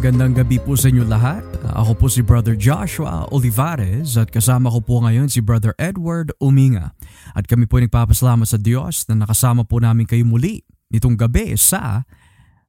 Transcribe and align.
Magandang 0.00 0.32
gabi 0.32 0.56
po 0.56 0.80
sa 0.80 0.88
inyo 0.88 1.04
lahat. 1.04 1.44
Ako 1.76 1.92
po 1.92 2.08
si 2.08 2.24
Brother 2.24 2.56
Joshua 2.56 3.28
Olivares 3.36 4.16
at 4.16 4.32
kasama 4.32 4.72
ko 4.72 4.80
po 4.80 5.04
ngayon 5.04 5.28
si 5.28 5.44
Brother 5.44 5.76
Edward 5.76 6.32
Uminga. 6.40 6.96
At 7.36 7.44
kami 7.44 7.68
po 7.68 7.84
nagpapasalamat 7.84 8.48
sa 8.48 8.56
Diyos 8.56 9.04
na 9.12 9.20
nakasama 9.20 9.68
po 9.68 9.76
namin 9.76 10.08
kayo 10.08 10.24
muli 10.24 10.64
nitong 10.88 11.20
gabi 11.20 11.52
sa 11.60 12.08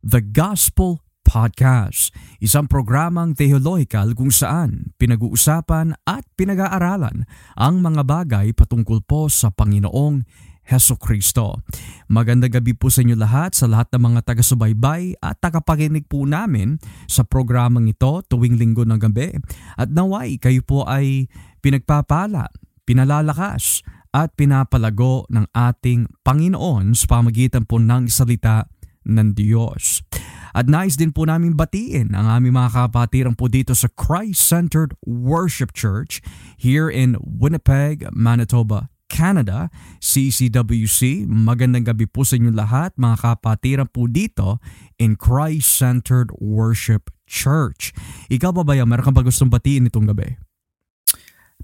The 0.03 0.19
Gospel 0.19 0.99
Podcast, 1.23 2.11
isang 2.43 2.67
programang 2.67 3.39
theological 3.39 4.11
kung 4.11 4.35
saan 4.35 4.91
pinag-uusapan 4.99 6.03
at 6.03 6.27
pinag-aaralan 6.35 7.23
ang 7.55 7.79
mga 7.79 8.03
bagay 8.03 8.51
patungkol 8.51 9.07
po 9.07 9.31
sa 9.31 9.55
Panginoong 9.55 10.50
Heso 10.71 10.95
Kristo. 10.95 11.59
Magandang 12.07 12.55
gabi 12.55 12.71
po 12.71 12.87
sa 12.87 13.03
inyo 13.03 13.19
lahat, 13.19 13.51
sa 13.51 13.67
lahat 13.67 13.91
ng 13.91 14.07
mga 14.07 14.19
taga-subaybay 14.23 15.19
at 15.19 15.35
tagapakinig 15.43 16.07
po 16.07 16.23
namin 16.23 16.79
sa 17.11 17.27
programang 17.27 17.91
ito 17.91 18.23
tuwing 18.31 18.55
linggo 18.55 18.87
ng 18.87 18.95
gabi. 18.95 19.35
At 19.75 19.91
naway 19.91 20.39
kayo 20.39 20.63
po 20.63 20.87
ay 20.87 21.27
pinagpapala, 21.59 22.47
pinalalakas 22.87 23.83
at 24.15 24.31
pinapalago 24.39 25.27
ng 25.27 25.51
ating 25.51 26.07
Panginoon 26.23 26.95
sa 26.95 27.19
pamagitan 27.19 27.67
po 27.67 27.75
ng 27.75 28.07
salita 28.07 28.71
ng 29.03 29.35
Diyos. 29.35 30.03
At 30.51 30.67
nais 30.67 30.99
din 30.99 31.15
po 31.15 31.23
namin 31.23 31.55
batiin 31.55 32.11
ang 32.11 32.27
aming 32.27 32.59
mga 32.59 32.75
kapatiran 32.75 33.39
po 33.39 33.47
dito 33.47 33.71
sa 33.71 33.87
Christ-Centered 33.87 34.99
Worship 35.07 35.71
Church 35.71 36.19
here 36.59 36.91
in 36.91 37.15
Winnipeg, 37.23 38.03
Manitoba, 38.11 38.90
Canada, 39.11 39.67
CCWC. 39.99 41.27
Magandang 41.27 41.83
gabi 41.83 42.07
po 42.07 42.23
sa 42.23 42.39
inyo 42.39 42.55
lahat, 42.55 42.95
mga 42.95 43.19
kapatiran 43.19 43.91
po 43.91 44.07
dito 44.07 44.63
in 44.95 45.19
Christ-Centered 45.19 46.31
Worship 46.39 47.11
Church. 47.27 47.91
Ikaw 48.31 48.55
ba 48.55 48.63
ba 48.63 48.79
yan? 48.79 48.87
Meron 48.87 49.11
kang 49.11 49.17
ba 49.19 49.27
gustong 49.27 49.51
batiin 49.51 49.91
itong 49.91 50.07
gabi? 50.07 50.39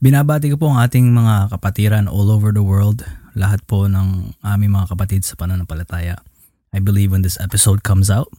Binabati 0.03 0.51
ko 0.51 0.59
po 0.59 0.75
ang 0.75 0.83
ating 0.83 1.09
mga 1.15 1.55
kapatiran 1.55 2.11
all 2.11 2.27
over 2.29 2.51
the 2.51 2.61
world, 2.61 3.07
lahat 3.33 3.63
po 3.65 3.87
ng 3.87 4.35
aming 4.43 4.75
mga 4.75 4.93
kapatid 4.93 5.23
sa 5.23 5.39
pananampalataya. 5.39 6.19
I 6.75 6.83
believe 6.83 7.15
when 7.15 7.23
this 7.23 7.39
episode 7.39 7.81
comes 7.81 8.11
out, 8.11 8.29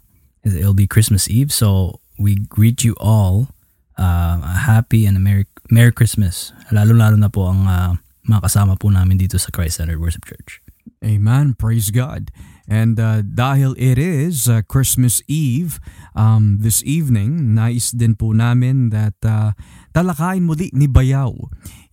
it'll 0.45 0.77
be 0.77 0.87
Christmas 0.87 1.27
Eve, 1.27 1.51
so 1.51 1.99
we 2.15 2.37
greet 2.37 2.87
you 2.87 2.95
all 3.03 3.51
uh, 3.99 4.39
a 4.39 4.57
happy 4.71 5.03
and 5.07 5.19
a 5.19 5.23
Merry, 5.23 5.51
Merry 5.67 5.91
Christmas. 5.91 6.55
Lalo-lalo 6.71 7.19
na 7.19 7.27
po 7.27 7.51
ang 7.51 7.67
uh, 7.67 7.93
mga 8.29 8.45
kasama 8.45 8.77
po 8.77 8.93
namin 8.93 9.17
dito 9.17 9.41
sa 9.41 9.49
Christ 9.49 9.81
Centered 9.81 9.99
Worship 9.99 10.29
Church. 10.29 10.61
Amen. 11.01 11.57
Praise 11.57 11.89
God. 11.89 12.29
And 12.69 13.01
uh, 13.01 13.25
dahil 13.25 13.73
it 13.81 13.97
is 13.97 14.45
uh, 14.45 14.61
Christmas 14.69 15.25
Eve 15.25 15.81
um, 16.13 16.61
this 16.61 16.85
evening, 16.85 17.57
nais 17.57 17.97
din 17.97 18.13
po 18.13 18.37
namin 18.37 18.93
that 18.93 19.17
uh, 19.25 19.57
talakayin 19.97 20.45
muli 20.45 20.69
ni 20.77 20.85
Bayaw 20.85 21.33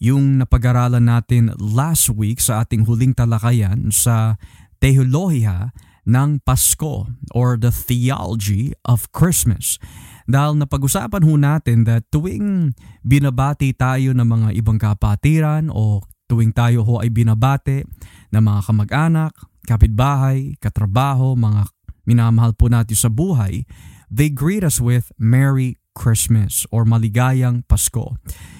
yung 0.03 0.43
napag-aralan 0.43 1.07
natin 1.07 1.55
last 1.55 2.11
week 2.11 2.43
sa 2.43 2.67
ating 2.67 2.83
huling 2.83 3.15
talakayan 3.15 3.87
sa 3.87 4.35
Teolohiya 4.83 5.71
ng 6.03 6.43
Pasko 6.43 7.07
or 7.31 7.55
the 7.55 7.71
Theology 7.71 8.75
of 8.83 9.07
Christmas. 9.15 9.79
Dahil 10.27 10.59
napag-usapan 10.59 11.23
ho 11.23 11.33
natin 11.39 11.87
that 11.87 12.09
tuwing 12.11 12.75
binabati 13.05 13.71
tayo 13.77 14.11
ng 14.11 14.27
mga 14.27 14.49
ibang 14.57 14.81
kapatiran 14.81 15.71
o 15.71 16.03
tuwing 16.25 16.53
tayo 16.53 16.81
ho 16.81 17.01
ay 17.01 17.13
binabate 17.13 17.85
ng 18.33 18.41
mga 18.41 18.61
kamag-anak, 18.65 19.33
kapitbahay, 19.65 20.57
katrabaho, 20.57 21.37
mga 21.37 21.69
minamahal 22.05 22.53
po 22.53 22.69
natin 22.69 22.97
sa 22.97 23.09
buhay, 23.09 23.65
they 24.09 24.29
greet 24.29 24.61
us 24.61 24.77
with 24.77 25.09
Merry 25.17 25.77
Christmas 25.95 26.67
or 26.69 26.85
maligayang 26.85 27.65
Pasko. 27.65 28.17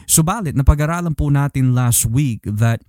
Subalit, 0.10 0.58
napag-aralan 0.58 1.14
po 1.14 1.30
natin 1.30 1.76
last 1.76 2.08
week 2.08 2.42
that 2.48 2.82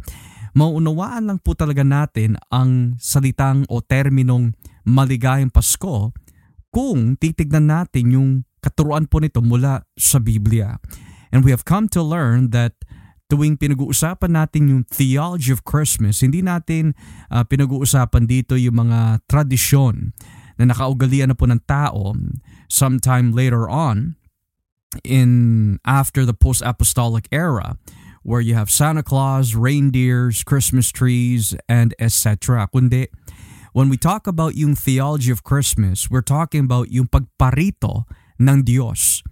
maunawaan 0.56 1.28
lang 1.28 1.38
po 1.42 1.52
talaga 1.52 1.84
natin 1.84 2.40
ang 2.48 2.96
salitang 2.96 3.68
o 3.68 3.84
terminong 3.84 4.56
maligayang 4.86 5.52
Pasko 5.52 6.14
kung 6.70 7.18
titignan 7.18 7.68
natin 7.68 8.04
yung 8.14 8.30
katuruan 8.62 9.08
po 9.08 9.20
nito 9.20 9.42
mula 9.42 9.84
sa 9.98 10.22
Biblia. 10.22 10.78
And 11.34 11.42
we 11.42 11.50
have 11.52 11.66
come 11.66 11.90
to 11.92 12.00
learn 12.00 12.54
that 12.54 12.78
tuwing 13.26 13.58
pinag-uusapan 13.58 14.32
natin 14.32 14.70
yung 14.70 14.82
theology 14.86 15.50
of 15.50 15.66
Christmas, 15.66 16.22
hindi 16.22 16.42
natin 16.42 16.94
uh, 17.30 17.42
pinag-uusapan 17.42 18.30
dito 18.30 18.54
yung 18.54 18.86
mga 18.86 19.26
tradisyon 19.26 20.14
na 20.56 20.70
nakaugalian 20.70 21.34
na 21.34 21.36
po 21.36 21.44
ng 21.50 21.62
tao 21.66 22.14
sometime 22.70 23.34
later 23.34 23.66
on 23.66 24.16
in 25.04 25.76
after 25.84 26.24
the 26.24 26.32
post-apostolic 26.32 27.28
era 27.34 27.76
where 28.26 28.42
you 28.42 28.58
have 28.58 28.70
Santa 28.70 29.02
Claus, 29.06 29.54
reindeers, 29.54 30.42
Christmas 30.42 30.90
trees, 30.90 31.54
and 31.70 31.94
etc. 32.02 32.66
Kundi, 32.74 33.06
when 33.70 33.86
we 33.86 33.94
talk 33.94 34.26
about 34.26 34.58
yung 34.58 34.74
theology 34.74 35.30
of 35.30 35.46
Christmas, 35.46 36.10
we're 36.10 36.26
talking 36.26 36.66
about 36.66 36.90
yung 36.90 37.06
pagparito 37.06 38.02
ng 38.42 38.66
Diyos 38.66 39.22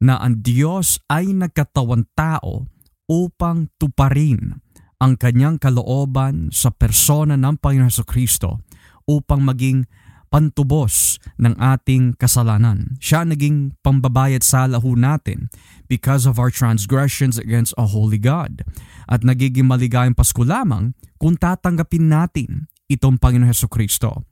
na 0.00 0.16
ang 0.16 0.40
Diyos 0.40 1.00
ay 1.12 1.32
nagkatawan 1.32 2.08
tao 2.16 2.68
upang 3.06 3.70
tuparin 3.78 4.62
ang 4.96 5.14
kanyang 5.20 5.60
kalooban 5.60 6.48
sa 6.50 6.72
persona 6.72 7.36
ng 7.36 7.60
Panginoon 7.60 7.90
Heso 7.92 8.02
Kristo 8.02 8.64
upang 9.06 9.44
maging 9.44 9.84
pantubos 10.26 11.22
ng 11.38 11.54
ating 11.56 12.18
kasalanan. 12.18 12.98
Siya 12.98 13.22
naging 13.22 13.78
pambabayad 13.80 14.42
sa 14.42 14.66
lahu 14.66 14.98
natin 14.98 15.48
because 15.86 16.26
of 16.26 16.36
our 16.36 16.50
transgressions 16.50 17.38
against 17.38 17.72
a 17.78 17.86
holy 17.86 18.18
God. 18.18 18.66
At 19.06 19.22
nagiging 19.22 19.70
maligayang 19.70 20.18
Pasko 20.18 20.42
lamang 20.42 20.98
kung 21.16 21.38
tatanggapin 21.38 22.10
natin 22.10 22.66
itong 22.90 23.22
Panginoon 23.22 23.48
Heso 23.48 23.70
Kristo. 23.70 24.26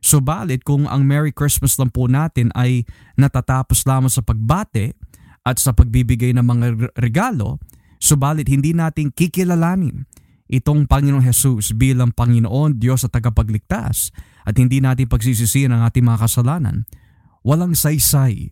Subalit 0.00 0.64
kung 0.64 0.88
ang 0.88 1.04
Merry 1.04 1.34
Christmas 1.34 1.76
lang 1.76 1.92
po 1.92 2.08
natin 2.08 2.48
ay 2.56 2.88
natatapos 3.20 3.84
lamang 3.84 4.08
sa 4.08 4.24
pagbate 4.24 4.96
at 5.44 5.60
sa 5.60 5.76
pagbibigay 5.76 6.32
ng 6.36 6.44
mga 6.44 6.66
regalo, 6.96 7.60
Subalit 8.00 8.48
hindi 8.48 8.72
natin 8.72 9.12
kikilalanin 9.12 10.08
itong 10.50 10.88
Panginoong 10.88 11.22
Jesus 11.22 11.76
bilang 11.76 12.10
Panginoon, 12.10 12.80
Diyos 12.80 13.04
at 13.04 13.12
tagapagligtas 13.12 14.10
at 14.48 14.56
hindi 14.56 14.80
natin 14.80 15.06
pagsisisihan 15.06 15.70
ang 15.76 15.86
ating 15.86 16.02
mga 16.02 16.26
kasalanan. 16.26 16.88
Walang 17.44 17.76
saysay 17.76 18.50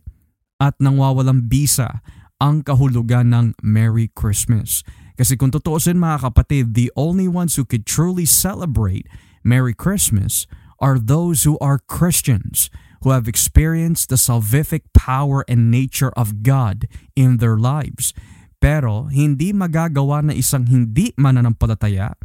at 0.61 0.77
nangwawalang 0.77 1.49
bisa 1.49 2.05
ang 2.39 2.63
kahulugan 2.63 3.33
ng 3.33 3.45
Merry 3.65 4.07
Christmas. 4.13 4.85
Kasi 5.19 5.35
kung 5.35 5.51
tutuusin 5.51 5.99
mga 5.99 6.31
kapatid, 6.31 6.71
the 6.71 6.87
only 6.95 7.27
ones 7.27 7.59
who 7.59 7.67
could 7.67 7.83
truly 7.83 8.23
celebrate 8.23 9.03
Merry 9.43 9.75
Christmas 9.75 10.47
are 10.79 10.95
those 10.95 11.43
who 11.43 11.59
are 11.59 11.83
Christians, 11.83 12.71
who 13.03 13.11
have 13.11 13.27
experienced 13.27 14.07
the 14.07 14.15
salvific 14.15 14.87
power 14.95 15.43
and 15.51 15.67
nature 15.67 16.15
of 16.15 16.39
God 16.39 16.87
in 17.19 17.43
their 17.43 17.59
lives. 17.59 18.15
Pero 18.59 19.07
hindi 19.07 19.55
magagawa 19.55 20.19
na 20.19 20.35
isang 20.35 20.67
hindi 20.67 21.15
mananampalataya 21.15 22.15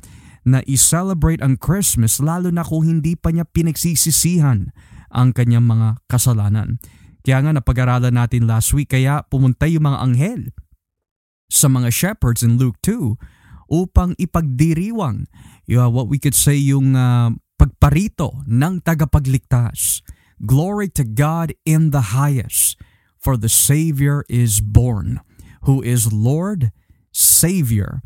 na 0.44 0.60
i-celebrate 0.66 1.40
ang 1.40 1.56
Christmas 1.56 2.20
lalo 2.20 2.50
na 2.50 2.66
kung 2.66 2.84
hindi 2.84 3.16
pa 3.16 3.32
niya 3.32 3.48
pinagsisisihan 3.48 4.75
ang 5.14 5.31
kanyang 5.31 5.64
mga 5.64 6.04
kasalanan. 6.10 6.82
Kaya 7.25 7.40
nga 7.40 7.56
napag-aralan 7.56 8.12
natin 8.12 8.44
last 8.44 8.75
week 8.76 8.92
kaya 8.92 9.25
pumunta 9.31 9.64
yung 9.64 9.88
mga 9.88 9.98
anghel 10.04 10.42
sa 11.48 11.70
mga 11.70 11.88
shepherds 11.88 12.44
in 12.44 12.60
Luke 12.60 12.76
2 12.84 13.16
upang 13.72 14.12
ipagdiriwang 14.20 15.25
know, 15.70 15.88
what 15.88 16.10
we 16.10 16.20
could 16.20 16.36
say 16.36 16.58
yung 16.58 16.92
uh, 16.92 17.32
pagparito 17.56 18.44
ng 18.44 18.84
tagapagligtas. 18.84 20.04
Glory 20.44 20.90
to 20.92 21.06
God 21.06 21.54
in 21.64 21.94
the 21.94 22.12
highest, 22.12 22.76
for 23.16 23.38
the 23.38 23.48
Savior 23.48 24.26
is 24.28 24.60
born 24.60 25.25
who 25.64 25.82
is 25.82 26.12
Lord, 26.12 26.72
Savior, 27.12 28.00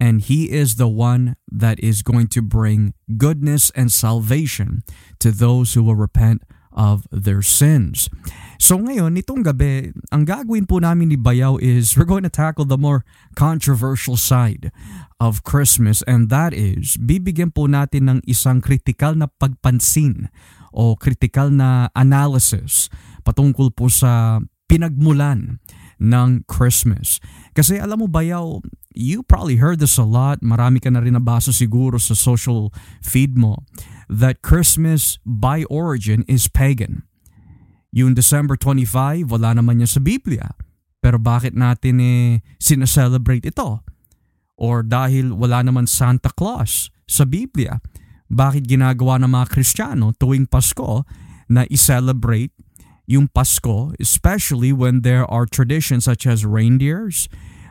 and 0.00 0.20
He 0.20 0.50
is 0.50 0.76
the 0.76 0.88
one 0.88 1.36
that 1.46 1.78
is 1.80 2.02
going 2.02 2.28
to 2.34 2.42
bring 2.42 2.94
goodness 3.16 3.70
and 3.76 3.92
salvation 3.92 4.82
to 5.20 5.30
those 5.30 5.74
who 5.74 5.82
will 5.82 5.96
repent 5.96 6.42
of 6.72 7.04
their 7.12 7.44
sins. 7.44 8.08
So 8.56 8.80
ngayon, 8.80 9.12
nitong 9.12 9.44
gabi, 9.44 9.92
ang 10.08 10.24
gagawin 10.24 10.64
po 10.64 10.80
namin 10.80 11.12
ni 11.12 11.18
Bayaw 11.20 11.60
is 11.60 11.92
we're 11.94 12.08
going 12.08 12.24
to 12.24 12.32
tackle 12.32 12.64
the 12.64 12.80
more 12.80 13.04
controversial 13.36 14.16
side 14.16 14.72
of 15.20 15.44
Christmas 15.44 16.00
and 16.08 16.32
that 16.32 16.56
is 16.56 16.96
bibigyan 16.96 17.52
po 17.52 17.68
natin 17.68 18.08
ng 18.08 18.18
isang 18.24 18.64
kritikal 18.64 19.12
na 19.12 19.28
pagpansin 19.28 20.32
o 20.72 20.96
kritikal 20.96 21.52
na 21.52 21.92
analysis 21.92 22.88
patungkol 23.22 23.70
po 23.70 23.92
sa 23.92 24.40
pinagmulan 24.66 25.60
ng 26.02 26.42
Christmas. 26.50 27.22
Kasi 27.54 27.78
alam 27.78 28.02
mo 28.02 28.08
ba 28.10 28.26
yaw, 28.26 28.58
you 28.90 29.22
probably 29.22 29.62
heard 29.62 29.78
this 29.78 29.94
a 29.96 30.04
lot, 30.04 30.42
marami 30.42 30.82
ka 30.82 30.90
na 30.90 30.98
rin 30.98 31.14
nabasa 31.14 31.54
siguro 31.54 32.02
sa 32.02 32.18
social 32.18 32.74
feed 32.98 33.38
mo, 33.38 33.62
that 34.10 34.42
Christmas 34.42 35.22
by 35.22 35.62
origin 35.70 36.26
is 36.26 36.50
pagan. 36.50 37.06
Yung 37.94 38.18
December 38.18 38.58
25, 38.58 39.30
wala 39.30 39.54
naman 39.54 39.84
yan 39.84 39.90
sa 39.90 40.02
Biblia. 40.02 40.58
Pero 40.98 41.22
bakit 41.22 41.54
natin 41.54 42.02
eh 42.02 42.26
sinaselebrate 42.58 43.54
ito? 43.54 43.84
Or 44.58 44.82
dahil 44.82 45.34
wala 45.34 45.62
naman 45.62 45.86
Santa 45.86 46.30
Claus 46.32 46.90
sa 47.06 47.26
Biblia, 47.26 47.82
bakit 48.32 48.64
ginagawa 48.64 49.20
ng 49.20 49.28
mga 49.28 49.46
Kristiyano 49.52 50.16
tuwing 50.16 50.48
Pasko 50.48 51.04
na 51.52 51.68
i-celebrate 51.68 52.56
yung 53.06 53.28
Pasko, 53.28 53.92
especially 53.98 54.70
when 54.70 55.02
there 55.02 55.26
are 55.26 55.44
traditions 55.44 56.06
such 56.06 56.26
as 56.26 56.46
reindeers, 56.46 57.26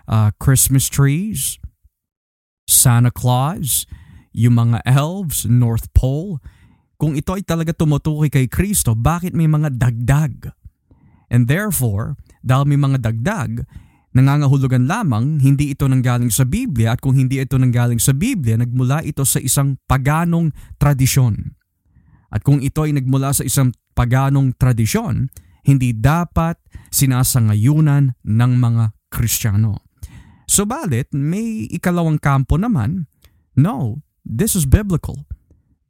uh, 0.07 0.31
Christmas 0.38 0.92
trees, 0.92 1.57
Santa 2.68 3.12
Claus, 3.12 3.88
yung 4.31 4.60
mga 4.60 4.83
elves, 4.88 5.44
North 5.48 5.92
Pole. 5.92 6.39
Kung 6.95 7.18
ito 7.18 7.33
ay 7.36 7.44
talaga 7.44 7.74
tumutukoy 7.74 8.30
kay 8.30 8.48
Kristo, 8.48 8.94
bakit 8.94 9.33
may 9.33 9.50
mga 9.50 9.75
dagdag? 9.75 10.54
And 11.31 11.48
therefore, 11.48 12.19
dahil 12.44 12.68
may 12.68 12.80
mga 12.80 13.01
dagdag, 13.01 13.63
nangangahulugan 14.12 14.92
lamang 14.92 15.39
hindi 15.39 15.72
ito 15.72 15.88
nanggaling 15.88 16.30
sa 16.30 16.44
Biblia 16.44 16.94
at 16.95 17.00
kung 17.00 17.16
hindi 17.16 17.39
ito 17.39 17.56
nanggaling 17.56 18.00
sa 18.00 18.12
Biblia, 18.12 18.60
nagmula 18.60 19.01
ito 19.07 19.24
sa 19.24 19.39
isang 19.39 19.80
paganong 19.88 20.51
tradisyon. 20.75 21.56
At 22.31 22.44
kung 22.44 22.60
ito 22.63 22.84
ay 22.84 22.95
nagmula 22.95 23.31
sa 23.31 23.44
isang 23.44 23.72
paganong 23.94 24.58
tradisyon, 24.58 25.30
hindi 25.66 25.94
dapat 25.94 26.58
sinasangayunan 26.90 28.18
ng 28.26 28.52
mga 28.58 28.98
Kristiyano. 29.14 29.86
Subalit, 30.50 31.14
may 31.16 31.70
ikalawang 31.72 32.20
kampo 32.20 32.60
naman, 32.60 33.08
no, 33.56 34.04
this 34.28 34.56
is 34.56 34.68
biblical. 34.68 35.24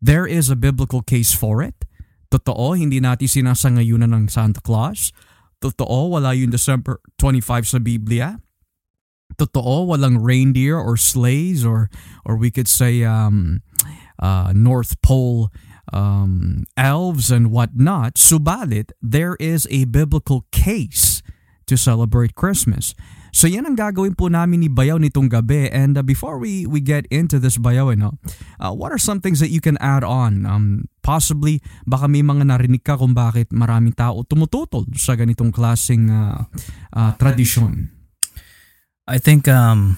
There 0.01 0.25
is 0.25 0.49
a 0.49 0.57
biblical 0.57 1.01
case 1.01 1.33
for 1.33 1.61
it. 1.61 1.85
Totoo, 2.31 2.77
hindi 2.77 3.01
natin 3.01 3.27
sinasangayunan 3.27 4.13
ng 4.13 4.25
Santa 4.31 4.61
Claus. 4.61 5.11
Totoo, 5.61 6.15
wala 6.17 6.33
yung 6.33 6.49
December 6.49 7.01
25 7.19 7.77
sa 7.77 7.79
Biblia. 7.81 8.39
Totoo, 9.37 9.89
walang 9.89 10.21
reindeer 10.21 10.77
or 10.77 10.97
sleighs 10.97 11.65
or 11.65 11.89
or 12.25 12.37
we 12.37 12.49
could 12.49 12.69
say 12.69 13.03
um, 13.05 13.61
uh, 14.21 14.53
North 14.53 14.97
Pole 15.01 15.49
um, 15.91 16.63
elves 16.75 17.29
and 17.31 17.51
whatnot. 17.51 18.15
Subalit, 18.15 18.91
there 19.01 19.35
is 19.39 19.67
a 19.69 19.85
biblical 19.85 20.47
case 20.51 21.23
to 21.67 21.77
celebrate 21.77 22.35
Christmas. 22.35 22.95
So 23.31 23.47
yan 23.47 23.63
ang 23.63 23.79
gagawin 23.79 24.19
po 24.19 24.27
namin 24.27 24.59
ni 24.59 24.67
Bayaw 24.67 24.99
nitong 24.99 25.31
gabi. 25.31 25.71
And 25.71 25.95
uh, 25.95 26.03
before 26.03 26.35
we 26.35 26.67
we 26.67 26.83
get 26.83 27.07
into 27.07 27.39
this 27.39 27.55
Bayaw, 27.55 27.95
no, 27.95 28.19
uh, 28.59 28.75
what 28.75 28.91
are 28.91 28.99
some 28.99 29.23
things 29.23 29.39
that 29.39 29.55
you 29.55 29.63
can 29.63 29.79
add 29.79 30.03
on? 30.03 30.43
Um, 30.43 30.91
possibly, 30.99 31.63
baka 31.87 32.11
may 32.11 32.27
mga 32.27 32.43
narinig 32.43 32.83
ka 32.83 32.99
kung 32.99 33.15
bakit 33.15 33.47
maraming 33.55 33.95
tao 33.95 34.27
tumututol 34.27 34.83
sa 34.99 35.15
ganitong 35.15 35.55
klaseng 35.55 36.11
uh, 36.11 36.43
uh, 36.91 37.11
tradisyon. 37.15 37.95
I 39.07 39.15
think 39.15 39.47
um, 39.47 39.95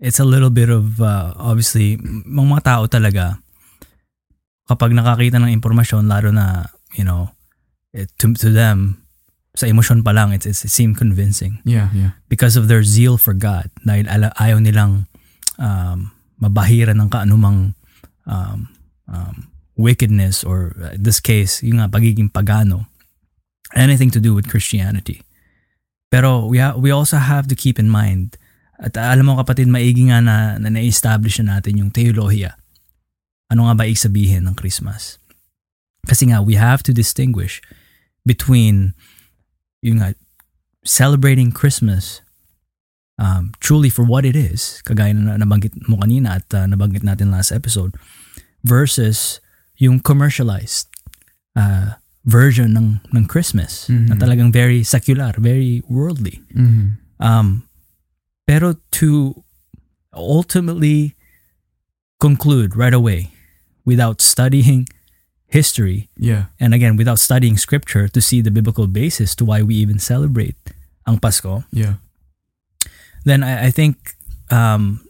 it's 0.00 0.16
a 0.18 0.24
little 0.24 0.50
bit 0.50 0.72
of, 0.72 0.96
uh, 0.96 1.36
obviously, 1.36 2.00
mga 2.24 2.64
tao 2.64 2.82
talaga, 2.88 3.41
kapag 4.68 4.94
nakakita 4.94 5.42
ng 5.42 5.52
impormasyon, 5.58 6.06
lalo 6.06 6.30
na, 6.30 6.70
you 6.94 7.04
know, 7.04 7.30
it, 7.92 8.10
to, 8.18 8.32
to 8.34 8.50
them, 8.50 9.02
sa 9.52 9.68
emosyon 9.68 10.00
pa 10.00 10.16
lang, 10.16 10.32
it's, 10.32 10.48
it's, 10.48 10.64
it 10.64 10.72
seemed 10.72 10.96
convincing. 10.96 11.60
Yeah, 11.68 11.92
yeah. 11.92 12.16
Because 12.32 12.56
of 12.56 12.68
their 12.68 12.80
zeal 12.80 13.20
for 13.20 13.36
God. 13.36 13.68
Dahil 13.84 14.08
ala, 14.08 14.32
ayaw 14.40 14.64
nilang 14.64 15.04
um, 15.60 16.08
mabahiran 16.40 16.96
ng 16.96 17.10
kaanumang 17.12 17.76
um, 18.24 18.58
um, 19.12 19.52
wickedness 19.76 20.40
or 20.40 20.72
uh, 20.80 20.96
this 20.96 21.20
case, 21.20 21.60
yung 21.60 21.84
nga, 21.84 21.92
pagiging 21.92 22.32
pagano. 22.32 22.88
Anything 23.76 24.08
to 24.12 24.20
do 24.20 24.32
with 24.32 24.48
Christianity. 24.48 25.20
Pero 26.08 26.48
we, 26.48 26.56
ha- 26.60 26.76
we 26.76 26.88
also 26.88 27.16
have 27.20 27.48
to 27.48 27.56
keep 27.56 27.76
in 27.76 27.92
mind, 27.92 28.36
at 28.80 28.96
alam 28.96 29.28
mo 29.28 29.36
kapatid, 29.36 29.68
maigi 29.68 30.08
nga 30.08 30.24
na, 30.24 30.56
na 30.56 30.72
na-establish 30.72 31.40
na 31.40 31.56
natin 31.56 31.76
yung 31.76 31.92
teolohiya. 31.92 32.56
Ano 33.52 33.68
nga 33.68 33.76
ba 33.76 33.84
ibig 33.84 34.00
sabihin 34.00 34.48
ng 34.48 34.56
Christmas? 34.56 35.20
Kasi 36.08 36.32
nga, 36.32 36.40
we 36.40 36.56
have 36.56 36.80
to 36.88 36.96
distinguish 36.96 37.60
between 38.24 38.96
yung 39.84 40.00
nga, 40.00 40.16
celebrating 40.88 41.52
Christmas 41.52 42.24
um, 43.20 43.52
truly 43.60 43.92
for 43.92 44.02
what 44.02 44.24
it 44.24 44.34
is, 44.34 44.80
kagaya 44.88 45.12
na 45.12 45.36
nabanggit 45.36 45.76
mo 45.84 46.00
kanina 46.00 46.40
at 46.40 46.48
uh, 46.56 46.64
nabanggit 46.64 47.04
natin 47.04 47.30
last 47.30 47.52
episode, 47.52 47.94
versus 48.64 49.38
yung 49.76 50.00
commercialized 50.00 50.88
uh, 51.54 51.98
version 52.24 52.72
ng, 52.72 53.02
ng 53.12 53.26
Christmas 53.26 53.90
na 53.90 54.14
Mhm. 54.14 54.22
talagang 54.22 54.50
very 54.54 54.86
secular, 54.86 55.34
very 55.38 55.82
worldly. 55.90 56.40
Mm-hmm. 56.54 56.98
Um, 57.18 57.66
pero 58.46 58.78
to 59.02 59.42
ultimately 60.14 61.14
conclude 62.22 62.78
right 62.78 62.94
away 62.94 63.31
without 63.84 64.20
studying 64.22 64.86
history 65.48 66.08
Yeah. 66.16 66.48
and 66.60 66.72
again 66.72 66.96
without 66.96 67.18
studying 67.18 67.56
scripture 67.60 68.08
to 68.08 68.20
see 68.20 68.40
the 68.40 68.50
biblical 68.50 68.86
basis 68.86 69.34
to 69.36 69.44
why 69.44 69.60
we 69.62 69.74
even 69.76 69.98
celebrate 69.98 70.56
ang 71.06 71.18
Pasko, 71.18 71.64
Yeah. 71.72 72.00
then 73.24 73.42
I, 73.42 73.66
I 73.66 73.70
think 73.70 74.16
um, 74.50 75.00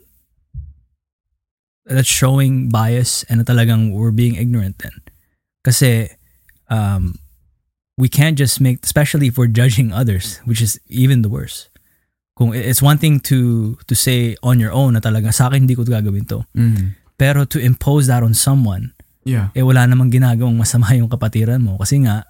that's 1.85 2.08
showing 2.08 2.68
bias 2.70 3.25
and 3.28 3.44
talagang 3.44 3.92
we're 3.92 4.11
being 4.14 4.35
ignorant 4.37 4.78
then. 4.78 4.92
Kasi 5.64 6.11
um, 6.70 7.18
we 7.99 8.08
can't 8.08 8.38
just 8.38 8.61
make, 8.61 8.80
especially 8.85 9.26
if 9.28 9.37
we're 9.38 9.50
judging 9.50 9.92
others, 9.92 10.40
which 10.44 10.61
is 10.62 10.80
even 10.88 11.23
the 11.23 11.28
worst. 11.28 11.68
Kung 12.38 12.54
it's 12.54 12.80
one 12.80 12.97
thing 12.97 13.20
to 13.28 13.76
to 13.87 13.94
say 13.94 14.37
on 14.42 14.56
your 14.58 14.73
own 14.73 14.94
na 14.97 15.00
talaga 15.04 15.28
sa 15.37 15.52
akin 15.52 15.68
hindi 15.68 15.76
ko 15.76 15.85
gagawin 15.85 16.25
to. 16.32 16.49
Mm-hmm. 16.56 16.97
Pero 17.16 17.45
to 17.45 17.59
impose 17.61 18.07
that 18.09 18.23
on 18.23 18.35
someone, 18.35 18.92
Yeah. 19.23 19.54
eh 19.54 19.62
wala 19.62 19.87
namang 19.87 20.11
ginagawang 20.11 20.59
masama 20.59 20.90
yung 20.99 21.07
kapatiran 21.07 21.62
mo 21.62 21.78
kasi 21.78 22.02
nga 22.02 22.26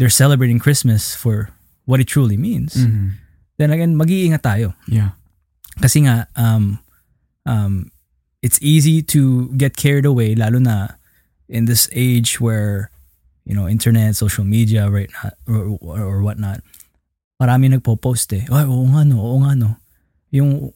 they're 0.00 0.08
celebrating 0.08 0.56
Christmas 0.56 1.12
for 1.12 1.52
what 1.84 2.00
it 2.00 2.08
truly 2.08 2.40
means. 2.40 2.72
Mm-hmm. 2.72 3.20
Then 3.60 3.68
again, 3.68 3.92
mag-iingat 4.00 4.40
tayo. 4.40 4.72
Yeah. 4.88 5.12
Kasi 5.76 6.08
nga, 6.08 6.24
um, 6.40 6.80
um, 7.44 7.92
it's 8.40 8.56
easy 8.64 9.04
to 9.12 9.52
get 9.60 9.76
carried 9.76 10.08
away, 10.08 10.32
lalo 10.32 10.56
na 10.56 10.96
in 11.52 11.68
this 11.68 11.84
age 11.92 12.40
where, 12.40 12.88
you 13.44 13.52
know, 13.52 13.68
internet, 13.68 14.16
social 14.16 14.48
media, 14.48 14.88
right, 14.88 15.12
na- 15.20 15.36
or, 15.44 15.76
or, 15.84 16.00
or 16.00 16.18
whatnot, 16.24 16.64
marami 17.36 17.68
nagpo-post 17.68 18.32
eh. 18.32 18.48
Ay, 18.48 18.64
oo 18.64 18.88
nga 18.88 19.04
no, 19.04 19.20
oo 19.20 19.36
nga 19.44 19.52
no. 19.52 19.76
Yung 20.32 20.72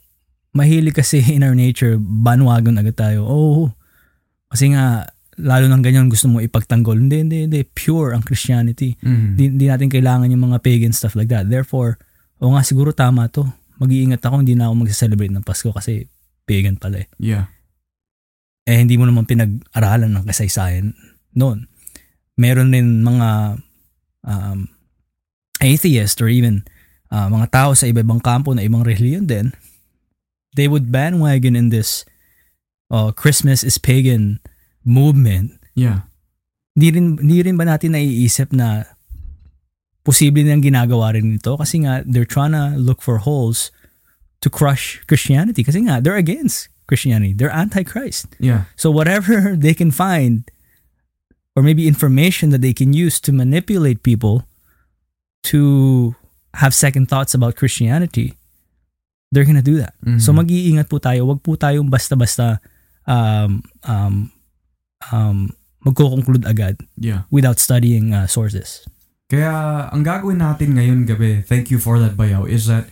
mahilig 0.54 0.94
kasi 0.94 1.20
in 1.34 1.42
our 1.42 1.58
nature, 1.58 1.98
bandwagon 1.98 2.78
agad 2.78 2.96
tayo. 2.96 3.26
Oo. 3.26 3.74
kasi 4.54 4.70
nga, 4.70 5.10
lalo 5.34 5.66
ng 5.66 5.82
ganyan 5.82 6.06
gusto 6.06 6.30
mo 6.30 6.38
ipagtanggol. 6.38 6.94
Hindi, 6.94 7.26
hindi, 7.26 7.38
hindi. 7.50 7.60
Pure 7.66 8.14
ang 8.14 8.22
Christianity. 8.22 8.94
Mm-hmm. 9.02 9.34
Di, 9.34 9.44
di 9.58 9.66
natin 9.66 9.90
kailangan 9.90 10.30
yung 10.30 10.46
mga 10.46 10.62
pagan 10.62 10.94
stuff 10.94 11.18
like 11.18 11.26
that. 11.26 11.50
Therefore, 11.50 11.98
o 12.38 12.54
nga 12.54 12.62
siguro 12.62 12.94
tama 12.94 13.26
to. 13.26 13.42
Mag-iingat 13.82 14.22
ako, 14.22 14.46
hindi 14.46 14.54
na 14.54 14.70
ako 14.70 14.86
mag-celebrate 14.86 15.34
ng 15.34 15.42
Pasko 15.42 15.74
kasi 15.74 16.06
pagan 16.46 16.78
pala 16.78 17.02
eh. 17.02 17.08
Yeah. 17.18 17.50
Eh, 18.64 18.78
hindi 18.78 18.94
mo 18.94 19.10
naman 19.10 19.26
pinag-aralan 19.26 20.14
ng 20.14 20.24
kasaysayan 20.24 20.94
noon. 21.34 21.66
Meron 22.38 22.70
din 22.70 23.02
mga 23.02 23.58
um, 24.22 24.70
atheist 25.58 26.22
or 26.22 26.30
even 26.30 26.62
uh, 27.10 27.26
mga 27.26 27.50
tao 27.50 27.70
sa 27.74 27.90
iba-ibang 27.90 28.22
kampo 28.22 28.54
na 28.54 28.62
ibang 28.62 28.86
reliyon 28.86 29.26
din, 29.26 29.50
they 30.54 30.66
would 30.70 30.90
bandwagon 30.90 31.54
in 31.58 31.68
this 31.68 32.04
uh, 32.90 33.10
Christmas 33.12 33.62
is 33.62 33.78
pagan 33.78 34.38
movement 34.84 35.58
Yeah. 35.74 36.06
di 36.78 36.90
rin, 36.94 37.16
di 37.18 37.42
rin 37.42 37.58
ba 37.58 37.66
natin 37.66 37.94
naiisip 37.98 38.54
na 38.54 38.86
posible 40.06 40.42
nilang 40.44 40.62
ginagawa 40.62 41.14
rin 41.14 41.34
ito 41.34 41.56
kasi 41.58 41.82
nga 41.82 42.02
they're 42.06 42.28
trying 42.28 42.52
to 42.54 42.76
look 42.78 43.02
for 43.02 43.18
holes 43.18 43.74
to 44.38 44.46
crush 44.52 45.02
Christianity 45.10 45.64
kasi 45.64 45.82
nga 45.82 45.98
they're 45.98 46.20
against 46.20 46.68
Christianity. 46.86 47.32
They're 47.32 47.50
anti-Christ. 47.54 48.36
Yeah. 48.38 48.68
So 48.76 48.92
whatever 48.92 49.54
they 49.56 49.72
can 49.72 49.88
find 49.90 50.44
or 51.56 51.62
maybe 51.64 51.88
information 51.88 52.50
that 52.52 52.60
they 52.60 52.74
can 52.76 52.92
use 52.92 53.18
to 53.24 53.32
manipulate 53.32 54.02
people 54.04 54.44
to 55.48 56.14
have 56.60 56.74
second 56.74 57.08
thoughts 57.08 57.32
about 57.32 57.56
Christianity, 57.56 58.36
they're 59.34 59.44
gonna 59.44 59.66
do 59.66 59.82
that. 59.82 59.98
Mhm. 60.06 60.22
So 60.22 60.30
mag-iingat 60.30 60.86
po 60.86 61.02
tayo. 61.02 61.26
Wag 61.26 61.42
po 61.42 61.58
tayong 61.58 61.90
basta-basta 61.90 62.62
um, 63.04 63.66
um, 63.82 64.30
um, 65.10 65.50
magko-conclude 65.84 66.46
agad 66.46 66.78
Yeah. 66.96 67.26
without 67.28 67.58
studying 67.58 68.14
uh, 68.14 68.30
sources. 68.30 68.86
Kaya 69.28 69.50
ang 69.90 70.06
gagawin 70.06 70.38
natin 70.40 70.78
ngayon 70.78 71.04
gabi, 71.04 71.42
thank 71.42 71.68
you 71.68 71.82
for 71.82 71.98
that 71.98 72.14
Bayaw, 72.14 72.46
is 72.46 72.70
that 72.70 72.86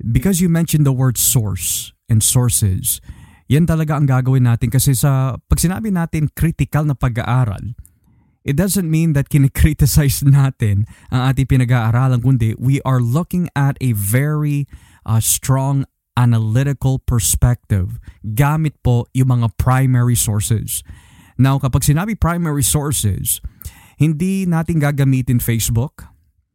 because 0.00 0.38
you 0.40 0.48
mentioned 0.48 0.86
the 0.86 0.94
word 0.94 1.18
source 1.18 1.92
and 2.08 2.22
sources, 2.22 3.02
yan 3.50 3.66
talaga 3.68 3.96
ang 3.98 4.06
gagawin 4.08 4.46
natin 4.48 4.70
kasi 4.72 4.94
sa 4.96 5.36
pag 5.50 5.60
sinabi 5.60 5.92
natin 5.92 6.32
critical 6.32 6.84
na 6.88 6.96
pag-aaral, 6.96 7.76
it 8.44 8.56
doesn't 8.56 8.88
mean 8.88 9.12
that 9.16 9.32
kinikriticize 9.32 10.20
natin 10.28 10.84
ang 11.12 11.32
ating 11.32 11.48
pinag-aaralan, 11.48 12.20
kundi 12.20 12.52
we 12.56 12.80
are 12.84 13.00
looking 13.00 13.48
at 13.56 13.76
a 13.80 13.92
very 13.96 14.68
uh, 15.06 15.20
strong 15.20 15.84
analytical 16.14 17.02
perspective 17.02 17.98
gamit 18.22 18.78
po 18.82 19.06
yung 19.12 19.34
mga 19.34 19.48
primary 19.58 20.14
sources. 20.14 20.86
Now, 21.34 21.58
kapag 21.58 21.82
sinabi 21.82 22.14
primary 22.14 22.62
sources, 22.62 23.42
hindi 23.98 24.46
natin 24.46 24.78
gagamitin 24.78 25.42
Facebook, 25.42 26.06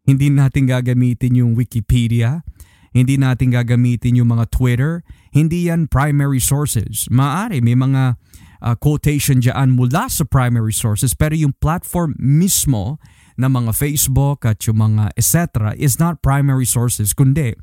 hindi 0.07 0.31
natin 0.31 0.67
gagamitin 0.67 1.35
yung 1.35 1.51
Wikipedia, 1.59 2.47
hindi 2.95 3.19
natin 3.19 3.53
gagamitin 3.53 4.17
yung 4.17 4.33
mga 4.33 4.49
Twitter, 4.49 5.05
hindi 5.35 5.69
yan 5.69 5.91
primary 5.91 6.41
sources. 6.41 7.05
Maari 7.11 7.61
may 7.61 7.75
mga 7.77 8.17
uh, 8.63 8.75
quotation 8.79 9.43
dyan 9.43 9.75
mula 9.75 10.07
sa 10.11 10.23
primary 10.27 10.73
sources 10.73 11.15
pero 11.15 11.35
yung 11.35 11.55
platform 11.59 12.15
mismo 12.19 12.99
na 13.39 13.47
mga 13.47 13.71
Facebook 13.71 14.43
at 14.43 14.59
yung 14.67 14.83
mga 14.83 15.15
etc. 15.15 15.71
is 15.79 15.95
not 15.99 16.19
primary 16.19 16.67
sources 16.67 17.15
kundi 17.15 17.55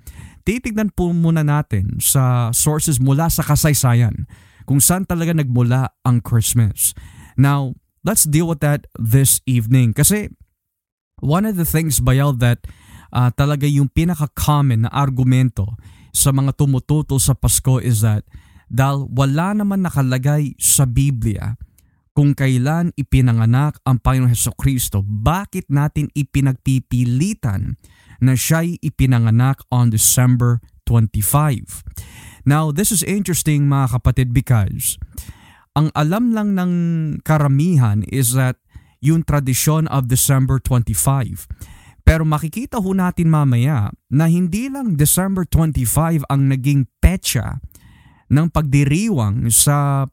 titignan 0.46 0.94
po 0.94 1.10
muna 1.10 1.42
natin 1.42 1.98
sa 1.98 2.54
sources 2.54 3.02
mula 3.02 3.26
sa 3.26 3.42
kasaysayan 3.42 4.30
kung 4.62 4.78
saan 4.78 5.02
talaga 5.02 5.34
nagmula 5.34 5.90
ang 6.06 6.22
Christmas. 6.22 6.94
Now, 7.34 7.74
let's 8.06 8.22
deal 8.22 8.46
with 8.46 8.62
that 8.62 8.86
this 8.94 9.42
evening 9.44 9.90
kasi 9.90 10.30
one 11.18 11.42
of 11.42 11.58
the 11.58 11.66
things 11.66 11.98
bayal 11.98 12.30
that 12.38 12.62
uh, 13.10 13.34
talaga 13.34 13.66
yung 13.66 13.90
pinaka-common 13.90 14.86
na 14.86 14.90
argumento 14.94 15.74
sa 16.14 16.30
mga 16.30 16.54
tumututol 16.54 17.18
sa 17.18 17.34
Pasko 17.34 17.82
is 17.82 18.06
that 18.06 18.22
dahil 18.70 19.10
wala 19.10 19.52
naman 19.52 19.82
nakalagay 19.82 20.54
sa 20.58 20.86
Biblia 20.86 21.58
kung 22.16 22.32
kailan 22.32 22.96
ipinanganak 22.96 23.76
ang 23.84 24.00
Panginoong 24.00 24.32
Heso 24.32 24.48
Kristo, 24.56 25.04
bakit 25.04 25.68
natin 25.68 26.08
ipinagpipilitan 26.16 27.76
na 28.22 28.38
siya'y 28.38 28.80
ipinanganak 28.80 29.60
on 29.68 29.92
December 29.92 30.60
25. 30.88 31.82
Now, 32.46 32.70
this 32.70 32.94
is 32.94 33.02
interesting 33.02 33.66
mga 33.66 33.98
kapatid 33.98 34.30
because 34.30 34.96
ang 35.74 35.90
alam 35.92 36.32
lang 36.32 36.54
ng 36.56 36.72
karamihan 37.26 38.06
is 38.08 38.32
that 38.38 38.56
yung 39.04 39.26
tradisyon 39.26 39.84
of 39.92 40.08
December 40.08 40.62
25. 40.62 41.46
Pero 42.06 42.22
makikita 42.22 42.78
ho 42.78 42.94
natin 42.94 43.28
mamaya 43.28 43.90
na 44.08 44.30
hindi 44.30 44.70
lang 44.70 44.94
December 44.94 45.42
25 45.42 46.22
ang 46.30 46.42
naging 46.46 46.86
petsa 47.02 47.58
ng 48.30 48.46
pagdiriwang 48.50 49.50
sa 49.50 50.06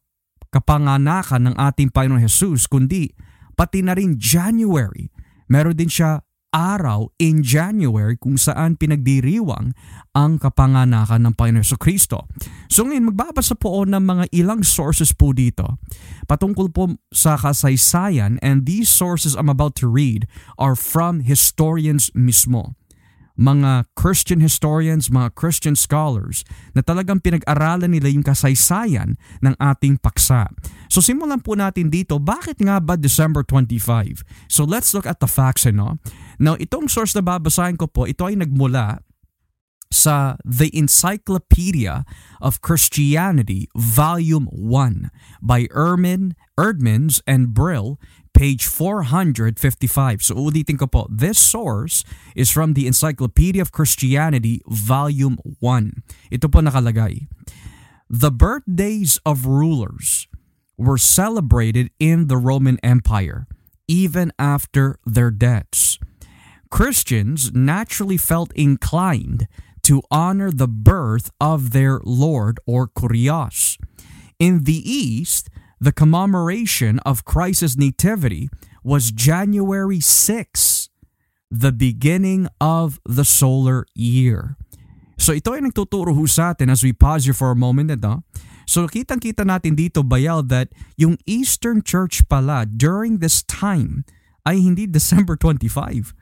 kapanganakan 0.50 1.54
ng 1.54 1.56
ating 1.58 1.94
Panginoon 1.94 2.26
Jesus, 2.26 2.66
kundi 2.66 3.14
pati 3.54 3.86
na 3.86 3.94
rin 3.94 4.18
January. 4.18 5.10
Meron 5.50 5.78
din 5.78 5.90
siya 5.90 6.22
araw 6.54 7.10
in 7.18 7.42
January 7.42 8.16
kung 8.16 8.38
saan 8.38 8.78
pinagdiriwang 8.78 9.74
ang 10.14 10.38
kapanganakan 10.38 11.26
ng 11.26 11.34
Panginoon 11.34 11.66
sa 11.66 11.76
Kristo. 11.82 12.30
So 12.70 12.86
ngayon 12.86 13.10
magbabasa 13.10 13.58
po 13.58 13.82
ng 13.84 14.00
mga 14.00 14.30
ilang 14.32 14.62
sources 14.62 15.12
po 15.12 15.34
dito 15.34 15.82
patungkol 16.30 16.70
po 16.70 16.96
sa 17.10 17.36
kasaysayan 17.36 18.38
and 18.46 18.70
these 18.70 18.88
sources 18.88 19.34
I'm 19.34 19.50
about 19.50 19.74
to 19.82 19.90
read 19.90 20.30
are 20.62 20.78
from 20.78 21.26
historians 21.26 22.14
mismo 22.14 22.78
mga 23.34 23.90
Christian 23.98 24.46
historians, 24.46 25.10
mga 25.10 25.34
Christian 25.34 25.74
scholars 25.74 26.46
na 26.78 26.86
talagang 26.86 27.18
pinag-aralan 27.18 27.90
nila 27.90 28.14
yung 28.14 28.22
kasaysayan 28.22 29.18
ng 29.42 29.58
ating 29.58 29.98
paksa. 29.98 30.54
So 30.86 31.02
simulan 31.02 31.42
po 31.42 31.58
natin 31.58 31.90
dito, 31.90 32.22
bakit 32.22 32.62
nga 32.62 32.78
ba 32.78 32.94
December 32.94 33.42
25? 33.42 34.22
So 34.46 34.62
let's 34.70 34.94
look 34.94 35.10
at 35.10 35.18
the 35.18 35.30
facts. 35.30 35.66
No? 35.66 35.98
Now 36.40 36.58
itong 36.58 36.90
source 36.90 37.14
na 37.14 37.22
babasahin 37.26 37.78
ko 37.78 37.88
po, 37.88 38.06
ito 38.10 38.26
ay 38.26 38.38
nagmula 38.38 39.02
sa 39.94 40.42
The 40.42 40.74
Encyclopedia 40.74 42.02
of 42.42 42.66
Christianity, 42.66 43.70
Volume 43.78 44.50
1 44.50 45.14
by 45.38 45.70
Ermin, 45.70 46.34
Erdmans 46.58 47.22
and 47.30 47.54
Brill 47.54 48.02
page 48.34 48.66
455. 48.66 50.26
So 50.26 50.34
ulitin 50.36 50.82
ko 50.82 50.90
po, 50.90 51.06
this 51.08 51.38
source 51.38 52.02
is 52.36 52.50
from 52.50 52.74
the 52.74 52.90
Encyclopedia 52.90 53.62
of 53.62 53.72
Christianity, 53.72 54.66
Volume 54.66 55.38
1. 55.62 56.34
Ito 56.34 56.50
po 56.50 56.60
nakalagay. 56.66 57.30
The 58.10 58.34
birthdays 58.34 59.22
of 59.26 59.46
rulers 59.46 60.28
were 60.76 60.98
celebrated 60.98 61.94
in 62.02 62.28
the 62.28 62.38
Roman 62.38 62.82
Empire, 62.82 63.46
even 63.88 64.34
after 64.42 64.98
their 65.06 65.30
deaths. 65.30 66.02
Christians 66.74 67.54
naturally 67.54 68.18
felt 68.18 68.50
inclined 68.58 69.46
to 69.86 70.02
honor 70.10 70.50
the 70.50 70.66
birth 70.66 71.30
of 71.38 71.70
their 71.70 72.02
Lord 72.02 72.58
or 72.66 72.90
Kurios. 72.90 73.78
In 74.42 74.66
the 74.66 74.82
East, 74.82 75.54
the 75.78 75.94
commemoration 75.94 76.98
of 77.06 77.30
Christ's 77.30 77.78
nativity 77.78 78.50
was 78.82 79.14
January 79.14 80.02
6, 80.02 80.90
the 81.52 81.70
beginning 81.70 82.50
of 82.58 82.98
the 83.06 83.22
solar 83.24 83.86
year. 83.94 84.58
So 85.22 85.30
ito 85.30 85.54
ay 85.54 85.62
nagtuturo 85.62 86.18
ho 86.18 86.26
sa 86.26 86.58
atin 86.58 86.74
as 86.74 86.82
we 86.82 86.90
pause 86.90 87.30
here 87.30 87.38
for 87.38 87.54
a 87.54 87.56
moment. 87.56 87.94
Ito. 87.94 88.26
So 88.66 88.90
kitang-kita 88.90 89.46
natin 89.46 89.78
dito, 89.78 90.02
Bayal, 90.02 90.42
that 90.50 90.74
yung 90.98 91.22
Eastern 91.30 91.86
Church 91.86 92.26
pala 92.26 92.66
during 92.66 93.22
this 93.22 93.46
time 93.46 94.10
ay 94.42 94.58
hindi 94.58 94.90
December 94.90 95.38
25, 95.38 96.18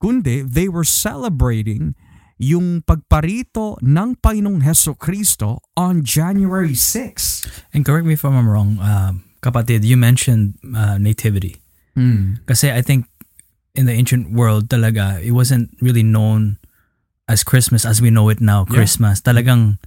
kundi 0.00 0.42
they 0.42 0.66
were 0.66 0.84
celebrating 0.84 1.94
yung 2.40 2.80
pagparito 2.80 3.76
ng 3.84 4.16
Panginoong 4.16 4.64
Heso 4.64 4.96
Kristo 4.96 5.60
on 5.76 6.00
January 6.00 6.72
6. 6.72 7.44
And 7.76 7.84
correct 7.84 8.08
me 8.08 8.16
if 8.16 8.24
I'm 8.24 8.48
wrong, 8.48 8.80
uh, 8.80 9.12
kapatid, 9.44 9.84
you 9.84 10.00
mentioned 10.00 10.56
uh, 10.72 10.96
nativity. 10.96 11.60
Mm. 11.92 12.40
Kasi 12.48 12.72
I 12.72 12.80
think 12.80 13.04
in 13.76 13.84
the 13.84 13.92
ancient 13.92 14.32
world 14.32 14.72
talaga, 14.72 15.20
it 15.20 15.36
wasn't 15.36 15.76
really 15.84 16.02
known 16.02 16.56
as 17.28 17.44
Christmas 17.44 17.84
as 17.84 18.00
we 18.00 18.08
know 18.08 18.32
it 18.32 18.40
now, 18.40 18.64
Christmas. 18.64 19.20
Yeah. 19.20 19.32
Talagang 19.36 19.78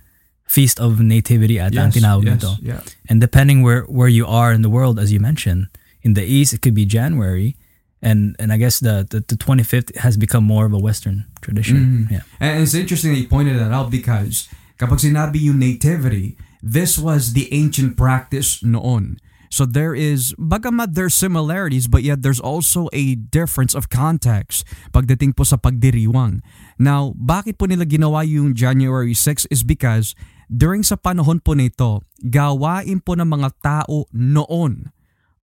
Feast 0.46 0.79
of 0.79 1.01
Nativity 1.01 1.58
at 1.58 1.74
yes, 1.74 1.82
ang 1.82 1.91
tinawag 1.91 2.24
yes, 2.24 2.34
nito. 2.38 2.51
Yeah. 2.62 2.82
And 3.10 3.17
depending 3.20 3.65
where, 3.65 3.89
where 3.89 4.08
you 4.08 4.29
are 4.29 4.53
in 4.53 4.62
the 4.62 4.70
world, 4.70 5.00
as 5.00 5.12
you 5.12 5.20
mentioned, 5.20 5.74
in 6.03 6.13
the 6.13 6.24
East, 6.24 6.53
it 6.53 6.62
could 6.62 6.77
be 6.77 6.86
January 6.86 7.58
and 8.03 8.36
and 8.38 8.51
I 8.51 8.60
guess 8.60 8.83
the, 8.83 9.07
the, 9.10 9.24
the 9.24 9.39
25th 9.39 9.95
has 9.98 10.19
become 10.19 10.43
more 10.43 10.67
of 10.67 10.74
a 10.75 10.79
Western 10.79 11.25
tradition. 11.41 12.07
Mm. 12.12 12.12
Yeah, 12.12 12.24
and 12.39 12.62
it's 12.62 12.75
interesting 12.75 13.15
that 13.15 13.19
you 13.19 13.27
pointed 13.31 13.57
that 13.57 13.72
out 13.72 13.89
because 13.89 14.51
kapag 14.77 15.00
sinabi 15.00 15.48
yung 15.48 15.57
nativity, 15.57 16.36
this 16.60 17.00
was 17.00 17.33
the 17.33 17.48
ancient 17.55 17.95
practice 17.95 18.62
noon. 18.62 19.17
So 19.53 19.69
there 19.69 19.93
is, 19.93 20.33
bagamat 20.41 20.98
there's 20.98 21.13
similarities, 21.13 21.86
but 21.86 22.01
yet 22.01 22.25
there's 22.25 22.41
also 22.41 22.89
a 22.89 23.13
difference 23.13 23.77
of 23.77 23.86
context 23.86 24.65
pagdating 24.89 25.38
po 25.38 25.45
sa 25.45 25.62
pagdiriwang. 25.62 26.41
Now, 26.81 27.13
bakit 27.13 27.62
po 27.62 27.69
nila 27.69 27.86
ginawa 27.86 28.25
yung 28.25 28.57
January 28.57 29.13
6 29.13 29.45
is 29.53 29.62
because 29.62 30.17
during 30.50 30.81
sa 30.81 30.98
panahon 30.98 31.38
po 31.38 31.53
nito, 31.53 32.01
gawain 32.25 32.98
po 33.05 33.13
ng 33.13 33.29
mga 33.29 33.53
tao 33.62 34.10
noon 34.10 34.89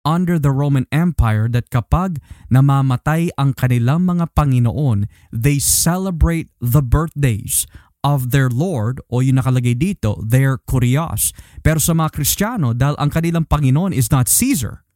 under 0.08 0.40
the 0.40 0.56
Roman 0.56 0.88
Empire 0.88 1.52
that 1.52 1.68
kapag 1.68 2.24
namamatay 2.48 3.28
ang 3.36 3.52
kanilang 3.52 4.08
mga 4.08 4.32
Panginoon, 4.32 5.12
they 5.36 5.60
celebrate 5.60 6.48
the 6.64 6.80
birthdays 6.80 7.68
of 8.08 8.32
their 8.32 8.48
Lord 8.48 9.04
o 9.12 9.20
yung 9.20 9.36
nakalagay 9.36 9.76
dito, 9.76 10.16
their 10.24 10.56
kurios. 10.64 11.36
Pero 11.60 11.84
sa 11.84 11.92
mga 11.92 12.16
Kristiyano, 12.16 12.72
dahil 12.72 12.96
ang 12.96 13.12
kanilang 13.12 13.44
Panginoon 13.52 13.92
is 13.92 14.08
not 14.08 14.32
Caesar. 14.32 14.88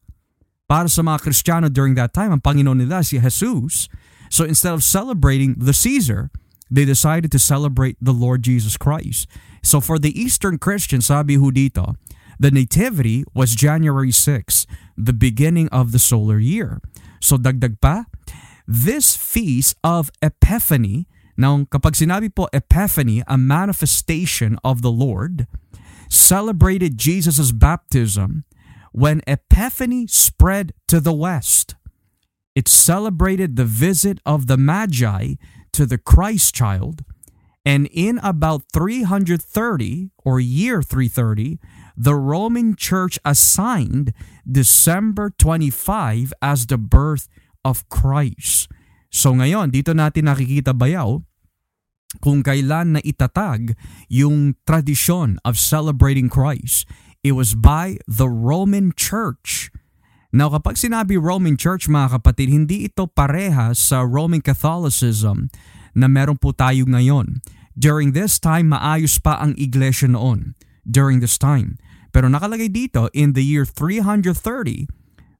Para 0.72 0.88
sa 0.88 1.03
mga 1.03 1.20
Kristiyano 1.27 1.68
during 1.68 2.00
that 2.00 2.15
time, 2.15 2.32
ang 2.32 2.39
Panginoon 2.39 2.80
nila 2.80 3.03
si 3.03 3.20
Jesus. 3.20 3.91
So 4.32 4.48
instead 4.48 4.72
of 4.72 4.80
celebrating 4.80 5.60
the 5.60 5.75
Caesar, 5.75 6.32
they 6.72 6.88
decided 6.88 7.36
to 7.36 7.41
celebrate 7.44 8.00
the 8.00 8.15
Lord 8.15 8.48
Jesus 8.48 8.80
Christ. 8.80 9.27
So 9.60 9.84
for 9.84 10.00
the 10.00 10.15
Eastern 10.15 10.56
Christians, 10.56 11.12
sabi 11.12 11.36
ho 11.36 11.51
dito, 11.51 12.00
the 12.39 12.50
Nativity 12.50 13.27
was 13.36 13.53
January 13.53 14.10
6, 14.10 14.65
the 15.05 15.13
beginning 15.13 15.67
of 15.70 15.91
the 15.91 16.00
solar 16.00 16.39
year. 16.39 16.81
So 17.20 17.38
dagdag 17.38 17.81
pa, 17.81 18.05
this 18.67 19.17
feast 19.17 19.75
of 19.84 20.12
Epiphany, 20.22 21.08
now 21.38 21.65
kapag 21.65 21.98
sinabi 21.98 22.34
po 22.34 22.48
Epiphany, 22.53 23.24
a 23.27 23.38
manifestation 23.38 24.58
of 24.63 24.81
the 24.81 24.91
Lord, 24.91 25.48
celebrated 26.10 26.98
Jesus' 26.98 27.51
baptism 27.51 28.43
when 28.91 29.22
Epiphany 29.25 30.08
spread 30.08 30.74
to 30.88 31.00
the 31.00 31.13
west. 31.13 31.75
It 32.53 32.67
celebrated 32.67 33.55
the 33.55 33.65
visit 33.65 34.20
of 34.25 34.48
the 34.48 34.58
Magi 34.58 35.39
to 35.72 35.86
the 35.86 35.98
Christ 35.98 36.53
child, 36.53 37.05
and 37.63 37.88
in 37.93 38.20
about 38.20 38.63
330 38.74 39.39
or 40.25 40.39
year 40.39 40.81
330, 40.84 41.60
the 42.01 42.17
Roman 42.17 42.74
Church 42.74 43.22
assigned 43.22 44.10
December 44.41 45.29
25 45.38 46.34
as 46.41 46.65
the 46.65 46.81
birth 46.81 47.29
of 47.62 47.86
Christ. 47.93 48.65
So 49.13 49.38
ngayon, 49.38 49.70
dito 49.70 49.93
natin 49.93 50.25
nakikita 50.25 50.74
bayaw 50.74 51.22
kung 52.25 52.41
kailan 52.41 52.98
na 52.98 53.01
itatag 53.05 53.77
yung 54.10 54.58
tradisyon 54.65 55.38
of 55.46 55.62
celebrating 55.62 56.25
Christ. 56.25 56.89
It 57.22 57.38
was 57.38 57.53
by 57.53 58.01
the 58.10 58.25
Roman 58.25 58.98
Church. 58.98 59.70
Now 60.34 60.50
kapag 60.50 60.81
sinabi 60.81 61.22
Roman 61.22 61.53
Church 61.53 61.86
mga 61.86 62.17
kapatid, 62.17 62.50
hindi 62.50 62.89
ito 62.89 63.05
pareha 63.05 63.77
sa 63.77 64.01
Roman 64.01 64.41
Catholicism 64.41 65.53
na 65.93 66.10
meron 66.10 66.41
po 66.41 66.50
tayo 66.50 66.89
ngayon. 66.89 67.46
During 67.77 68.17
this 68.17 68.41
time, 68.41 68.74
maayos 68.74 69.22
pa 69.22 69.38
ang 69.38 69.53
iglesia 69.53 70.10
noon. 70.10 70.58
During 70.81 71.22
this 71.22 71.38
time. 71.38 71.77
Pero 72.12 72.27
nakalagay 72.27 72.70
dito, 72.70 73.10
in 73.13 73.34
the 73.34 73.44
year 73.44 73.65
330, 73.65 74.88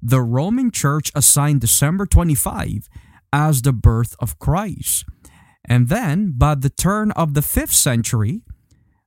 the 0.02 0.22
Roman 0.22 0.72
Church 0.72 1.12
assigned 1.14 1.62
December 1.62 2.06
25 2.06 2.90
as 3.32 3.62
the 3.62 3.74
birth 3.74 4.16
of 4.20 4.40
Christ. 4.40 5.06
And 5.66 5.90
then, 5.90 6.34
by 6.36 6.56
the 6.56 6.70
turn 6.70 7.12
of 7.12 7.34
the 7.34 7.42
5th 7.42 7.74
century, 7.74 8.42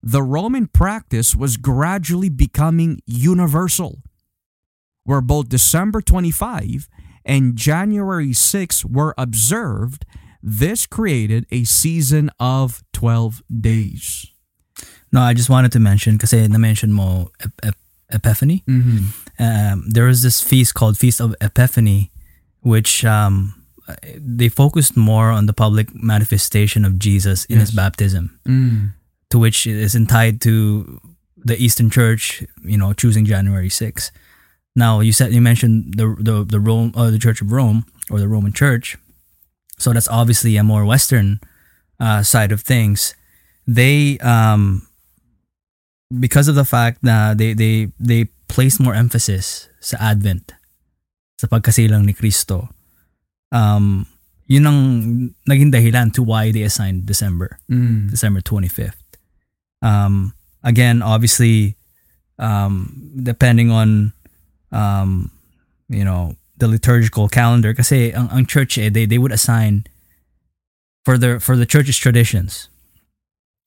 the 0.03 0.23
Roman 0.23 0.69
practice 0.69 1.35
was 1.35 1.57
gradually 1.57 2.29
becoming 2.29 3.01
universal, 3.07 4.03
where 5.05 5.21
both 5.21 5.49
December 5.49 6.01
25 6.01 6.89
and 7.25 7.57
January 7.57 8.33
6 8.33 8.85
were 8.85 9.15
observed. 9.17 10.05
This 10.43 10.85
created 10.85 11.47
a 11.51 11.65
season 11.65 12.31
of 12.39 12.85
12 12.93 13.43
days. 13.49 14.34
No, 15.15 15.23
I 15.23 15.31
just 15.33 15.47
wanted 15.49 15.71
to 15.73 15.81
mention 15.81 16.19
kasi 16.19 16.43
na-mention 16.51 16.91
mo 16.91 17.31
Ep- 17.39 17.61
Ep- 17.63 17.87
Epiphany. 18.11 18.67
Mm-hmm. 18.67 18.99
Um, 19.39 19.87
there 19.87 20.11
was 20.11 20.27
this 20.27 20.43
feast 20.43 20.75
called 20.75 20.99
Feast 20.99 21.21
of 21.23 21.39
Epiphany, 21.41 22.11
which 22.67 23.05
um, 23.07 23.55
they 24.19 24.51
focused 24.51 24.97
more 24.99 25.31
on 25.31 25.47
the 25.47 25.53
public 25.55 25.95
manifestation 25.95 26.83
of 26.85 26.99
Jesus 26.99 27.45
in 27.47 27.63
his 27.63 27.71
baptism, 27.71 28.35
Mm. 28.43 28.91
to 29.31 29.39
which 29.39 29.67
it 29.71 29.79
is 29.79 29.95
tied 30.11 30.43
to 30.43 30.99
the 31.39 31.55
Eastern 31.63 31.91
Church, 31.95 32.43
you 32.65 32.75
know, 32.79 32.91
choosing 32.93 33.23
January 33.25 33.71
6. 33.71 34.11
Now 34.75 34.99
you 34.99 35.13
said 35.15 35.31
you 35.31 35.39
mentioned 35.41 35.95
the 35.95 36.17
the 36.19 36.43
the 36.43 36.59
Rome 36.59 36.91
uh, 36.99 37.15
the 37.15 37.23
Church 37.23 37.39
of 37.39 37.53
Rome 37.55 37.87
or 38.11 38.19
the 38.19 38.27
Roman 38.27 38.51
Church, 38.51 38.99
so 39.79 39.95
that's 39.95 40.11
obviously 40.11 40.59
a 40.59 40.67
more 40.67 40.83
Western 40.83 41.39
uh, 42.03 42.27
side 42.27 42.51
of 42.51 42.67
things. 42.67 43.15
They 43.71 44.19
um 44.19 44.83
because 46.21 46.49
of 46.49 46.55
the 46.55 46.65
fact 46.65 47.03
that 47.03 47.39
they 47.39 47.55
they 47.55 47.89
they 47.99 48.31
place 48.49 48.79
more 48.79 48.95
emphasis 48.95 49.69
sa 49.81 49.97
Advent 50.01 50.53
sa 51.41 51.47
pagkasilang 51.47 52.07
ni 52.07 52.15
Kristo. 52.15 52.71
Um 53.53 54.07
yun 54.47 54.67
ang 54.67 54.81
naging 55.49 55.73
dahilan 55.73 56.13
to 56.13 56.23
why 56.23 56.53
they 56.53 56.63
assigned 56.63 57.07
December. 57.07 57.59
Mm. 57.71 58.11
December 58.11 58.41
25th. 58.41 59.01
Um, 59.81 60.35
again, 60.63 61.03
obviously, 61.03 61.77
um, 62.39 63.13
depending 63.17 63.71
on, 63.71 64.13
um, 64.73 65.31
you 65.89 66.05
know, 66.05 66.37
the 66.59 66.69
liturgical 66.69 67.29
calendar, 67.29 67.75
kasi 67.75 68.13
ang, 68.13 68.29
ang 68.31 68.47
church, 68.47 68.79
eh, 68.79 68.89
they, 68.89 69.07
they 69.07 69.19
would 69.19 69.33
assign 69.33 69.85
for 71.05 71.19
the, 71.19 71.41
for 71.41 71.57
the 71.57 71.67
church's 71.67 71.99
traditions, 71.99 72.69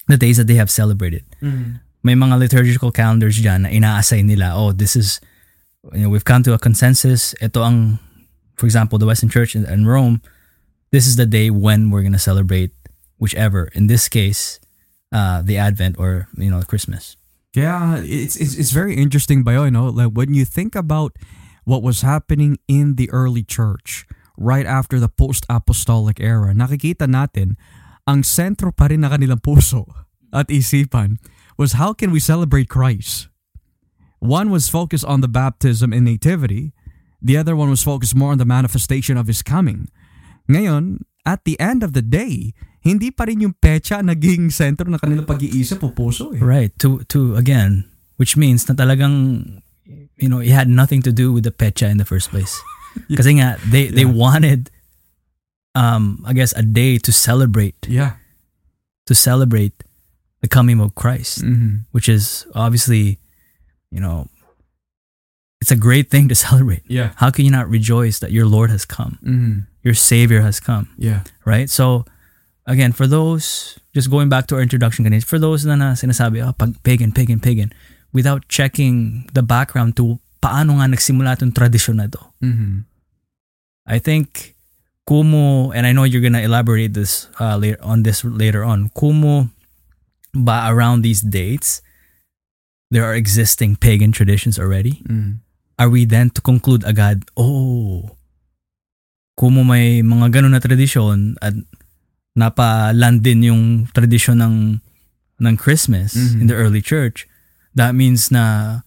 the 0.08 0.18
days 0.18 0.38
that 0.38 0.48
they 0.48 0.56
have 0.56 0.70
celebrated. 0.70 1.24
Mm. 1.42 1.82
May 2.08 2.16
mga 2.16 2.40
liturgical 2.40 2.96
calendars 2.96 3.36
dyan 3.44 3.68
na 3.68 3.70
ina-assign 3.70 4.32
nila, 4.32 4.56
oh, 4.56 4.72
this 4.72 4.96
is, 4.96 5.20
you 5.92 6.08
know, 6.08 6.10
we've 6.10 6.24
come 6.24 6.40
to 6.48 6.56
a 6.56 6.60
consensus, 6.60 7.36
ito 7.44 7.60
ang, 7.60 8.00
for 8.56 8.64
example, 8.64 8.96
the 8.96 9.04
Western 9.04 9.28
Church 9.28 9.60
in, 9.60 9.68
Rome, 9.84 10.24
this 10.96 11.04
is 11.04 11.20
the 11.20 11.28
day 11.28 11.52
when 11.52 11.92
we're 11.92 12.08
going 12.08 12.16
to 12.16 12.24
celebrate 12.32 12.72
whichever. 13.20 13.68
In 13.76 13.92
this 13.92 14.08
case, 14.08 14.64
uh, 15.12 15.44
the 15.44 15.60
Advent 15.60 16.00
or 16.00 16.32
you 16.40 16.48
know 16.48 16.64
Christmas. 16.64 17.20
Yeah, 17.52 18.00
it's, 18.00 18.36
it's 18.40 18.56
it's 18.56 18.72
very 18.72 18.96
interesting 18.96 19.44
ba 19.44 19.60
yun, 19.60 19.74
no? 19.74 19.92
Like 19.92 20.16
when 20.16 20.32
you 20.32 20.46
think 20.46 20.76
about 20.76 21.16
what 21.68 21.84
was 21.84 22.08
happening 22.08 22.56
in 22.68 22.96
the 22.96 23.12
early 23.12 23.44
church 23.44 24.08
right 24.38 24.66
after 24.66 25.00
the 25.00 25.10
post-apostolic 25.10 26.24
era, 26.24 26.56
nakikita 26.56 27.10
natin 27.10 27.60
ang 28.08 28.24
sentro 28.24 28.72
pa 28.72 28.88
rin 28.88 29.04
na 29.04 29.12
kanilang 29.12 29.44
puso 29.44 29.84
at 30.32 30.48
isipan 30.48 31.20
was 31.58 31.74
how 31.74 31.92
can 31.94 32.12
we 32.14 32.20
celebrate 32.22 32.70
Christ? 32.70 33.28
One 34.20 34.50
was 34.50 34.70
focused 34.70 35.06
on 35.06 35.22
the 35.22 35.28
baptism 35.30 35.94
and 35.94 36.06
nativity. 36.06 36.74
The 37.22 37.38
other 37.38 37.56
one 37.56 37.70
was 37.70 37.84
focused 37.84 38.16
more 38.16 38.32
on 38.32 38.38
the 38.38 38.46
manifestation 38.46 39.18
of 39.18 39.28
His 39.28 39.42
coming. 39.42 39.90
Ngayon, 40.50 41.04
at 41.26 41.44
the 41.44 41.60
end 41.60 41.84
of 41.84 41.94
the 41.94 42.02
day, 42.02 42.54
hindi 42.82 43.12
pa 43.12 43.26
rin 43.28 43.42
yung 43.42 43.54
pecha 43.60 44.00
naging 44.00 44.48
sentro 44.54 44.88
ng 44.88 44.98
kanilang 45.02 45.28
pag-iisip 45.28 45.84
o 45.84 45.92
puso 45.92 46.32
eh. 46.32 46.40
Right. 46.40 46.72
To 46.80 47.04
to 47.12 47.36
again, 47.36 47.84
which 48.16 48.38
means 48.40 48.64
na 48.70 48.78
talagang 48.80 49.60
you 50.16 50.30
know 50.30 50.40
it 50.40 50.54
had 50.56 50.70
nothing 50.72 51.04
to 51.04 51.12
do 51.12 51.34
with 51.36 51.44
the 51.44 51.52
pecha 51.52 51.90
in 51.90 51.98
the 52.00 52.08
first 52.08 52.32
place. 52.32 52.56
Kasi 53.18 53.38
nga 53.44 53.60
they 53.68 53.92
they 53.92 54.08
Yeah. 54.08 54.16
wanted 54.16 54.72
um 55.76 56.24
I 56.24 56.32
guess 56.34 56.56
a 56.56 56.64
day 56.64 56.98
to 57.04 57.12
celebrate 57.12 57.78
Yeah. 57.86 58.18
to 59.06 59.14
celebrate 59.14 59.84
the 60.42 60.48
coming 60.48 60.80
of 60.80 60.94
Christ, 60.96 61.42
Mm-hmm. 61.44 61.88
which 61.92 62.08
is 62.10 62.46
obviously 62.56 63.20
you 63.92 64.00
know 64.00 64.28
it's 65.62 65.72
a 65.72 65.76
great 65.80 66.10
thing 66.10 66.30
to 66.30 66.36
celebrate. 66.46 66.84
Yeah. 66.88 67.12
How 67.18 67.32
can 67.32 67.46
you 67.46 67.52
not 67.52 67.70
rejoice 67.70 68.20
that 68.20 68.32
your 68.32 68.46
Lord 68.46 68.70
has 68.70 68.86
come? 68.86 69.18
Mm-hmm. 69.26 69.60
Your 69.84 69.94
savior 69.96 70.42
has 70.42 70.60
come. 70.60 70.90
Yeah. 70.98 71.24
right? 71.46 71.70
So, 71.70 72.06
again, 72.68 72.92
for 72.92 73.08
those, 73.08 73.80
just 73.96 74.12
going 74.12 74.30
back 74.30 74.46
to 74.48 74.56
our 74.56 74.62
introduction 74.62 75.02
for 75.22 75.40
those 75.40 75.66
na, 75.66 75.74
na 75.76 75.94
sinasabi, 75.98 76.46
oh, 76.46 76.54
pag 76.54 76.76
pagan, 76.84 77.12
pagan, 77.12 77.40
pagan, 77.40 77.74
without 78.14 78.46
checking 78.50 79.26
the 79.34 79.42
background 79.42 79.96
to 79.98 80.20
paano 80.44 80.78
nga 80.78 80.86
nagsimula 80.94 81.34
itong 81.40 81.56
tradisyon 81.58 81.98
na 81.98 82.08
to. 82.08 82.22
Mm-hmm. 82.44 82.86
I 83.88 83.98
think, 83.98 84.54
kumo, 85.08 85.72
and 85.72 85.88
I 85.88 85.92
know 85.96 86.04
you're 86.04 86.22
gonna 86.22 86.44
elaborate 86.44 86.94
this 86.94 87.26
uh, 87.40 87.58
later 87.58 87.80
on 87.82 88.04
this 88.04 88.22
later 88.28 88.62
on, 88.64 88.92
kumo 88.94 89.50
ba 90.38 90.70
around 90.70 91.02
these 91.02 91.22
dates, 91.22 91.82
there 92.90 93.04
are 93.04 93.16
existing 93.16 93.76
pagan 93.76 94.12
traditions 94.12 94.58
already? 94.58 95.02
Mm-hmm. 95.08 95.42
are 95.78 95.94
we 95.94 96.10
then 96.10 96.34
to 96.34 96.42
conclude 96.42 96.82
agad, 96.90 97.22
oh, 97.38 98.18
kumo 99.38 99.62
may 99.62 100.02
mga 100.02 100.34
ganun 100.34 100.58
na 100.58 100.62
tradisyon 100.64 101.38
at 101.38 101.54
napaland 102.34 103.22
din 103.22 103.46
yung 103.46 103.64
tradisyon 103.94 104.42
ng 104.42 104.56
ng 105.38 105.54
Christmas 105.54 106.18
Mhm. 106.18 106.42
in 106.42 106.46
the 106.50 106.58
early 106.58 106.82
church, 106.82 107.30
that 107.78 107.94
means 107.94 108.34
na 108.34 108.82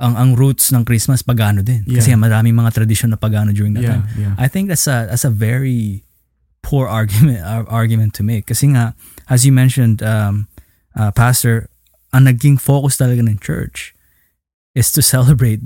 ang 0.00 0.16
ang 0.16 0.30
roots 0.32 0.72
ng 0.72 0.80
Christmas 0.88 1.20
pagano 1.20 1.60
din. 1.60 1.84
Kasi 1.84 2.16
Yeah. 2.16 2.20
maraming 2.24 2.56
mga 2.56 2.72
tradisyon 2.72 3.12
na 3.12 3.20
pagano 3.20 3.52
during 3.52 3.76
that 3.76 3.84
Yeah. 3.84 3.92
time. 4.00 4.06
Yeah. 4.16 4.34
I 4.40 4.48
think 4.48 4.72
that's 4.72 4.88
a 4.88 5.04
that's 5.12 5.28
a 5.28 5.32
very 5.32 6.08
poor 6.64 6.88
argument 7.04 7.44
ar- 7.44 7.68
argument 7.68 8.16
to 8.16 8.24
make 8.24 8.48
kasi 8.48 8.72
nga 8.72 8.96
as 9.28 9.44
you 9.44 9.52
mentioned 9.52 10.00
um 10.00 10.48
uh, 10.96 11.10
pastor 11.10 11.68
ang 12.12 12.24
naging 12.24 12.58
focus 12.60 12.96
talaga 12.96 13.26
ng 13.26 13.38
church 13.38 13.94
is 14.74 14.90
to 14.92 15.02
celebrate 15.02 15.60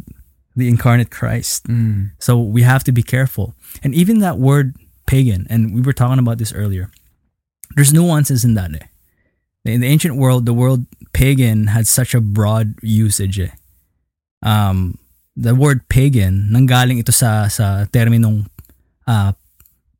the 0.56 0.68
incarnate 0.68 1.10
Christ. 1.10 1.68
Mm. 1.68 2.10
So 2.18 2.40
we 2.40 2.62
have 2.62 2.84
to 2.84 2.92
be 2.92 3.02
careful. 3.02 3.54
And 3.82 3.94
even 3.94 4.18
that 4.20 4.38
word 4.38 4.74
pagan 5.06 5.46
and 5.48 5.74
we 5.74 5.80
were 5.80 5.92
talking 5.92 6.18
about 6.18 6.38
this 6.38 6.52
earlier. 6.52 6.90
There's 7.76 7.92
nuances 7.92 8.44
in 8.44 8.54
that. 8.54 8.72
Eh. 8.74 8.86
In 9.64 9.80
the 9.80 9.86
ancient 9.86 10.16
world, 10.16 10.46
the 10.46 10.56
word 10.56 10.86
pagan 11.12 11.68
had 11.68 11.86
such 11.86 12.14
a 12.14 12.20
broad 12.20 12.74
usage. 12.82 13.38
Eh. 13.38 13.52
Um, 14.42 14.98
the 15.36 15.54
word 15.54 15.88
pagan 15.88 16.48
nanggaling 16.50 16.98
ito 16.98 17.12
sa 17.12 17.46
sa 17.46 17.84
terminong 17.92 18.48
uh, 19.06 19.32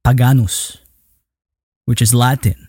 paganus 0.02 0.80
which 1.88 2.04
is 2.04 2.12
Latin. 2.12 2.68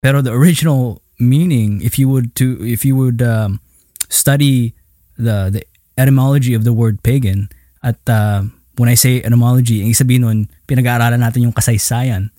Pero 0.00 0.24
the 0.24 0.32
original 0.32 1.01
meaning 1.22 1.78
if 1.80 1.96
you 1.96 2.10
would 2.10 2.34
to 2.34 2.58
if 2.60 2.82
you 2.82 2.98
would 2.98 3.22
um, 3.22 3.62
study 4.10 4.74
the 5.14 5.48
the 5.48 5.62
etymology 5.94 6.52
of 6.52 6.66
the 6.66 6.72
word 6.74 6.98
pagan 7.02 7.46
at 7.80 8.00
uh, 8.10 8.42
when 8.76 8.88
I 8.88 8.96
say 8.96 9.20
etymology, 9.20 9.84
ang 9.84 9.92
sabihin 9.92 10.22
nun, 10.24 10.38
pinag-aaralan 10.66 11.20
natin 11.20 11.44
yung 11.44 11.52
kasaysayan 11.54 12.32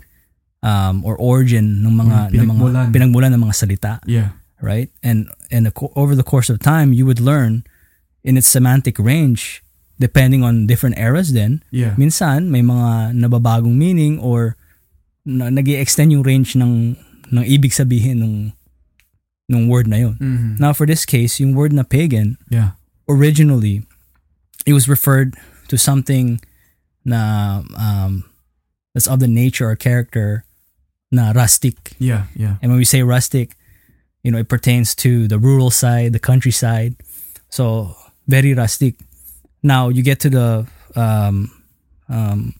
um, 0.65 1.05
or 1.05 1.13
origin 1.19 1.83
ng 1.85 1.93
mga 1.93 2.17
Mm, 2.31 2.35
ng 2.35 2.47
mga 2.49 2.79
pinagmulan. 2.91 3.29
ng 3.31 3.41
mga 3.43 3.55
salita 3.55 3.93
Yeah. 4.09 4.33
right? 4.63 4.89
And 5.05 5.29
and 5.53 5.69
over 5.93 6.15
the 6.17 6.25
course 6.25 6.49
of 6.49 6.57
time, 6.59 6.91
you 6.95 7.05
would 7.05 7.19
learn 7.21 7.63
in 8.23 8.39
its 8.39 8.47
semantic 8.47 8.97
range, 8.97 9.61
depending 9.99 10.41
on 10.41 10.65
different 10.65 10.97
eras. 10.97 11.35
Then 11.35 11.61
Yeah. 11.69 11.93
minsan 11.99 12.49
may 12.49 12.63
mga 12.63 13.13
nababagong 13.13 13.75
meaning 13.75 14.17
or 14.17 14.55
na, 15.27 15.51
nag 15.51 15.67
extend 15.69 16.15
yung 16.15 16.23
range 16.25 16.55
ng 16.57 16.95
ng 17.29 17.43
ibig 17.45 17.75
sabihin 17.75 18.23
ng 18.23 18.33
nung 19.53 19.69
word 19.69 19.87
na 19.87 19.97
yun. 19.97 20.15
Mhm. 20.19 20.59
Now 20.59 20.73
for 20.73 20.85
this 20.89 21.05
case, 21.05 21.39
yung 21.39 21.53
word 21.53 21.71
na 21.71 21.83
pagan, 21.85 22.37
Yeah. 22.49 22.73
originally, 23.07 23.85
it 24.65 24.73
was 24.73 24.89
referred 24.89 25.37
to 25.69 25.77
something 25.77 26.41
na 27.05 27.61
um, 27.77 28.23
that's 28.93 29.07
of 29.07 29.19
the 29.19 29.27
nature 29.27 29.69
or 29.69 29.75
character 29.75 30.43
na 31.11 31.31
rustic. 31.31 31.93
Yeah, 31.99 32.25
yeah. 32.35 32.57
And 32.61 32.71
when 32.73 32.79
we 32.81 32.85
say 32.85 33.03
rustic, 33.03 33.53
you 34.23 34.31
know, 34.31 34.39
it 34.39 34.47
pertains 34.49 34.95
to 35.03 35.27
the 35.27 35.37
rural 35.37 35.69
side, 35.69 36.13
the 36.13 36.19
countryside. 36.19 36.95
So 37.49 37.95
very 38.27 38.53
rustic. 38.55 38.95
Now 39.61 39.89
you 39.89 40.01
get 40.01 40.19
to 40.25 40.29
the 40.29 40.65
um, 40.95 41.51
um, 42.09 42.55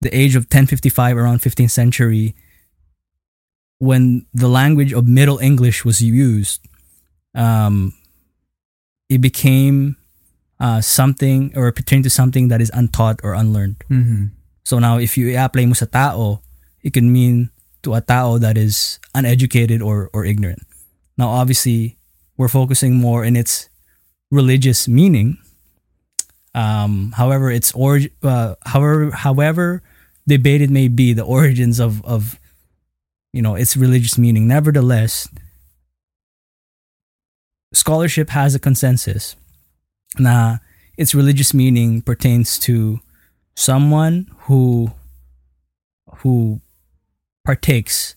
the 0.00 0.10
age 0.10 0.34
of 0.34 0.44
1055, 0.50 1.16
around 1.16 1.40
15th 1.40 1.70
century, 1.70 2.34
when 3.82 4.22
the 4.30 4.46
language 4.46 4.94
of 4.94 5.10
Middle 5.10 5.42
English 5.42 5.82
was 5.82 5.98
used, 5.98 6.62
um, 7.34 7.90
it 9.10 9.18
became 9.18 9.98
uh, 10.62 10.78
something 10.78 11.50
or 11.58 11.66
pertain 11.74 11.98
to 12.06 12.10
something 12.10 12.46
that 12.46 12.62
is 12.62 12.70
untaught 12.70 13.18
or 13.26 13.34
unlearned. 13.34 13.82
Mhm. 13.90 14.30
So 14.62 14.78
now, 14.78 15.02
if 15.02 15.18
you 15.18 15.34
i-apply 15.34 15.66
mo 15.66 15.74
sa 15.74 15.90
tao, 15.90 16.46
it 16.86 16.94
can 16.94 17.10
mean 17.10 17.50
to 17.82 17.98
a 17.98 18.00
tao 18.00 18.38
that 18.38 18.54
is 18.54 19.02
uneducated 19.18 19.82
or, 19.82 20.06
or 20.14 20.22
ignorant. 20.22 20.62
Now, 21.18 21.34
obviously, 21.34 21.98
we're 22.38 22.46
focusing 22.46 22.94
more 22.94 23.26
in 23.26 23.34
its 23.34 23.66
religious 24.30 24.86
meaning. 24.86 25.42
Um, 26.54 27.18
however, 27.18 27.50
its 27.50 27.74
origin, 27.74 28.14
uh, 28.22 28.54
however, 28.62 29.10
however 29.10 29.82
debated 30.30 30.70
may 30.70 30.86
be 30.86 31.10
the 31.10 31.26
origins 31.36 31.82
of, 31.82 31.98
of 32.06 32.38
you 33.32 33.40
know 33.42 33.54
its 33.54 33.76
religious 33.76 34.16
meaning. 34.18 34.46
Nevertheless, 34.46 35.28
scholarship 37.72 38.30
has 38.30 38.54
a 38.54 38.58
consensus 38.60 39.36
na 40.18 40.58
its 40.96 41.14
religious 41.14 41.54
meaning 41.54 42.02
pertains 42.02 42.58
to 42.60 43.00
someone 43.56 44.28
who 44.48 44.92
who 46.20 46.60
partakes 47.44 48.14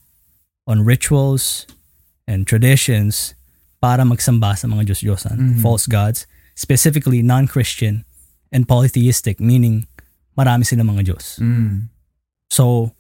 on 0.68 0.84
rituals 0.84 1.66
and 2.28 2.46
traditions 2.46 3.34
para 3.82 4.04
magsamba 4.04 4.58
sa 4.58 4.68
mga 4.68 4.90
Diyos-Diyosan, 4.92 5.38
Mhm. 5.38 5.62
false 5.62 5.86
gods, 5.88 6.26
specifically 6.56 7.22
non-Christian 7.22 8.04
and 8.52 8.68
polytheistic, 8.68 9.40
meaning 9.40 9.88
marami 10.38 10.66
silang 10.66 10.90
mga 10.90 11.06
Diyos. 11.14 11.38
Mm. 11.40 11.90
So, 12.50 12.94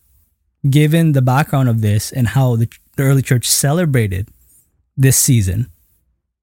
given 0.65 1.13
the 1.13 1.21
background 1.21 1.69
of 1.69 1.81
this 1.85 2.09
and 2.11 2.33
how 2.33 2.55
the, 2.57 2.65
the 2.97 3.03
early 3.05 3.21
church 3.21 3.45
celebrated 3.45 4.27
this 4.97 5.15
season, 5.15 5.69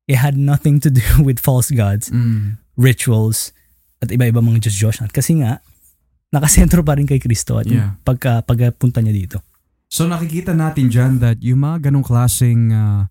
it 0.07 0.17
had 0.19 0.37
nothing 0.39 0.79
to 0.81 0.91
do 0.91 1.03
with 1.27 1.43
false 1.43 1.71
gods, 1.71 2.11
Mm. 2.11 2.59
rituals, 2.79 3.51
at 4.03 4.09
iba-iba 4.11 4.39
mga 4.39 4.67
Diyos-Diyosan. 4.67 5.11
Kasi 5.11 5.43
nga, 5.43 5.59
nakasentro 6.33 6.83
pa 6.83 6.97
rin 6.99 7.07
kay 7.07 7.19
Kristo 7.19 7.59
at 7.61 7.67
Yeah. 7.67 7.99
pagka, 8.03 8.43
pagpunta 8.43 8.99
niya 9.03 9.15
dito. 9.15 9.39
So 9.93 10.09
nakikita 10.09 10.57
natin 10.57 10.89
dyan 10.89 11.21
that 11.21 11.45
yung 11.45 11.61
mga 11.61 11.93
ganong 11.93 12.03
klaseng 12.03 12.73
uh, 12.73 13.05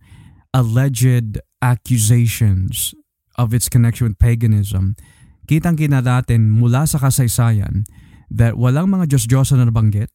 alleged 0.52 1.38
accusations 1.62 2.98
of 3.38 3.54
its 3.54 3.70
connection 3.70 4.10
with 4.10 4.18
paganism, 4.18 4.98
kitang 5.46 5.78
kita 5.78 6.02
natin 6.02 6.50
mula 6.50 6.90
sa 6.90 6.98
kasaysayan 6.98 7.86
that 8.34 8.58
walang 8.58 8.90
mga 8.90 9.14
Diyos-Diyosan 9.14 9.62
na 9.62 9.70
nabanggit, 9.70 10.10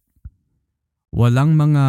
walang 1.14 1.54
mga 1.54 1.84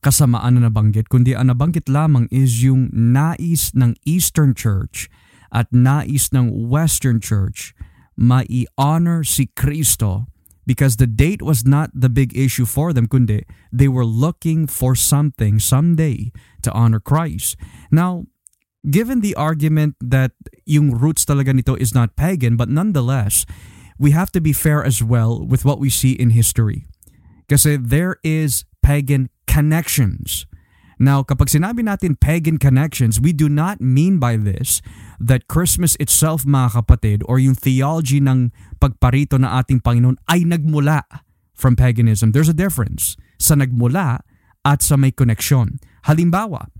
kasamaan 0.00 0.58
na 0.58 0.68
nabanggit, 0.68 1.08
kundi 1.08 1.36
ang 1.36 1.52
nabanggit 1.52 1.88
lamang 1.88 2.28
is 2.32 2.64
yung 2.64 2.88
nais 2.92 3.72
ng 3.76 3.96
Eastern 4.08 4.56
Church 4.56 5.08
at 5.52 5.70
nais 5.70 6.32
ng 6.32 6.50
Western 6.50 7.20
Church 7.20 7.76
mai-honor 8.16 9.22
si 9.22 9.52
Kristo 9.52 10.26
because 10.66 10.96
the 10.96 11.06
date 11.06 11.40
was 11.40 11.64
not 11.64 11.92
the 11.94 12.08
big 12.08 12.36
issue 12.36 12.66
for 12.66 12.92
them, 12.92 13.06
kundi 13.06 13.44
they 13.70 13.86
were 13.86 14.04
looking 14.04 14.66
for 14.66 14.96
something 14.96 15.60
someday 15.60 16.32
to 16.62 16.72
honor 16.72 16.98
Christ. 16.98 17.54
Now, 17.92 18.26
given 18.82 19.20
the 19.20 19.36
argument 19.36 19.94
that 20.00 20.32
yung 20.66 20.90
roots 20.90 21.24
talaga 21.24 21.54
nito 21.54 21.76
is 21.76 21.94
not 21.94 22.16
pagan, 22.16 22.56
but 22.56 22.68
nonetheless, 22.68 23.46
we 23.98 24.10
have 24.10 24.32
to 24.32 24.40
be 24.40 24.52
fair 24.52 24.82
as 24.82 25.02
well 25.02 25.38
with 25.44 25.64
what 25.64 25.78
we 25.78 25.88
see 25.88 26.12
in 26.12 26.30
history. 26.30 26.90
Kasi 27.46 27.78
there 27.78 28.18
is 28.26 28.66
pagan 28.82 29.30
connections. 29.46 30.46
Now, 30.96 31.20
kapag 31.20 31.52
sinabi 31.52 31.84
natin 31.84 32.16
pagan 32.16 32.56
connections, 32.56 33.20
we 33.20 33.36
do 33.36 33.52
not 33.52 33.84
mean 33.84 34.16
by 34.16 34.40
this 34.40 34.80
that 35.20 35.44
Christmas 35.44 35.92
itself, 36.00 36.48
mga 36.48 36.80
kapatid, 36.80 37.20
or 37.28 37.36
yung 37.36 37.52
theology 37.52 38.16
ng 38.16 38.48
pagparito 38.80 39.36
na 39.36 39.60
ating 39.60 39.84
Panginoon 39.84 40.16
ay 40.24 40.48
nagmula 40.48 41.04
from 41.52 41.76
paganism. 41.76 42.32
There's 42.32 42.48
a 42.48 42.56
difference 42.56 43.16
sa 43.36 43.60
nagmula 43.60 44.24
at 44.64 44.80
sa 44.80 44.96
may 44.96 45.12
koneksyon. 45.12 45.84
Halimbawa, 46.08 46.72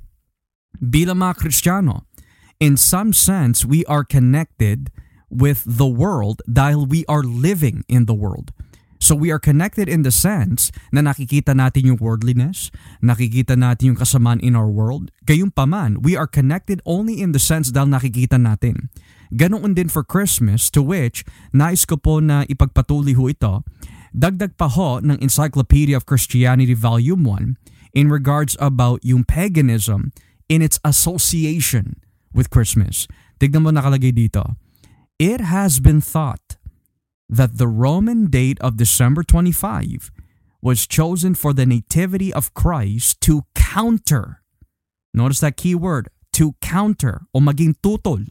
bilang 0.80 1.20
mga 1.20 1.36
Kristiyano, 1.36 2.08
in 2.56 2.80
some 2.80 3.12
sense, 3.12 3.68
we 3.68 3.84
are 3.84 4.04
connected 4.04 4.88
with 5.28 5.60
the 5.68 5.88
world 5.88 6.40
dahil 6.48 6.88
we 6.88 7.04
are 7.04 7.22
living 7.22 7.84
in 7.84 8.08
the 8.08 8.16
world. 8.16 8.56
So 8.98 9.14
we 9.14 9.28
are 9.30 9.42
connected 9.42 9.88
in 9.88 10.02
the 10.02 10.14
sense 10.14 10.72
na 10.92 11.04
nakikita 11.04 11.52
natin 11.52 11.92
yung 11.94 12.00
worldliness, 12.00 12.72
nakikita 13.04 13.58
natin 13.58 13.94
yung 13.94 14.00
kasamaan 14.00 14.40
in 14.40 14.56
our 14.56 14.68
world. 14.70 15.12
Gayunpaman, 15.28 16.00
we 16.00 16.16
are 16.16 16.26
connected 16.26 16.80
only 16.88 17.20
in 17.20 17.36
the 17.36 17.42
sense 17.42 17.68
dahil 17.68 17.92
nakikita 17.92 18.40
natin. 18.40 18.88
Ganoon 19.34 19.74
din 19.74 19.90
for 19.90 20.06
Christmas 20.06 20.70
to 20.70 20.80
which 20.80 21.26
nais 21.50 21.84
ko 21.84 21.98
po 21.98 22.22
na 22.22 22.46
ipagpatuloy 22.46 23.18
ho 23.18 23.26
ito. 23.26 23.66
Dagdag 24.16 24.56
pa 24.56 24.70
ho 24.70 25.02
ng 25.02 25.18
Encyclopedia 25.20 25.98
of 25.98 26.08
Christianity 26.08 26.72
Volume 26.72 27.26
1 27.26 27.98
in 27.98 28.06
regards 28.08 28.56
about 28.62 29.02
yung 29.02 29.26
paganism 29.26 30.14
in 30.46 30.62
its 30.62 30.78
association 30.86 32.00
with 32.32 32.48
Christmas. 32.48 33.10
Tignan 33.42 33.66
mo 33.66 33.70
nakalagay 33.74 34.14
dito. 34.14 34.56
It 35.18 35.42
has 35.42 35.80
been 35.82 36.04
thought 36.04 36.45
that 37.28 37.58
the 37.58 37.68
Roman 37.68 38.26
date 38.26 38.58
of 38.60 38.76
December 38.76 39.22
25 39.22 40.10
was 40.62 40.86
chosen 40.86 41.34
for 41.34 41.52
the 41.52 41.66
nativity 41.66 42.32
of 42.32 42.54
Christ 42.54 43.20
to 43.22 43.44
counter, 43.54 44.42
notice 45.12 45.40
that 45.40 45.56
key 45.56 45.74
word, 45.74 46.08
to 46.32 46.54
counter 46.60 47.22
o 47.34 47.40
maging 47.40 47.74
tutol 47.82 48.26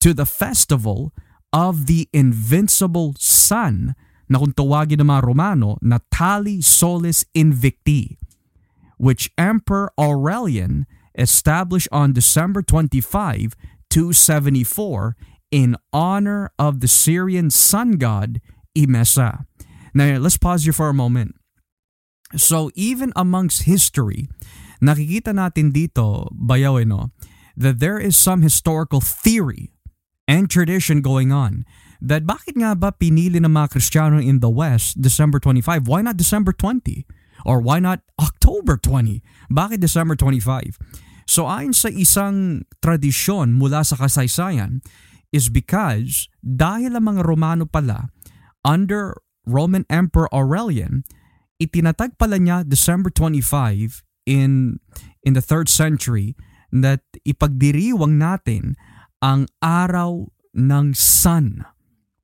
to 0.00 0.14
the 0.14 0.26
festival 0.26 1.12
of 1.52 1.86
the 1.86 2.08
invincible 2.12 3.14
sun 3.18 3.94
na 4.28 4.40
kung 4.40 4.56
tawagin 4.56 5.04
ng 5.04 5.08
mga 5.12 5.22
Romano 5.28 5.76
na 5.84 6.00
Tali 6.08 6.64
Solis 6.64 7.28
Invicti, 7.36 8.16
which 8.96 9.30
Emperor 9.36 9.92
Aurelian 10.00 10.88
established 11.14 11.88
on 11.92 12.16
December 12.16 12.64
25, 12.64 13.52
274 13.92 15.16
in 15.52 15.76
honor 15.92 16.50
of 16.58 16.80
the 16.80 16.88
Syrian 16.88 17.52
sun 17.52 18.00
god 18.00 18.40
Emesa. 18.72 19.44
Now, 19.94 20.16
let's 20.16 20.40
pause 20.40 20.64
here 20.64 20.72
for 20.72 20.88
a 20.88 20.96
moment. 20.96 21.36
So, 22.34 22.72
even 22.74 23.12
amongst 23.14 23.68
history, 23.68 24.32
nakikita 24.80 25.36
natin 25.36 25.76
dito, 25.76 26.32
bayaw 26.32 26.80
eh, 26.80 26.88
no, 26.88 27.12
that 27.54 27.78
there 27.78 28.00
is 28.00 28.16
some 28.16 28.40
historical 28.40 29.04
theory 29.04 29.68
and 30.24 30.48
tradition 30.48 31.04
going 31.04 31.28
on 31.28 31.68
that 32.00 32.24
bakit 32.24 32.56
nga 32.56 32.72
ba 32.72 32.90
pinili 32.96 33.36
ng 33.36 33.52
mga 33.52 33.76
Kristiyano 33.76 34.16
in 34.16 34.40
the 34.40 34.48
West 34.48 34.98
December 34.98 35.36
25? 35.36 35.86
Why 35.86 36.00
not 36.00 36.16
December 36.16 36.56
20? 36.56 37.04
Or 37.44 37.60
why 37.60 37.78
not 37.78 38.00
October 38.16 38.80
20? 38.80 39.20
Bakit 39.52 39.78
December 39.78 40.16
25? 40.16 40.80
So 41.28 41.46
ayon 41.46 41.76
sa 41.76 41.92
isang 41.92 42.66
tradisyon 42.82 43.54
mula 43.54 43.86
sa 43.86 43.94
kasaysayan 44.00 44.82
is 45.32 45.48
because 45.48 46.28
dahil 46.44 46.94
ang 46.94 47.08
mga 47.08 47.24
Romano 47.24 47.64
pala 47.64 48.12
under 48.62 49.16
Roman 49.48 49.82
Emperor 49.90 50.30
Aurelian, 50.30 51.02
itinatag 51.58 52.20
pala 52.20 52.38
niya 52.38 52.62
December 52.62 53.10
25 53.10 54.04
in 54.28 54.78
in 55.26 55.32
the 55.34 55.42
3rd 55.42 55.66
century 55.66 56.38
that 56.70 57.02
ipagdiriwang 57.26 58.20
natin 58.20 58.78
ang 59.18 59.50
araw 59.58 60.30
ng 60.54 60.94
sun 60.94 61.64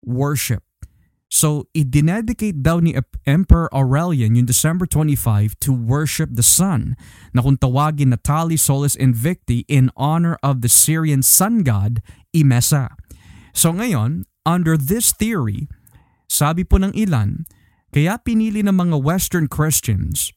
worship. 0.04 0.62
So, 1.28 1.68
idinedicate 1.76 2.64
daw 2.64 2.80
ni 2.80 2.96
Emperor 3.28 3.68
Aurelian 3.68 4.32
yung 4.32 4.48
December 4.48 4.88
25 4.88 5.60
to 5.60 5.76
worship 5.76 6.32
the 6.32 6.42
sun 6.42 6.96
na 7.36 7.44
kung 7.44 7.60
tawagin 7.60 8.16
na 8.16 8.18
Tali 8.18 8.56
Solis 8.56 8.96
Invicti 8.96 9.68
in 9.68 9.92
honor 9.92 10.40
of 10.40 10.64
the 10.64 10.72
Syrian 10.72 11.20
sun 11.20 11.60
god 11.60 12.00
Emesa. 12.32 12.96
So 13.58 13.74
ngayon, 13.74 14.30
under 14.46 14.78
this 14.78 15.10
theory, 15.10 15.66
sabi 16.30 16.62
po 16.62 16.78
ng 16.78 16.94
ilan, 16.94 17.42
kaya 17.90 18.22
pinili 18.22 18.62
ng 18.62 18.78
mga 18.78 19.02
Western 19.02 19.50
Christians 19.50 20.30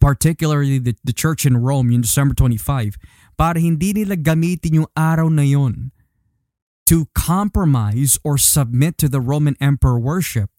particularly 0.00 0.78
the, 0.78 0.96
the 1.04 1.12
church 1.12 1.46
in 1.46 1.56
Rome, 1.56 1.90
yung 1.90 2.02
December 2.02 2.34
25, 2.34 2.96
para 3.36 3.60
hindi 3.60 3.92
nila 3.92 4.16
gamitin 4.16 4.82
yung 4.82 4.90
araw 4.96 5.30
na 5.30 5.46
yon 5.46 5.92
to 6.86 7.06
compromise 7.14 8.18
or 8.22 8.38
submit 8.38 8.98
to 8.98 9.08
the 9.08 9.20
Roman 9.20 9.56
emperor 9.60 9.98
worship. 9.98 10.50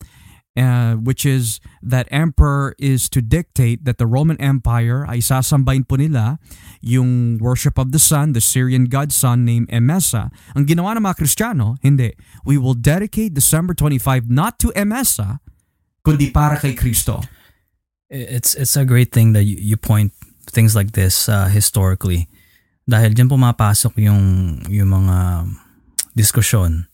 Uh, 0.58 0.98
which 0.98 1.22
is 1.22 1.62
that 1.86 2.10
emperor 2.10 2.74
is 2.80 3.06
to 3.14 3.22
dictate 3.22 3.86
that 3.86 4.02
the 4.02 4.10
Roman 4.10 4.42
Empire 4.42 5.06
ay 5.06 5.22
sasambahin 5.22 5.86
po 5.86 6.02
nila 6.02 6.42
yung 6.82 7.38
worship 7.38 7.78
of 7.78 7.94
the 7.94 8.02
sun, 8.02 8.34
the 8.34 8.42
Syrian 8.42 8.90
god 8.90 9.14
sun 9.14 9.46
named 9.46 9.70
Emesa. 9.70 10.34
Ang 10.58 10.66
ginawa 10.66 10.98
ng 10.98 11.06
mga 11.06 11.22
Kristiyano, 11.22 11.78
hindi. 11.86 12.18
We 12.42 12.58
will 12.58 12.74
dedicate 12.74 13.38
December 13.38 13.78
25 13.78 14.34
not 14.34 14.58
to 14.66 14.74
Emesa, 14.74 15.46
kundi 16.02 16.34
para 16.34 16.58
kay 16.58 16.74
Kristo. 16.74 17.22
It's 18.10 18.58
it's 18.58 18.74
a 18.74 18.82
great 18.82 19.14
thing 19.14 19.38
that 19.38 19.46
you, 19.46 19.62
you 19.62 19.78
point 19.78 20.10
things 20.50 20.74
like 20.74 20.98
this 20.98 21.30
uh, 21.30 21.54
historically. 21.54 22.34
Dahil 22.90 23.14
diyan 23.14 23.30
pumapasok 23.30 23.94
yung 24.02 24.58
yung 24.74 24.90
mga 24.90 25.18
diskusyon 26.18 26.90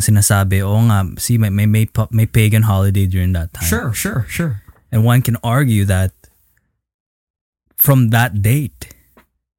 sinasabi, 0.00 0.62
oo 0.64 0.78
nga, 0.90 1.06
see, 1.18 1.38
may, 1.38 1.50
may, 1.50 1.66
may, 1.66 1.86
may 2.10 2.26
pagan 2.26 2.66
holiday 2.66 3.06
during 3.06 3.32
that 3.32 3.52
time. 3.54 3.68
Sure, 3.68 3.92
sure, 3.94 4.26
sure. 4.28 4.62
And 4.90 5.04
one 5.04 5.22
can 5.22 5.36
argue 5.42 5.84
that 5.86 6.10
from 7.76 8.10
that 8.10 8.42
date, 8.42 8.94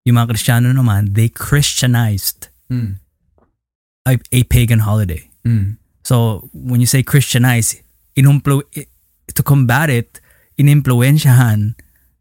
yung 0.03 0.15
mga 0.17 0.35
Kristiyano 0.35 0.71
naman, 0.73 1.13
they 1.15 1.29
Christianized 1.29 2.49
Mm. 2.65 2.97
a, 4.09 4.17
a 4.33 4.41
pagan 4.49 4.79
holiday. 4.81 5.29
Mm. 5.45 5.77
So, 6.01 6.49
when 6.53 6.81
you 6.81 6.89
say 6.89 7.03
Christianize, 7.05 7.77
inumplu- 8.17 8.65
to 9.29 9.43
combat 9.43 9.89
it, 9.93 10.17
inimpluensyahan 10.57 11.75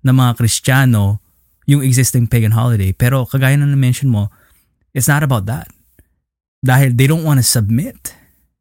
ng 0.05 0.15
mga 0.15 0.37
Kristiyano 0.37 1.21
yung 1.65 1.81
existing 1.81 2.29
pagan 2.29 2.53
holiday. 2.53 2.93
Pero 2.93 3.25
kagaya 3.25 3.57
na 3.57 3.65
na-mention 3.65 4.13
mo, 4.13 4.29
it's 4.93 5.09
not 5.09 5.25
about 5.25 5.49
that. 5.49 5.69
Dahil 6.65 6.97
they 6.97 7.07
don't 7.07 7.25
want 7.25 7.39
to 7.39 7.45
submit 7.45 8.17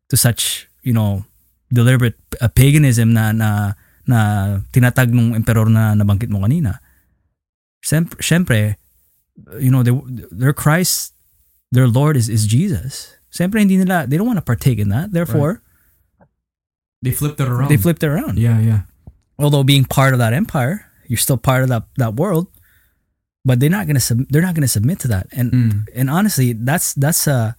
to 0.10 0.18
such, 0.18 0.68
you 0.84 0.92
know, 0.94 1.24
deliberate 1.72 2.20
uh, 2.42 2.48
paganism 2.52 3.14
na, 3.14 3.32
na, 3.32 3.74
na 4.06 4.20
tinatag 4.76 5.10
ng 5.16 5.34
emperor 5.36 5.70
na 5.72 5.96
nabanggit 5.96 6.28
mo 6.30 6.40
kanina. 6.44 6.80
Siyempre, 7.84 8.76
you 9.60 9.72
know, 9.72 9.84
they, 9.84 9.92
their 10.32 10.54
Christ, 10.54 11.14
their 11.72 11.88
Lord 11.88 12.16
is, 12.18 12.30
is 12.30 12.46
Jesus. 12.46 13.16
Siyempre, 13.32 13.60
hindi 13.60 13.78
nila, 13.78 14.06
they 14.08 14.18
don't 14.18 14.28
want 14.28 14.38
to 14.38 14.46
partake 14.46 14.80
in 14.80 14.90
that. 14.90 15.12
Therefore, 15.12 15.62
They 17.04 17.12
flipped 17.12 17.40
it 17.42 17.48
around. 17.50 17.68
they 17.68 17.76
flipped 17.76 18.00
it 18.04 18.08
around. 18.08 18.40
Yeah, 18.40 18.60
yeah. 18.64 18.82
Although 19.38 19.64
being 19.64 19.84
part 19.84 20.14
of 20.14 20.20
that 20.20 20.32
empire, 20.32 20.88
you're 21.08 21.18
still 21.20 21.36
part 21.36 21.64
of 21.64 21.68
that, 21.68 21.84
that 21.98 22.16
world, 22.16 22.48
but 23.44 23.60
they're 23.60 23.70
not 23.70 23.88
gonna 23.88 24.00
sub, 24.00 24.24
they're 24.30 24.42
not 24.46 24.56
gonna 24.56 24.72
submit 24.72 25.00
to 25.04 25.08
that. 25.10 25.28
And 25.36 25.52
Mm. 25.52 25.74
and 25.92 26.08
honestly, 26.10 26.54
that's 26.56 26.94
that's 26.96 27.28
a 27.28 27.58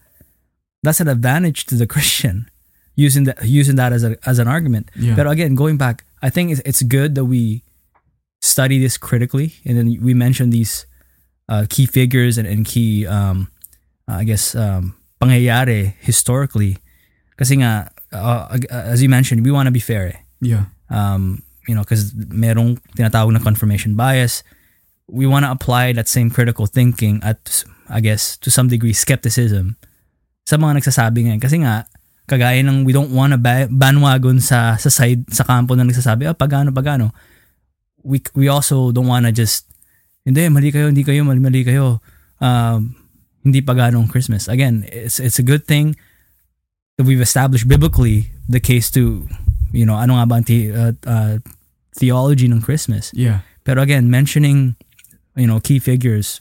that's 0.84 1.00
an 1.00 1.08
advantage 1.08 1.64
to 1.72 1.74
the 1.74 1.86
Christian 1.88 2.46
using 2.94 3.24
that 3.24 3.40
using 3.42 3.76
that 3.80 3.92
as 3.96 4.04
a 4.04 4.16
as 4.28 4.38
an 4.38 4.46
argument. 4.46 4.90
Yeah. 4.94 5.16
But 5.16 5.26
again, 5.26 5.56
going 5.56 5.76
back, 5.80 6.04
I 6.22 6.30
think 6.30 6.52
it's, 6.52 6.62
it's 6.64 6.82
good 6.84 7.14
that 7.16 7.24
we 7.24 7.64
study 8.44 8.78
this 8.78 9.00
critically, 9.00 9.56
and 9.64 9.74
then 9.76 9.88
we 10.04 10.12
mention 10.12 10.50
these 10.52 10.84
uh, 11.48 11.64
key 11.68 11.86
figures 11.88 12.36
and, 12.38 12.46
and 12.46 12.64
key, 12.64 13.06
um, 13.08 13.48
I 14.06 14.24
guess, 14.24 14.54
um, 14.54 14.94
pangyayari 15.20 15.96
historically. 16.00 16.76
Kasi 17.40 17.56
nga, 17.64 17.90
uh, 18.12 18.58
as 18.70 19.02
you 19.02 19.08
mentioned, 19.08 19.42
we 19.44 19.50
want 19.50 19.66
to 19.66 19.74
be 19.74 19.80
fair. 19.80 20.12
Eh 20.12 20.18
Yeah. 20.44 20.68
um, 20.92 21.40
you 21.66 21.74
know, 21.74 21.80
because 21.80 22.12
merong 22.12 22.76
tinatawag 22.96 23.32
na 23.32 23.40
confirmation 23.40 23.96
bias. 23.96 24.44
We 25.08 25.24
want 25.26 25.44
to 25.44 25.50
apply 25.50 25.92
that 25.96 26.08
same 26.08 26.28
critical 26.30 26.66
thinking 26.68 27.20
at, 27.24 27.64
I 27.88 28.00
guess, 28.00 28.36
to 28.44 28.50
some 28.52 28.68
degree, 28.68 28.92
skepticism 28.92 29.76
sa 30.44 30.60
mga 30.60 30.80
nagsasabi 30.80 31.28
ngayon. 31.28 31.42
Kasi 31.42 31.60
nga, 31.60 31.88
kagaya 32.24 32.60
ng 32.64 32.84
we 32.84 32.92
don't 32.92 33.12
ba- 33.40 33.68
bandwagon 33.68 34.40
sa, 34.40 34.76
sa 34.80 34.88
side, 34.88 35.24
sa 35.28 35.44
kampo 35.44 35.76
na 35.76 35.84
nagsasabi, 35.84 36.28
ah, 36.28 36.36
pagano, 36.36 36.72
pagano. 36.72 37.12
We, 38.04 38.20
we 38.36 38.48
also 38.48 38.92
don't 38.92 39.08
want 39.08 39.24
to 39.24 39.32
just, 39.32 39.64
hindi, 40.24 40.48
mali 40.48 40.72
kayo, 40.72 40.88
hindi 40.88 41.04
kayo, 41.04 41.24
mali, 41.24 41.40
mali 41.40 41.64
kayo. 41.64 42.00
Um, 42.40 42.96
hindi 43.44 43.60
paganong 43.60 44.08
Christmas. 44.08 44.48
Again, 44.48 44.88
it's, 44.88 45.20
it's 45.20 45.40
a 45.40 45.44
good 45.44 45.68
thing 45.68 45.96
that 46.96 47.04
we've 47.04 47.20
established 47.20 47.68
biblically 47.68 48.32
the 48.48 48.60
case 48.60 48.88
to 48.92 49.28
you 49.74 49.82
know, 49.82 49.98
ano 49.98 50.14
nga 50.14 50.24
ba 50.30 50.34
ang 50.38 50.46
the, 50.46 50.70
uh, 50.70 50.94
uh, 51.04 51.34
theology 51.98 52.46
ng 52.46 52.62
Christmas. 52.62 53.10
Yeah. 53.10 53.42
Pero 53.66 53.82
again, 53.82 54.06
mentioning, 54.06 54.78
you 55.34 55.50
know, 55.50 55.58
key 55.58 55.82
figures 55.82 56.38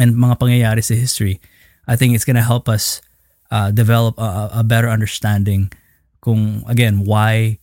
and 0.00 0.16
mga 0.16 0.40
pangyayari 0.40 0.80
sa 0.80 0.96
history, 0.96 1.44
I 1.84 1.94
think 1.94 2.16
it's 2.16 2.24
gonna 2.24 2.42
help 2.42 2.66
us 2.66 3.04
uh, 3.50 3.70
develop 3.70 4.18
a, 4.18 4.60
a 4.60 4.64
better 4.64 4.88
understanding 4.88 5.72
kung, 6.20 6.64
again, 6.66 7.04
why 7.04 7.58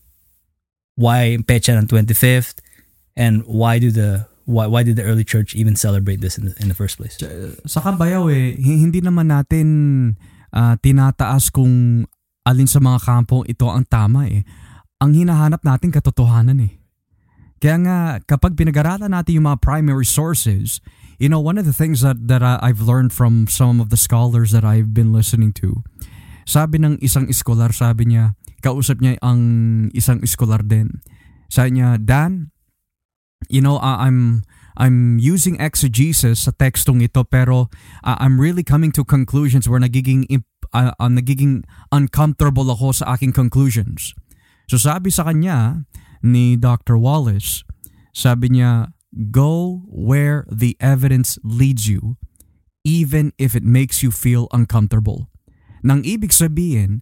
why 0.96 1.36
pecha 1.44 1.76
ng 1.76 1.88
25th 1.92 2.64
and 3.20 3.44
why 3.44 3.78
do 3.80 3.92
the 3.92 4.28
why, 4.48 4.66
why 4.66 4.82
did 4.84 4.96
the 4.96 5.04
early 5.04 5.24
church 5.24 5.54
even 5.54 5.76
celebrate 5.76 6.22
this 6.22 6.38
in 6.40 6.52
the, 6.52 6.54
in 6.62 6.72
the 6.72 6.78
first 6.78 6.98
place? 6.98 7.20
Sa 7.68 7.84
kabayaw 7.84 8.32
eh, 8.32 8.56
hi- 8.56 8.80
hindi 8.80 9.04
naman 9.04 9.28
natin 9.28 9.68
ah, 10.56 10.80
tinataas 10.80 11.52
kung 11.52 12.06
alin 12.46 12.70
sa 12.70 12.80
mga 12.80 13.02
kampo 13.04 13.44
ito 13.44 13.68
ang 13.68 13.84
tama 13.90 14.30
eh. 14.30 14.46
Ang 15.02 15.26
hinahanap 15.26 15.66
natin 15.66 15.92
katotohanan 15.92 16.64
eh. 16.64 16.74
Kaya 17.60 17.76
nga 17.82 17.98
kapag 18.24 18.56
pinag-aralan 18.56 19.12
natin 19.12 19.42
yung 19.42 19.48
mga 19.50 19.60
primary 19.60 20.06
sources, 20.08 20.80
you 21.18 21.30
know, 21.30 21.40
one 21.40 21.58
of 21.58 21.66
the 21.66 21.76
things 21.76 22.02
that, 22.02 22.28
that 22.28 22.44
I- 22.44 22.60
I've 22.62 22.82
learned 22.82 23.14
from 23.14 23.48
some 23.48 23.80
of 23.80 23.90
the 23.90 23.98
scholars 23.98 24.52
that 24.52 24.64
I've 24.64 24.94
been 24.94 25.14
listening 25.14 25.54
to, 25.64 25.84
sabi 26.46 26.78
ng 26.78 27.02
isang 27.02 27.26
iskolar, 27.28 27.74
sabi 27.74 28.12
niya, 28.12 28.38
kausap 28.62 29.02
niya 29.02 29.18
ang 29.22 29.42
isang 29.94 30.22
iskolar 30.22 30.62
din. 30.62 31.02
Sabi 31.50 31.82
niya, 31.82 31.98
Dan, 32.02 32.54
you 33.50 33.62
know, 33.62 33.78
uh, 33.78 33.98
I'm 34.02 34.46
I'm 34.76 35.18
using 35.24 35.56
exegesis 35.56 36.46
sa 36.46 36.52
tekstong 36.52 37.00
ito 37.00 37.24
pero 37.24 37.72
uh, 38.04 38.18
I'm 38.20 38.42
really 38.42 38.64
coming 38.64 38.92
to 39.00 39.08
conclusions 39.08 39.72
where 39.72 39.80
nagiging 39.80 40.28
imp- 40.28 40.68
uh, 40.76 40.92
uh, 41.00 41.08
nagiging 41.08 41.64
uncomfortable 41.96 42.68
ako 42.68 42.92
sa 42.92 43.16
aking 43.16 43.32
conclusions. 43.32 44.12
So 44.68 44.76
sabi 44.76 45.16
sa 45.16 45.32
kanya 45.32 45.88
ni 46.20 46.60
Dr. 46.60 47.00
Wallace, 47.00 47.64
sabi 48.12 48.52
niya, 48.52 48.92
go 49.32 49.84
where 49.88 50.44
the 50.52 50.76
evidence 50.84 51.40
leads 51.42 51.88
you 51.88 52.20
even 52.86 53.34
if 53.42 53.56
it 53.58 53.66
makes 53.66 54.04
you 54.06 54.14
feel 54.14 54.46
uncomfortable. 54.54 55.32
Nang 55.82 56.06
ibig 56.06 56.30
sabihin, 56.30 57.02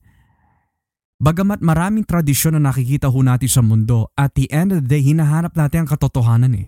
bagamat 1.19 1.59
maraming 1.59 2.07
tradisyon 2.07 2.55
na 2.55 2.71
nakikita 2.71 3.11
ho 3.11 3.19
natin 3.19 3.51
sa 3.51 3.59
mundo, 3.59 4.07
at 4.15 4.35
the 4.39 4.47
end 4.51 4.71
of 4.71 4.87
the 4.87 4.89
day, 4.95 5.03
hinahanap 5.03 5.55
natin 5.59 5.83
ang 5.83 5.89
katotohanan 5.91 6.55
eh. 6.55 6.67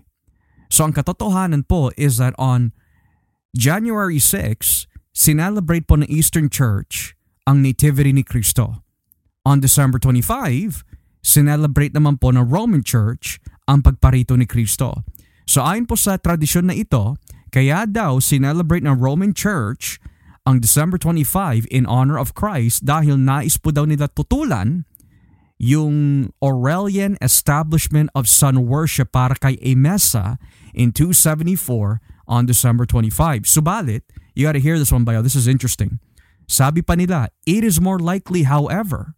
So 0.68 0.84
ang 0.84 0.92
katotohanan 0.92 1.64
po 1.64 1.94
is 1.96 2.20
that 2.20 2.36
on 2.36 2.76
January 3.56 4.20
6, 4.20 4.84
sinelebrate 5.16 5.88
po 5.88 5.96
ng 5.96 6.08
Eastern 6.12 6.52
Church 6.52 7.16
ang 7.48 7.64
Nativity 7.64 8.12
ni 8.12 8.20
Cristo. 8.26 8.84
On 9.46 9.62
December 9.62 9.96
25, 10.02 10.84
sinelebrate 11.24 11.94
naman 11.94 12.20
po 12.20 12.34
ng 12.34 12.44
Roman 12.44 12.82
Church 12.82 13.38
ang 13.64 13.80
pagparito 13.80 14.34
ni 14.34 14.44
Cristo. 14.44 15.06
So 15.46 15.62
ayon 15.62 15.86
po 15.86 15.94
sa 15.94 16.18
tradisyon 16.18 16.66
na 16.68 16.74
ito, 16.74 17.14
kaya 17.54 17.86
daw 17.86 18.18
sinelebrate 18.18 18.82
ng 18.82 18.98
Roman 18.98 19.30
Church 19.30 20.02
ang 20.42 20.58
December 20.58 20.98
25 20.98 21.66
in 21.70 21.86
honor 21.86 22.18
of 22.18 22.34
Christ 22.34 22.86
dahil 22.86 23.18
nais 23.18 23.58
po 23.58 23.70
daw 23.70 23.86
nila 23.86 24.10
tutulan 24.10 24.86
yung 25.56 26.28
Aurelian 26.44 27.16
establishment 27.24 28.12
of 28.12 28.28
sun 28.28 28.68
worship 28.68 29.14
para 29.14 29.34
kay 29.38 29.56
Emesa 29.64 30.36
in 30.76 30.92
274 30.92 32.02
on 32.28 32.44
December 32.44 32.84
25. 32.84 33.48
Subalit, 33.48 34.02
you 34.34 34.44
gotta 34.44 34.60
hear 34.60 34.78
this 34.78 34.92
one, 34.92 35.06
Bayo. 35.06 35.22
This 35.22 35.38
is 35.38 35.48
interesting. 35.48 35.98
Sabi 36.46 36.82
pa 36.82 36.94
nila, 36.94 37.30
it 37.46 37.64
is 37.64 37.80
more 37.80 37.98
likely, 37.98 38.44
however, 38.44 39.16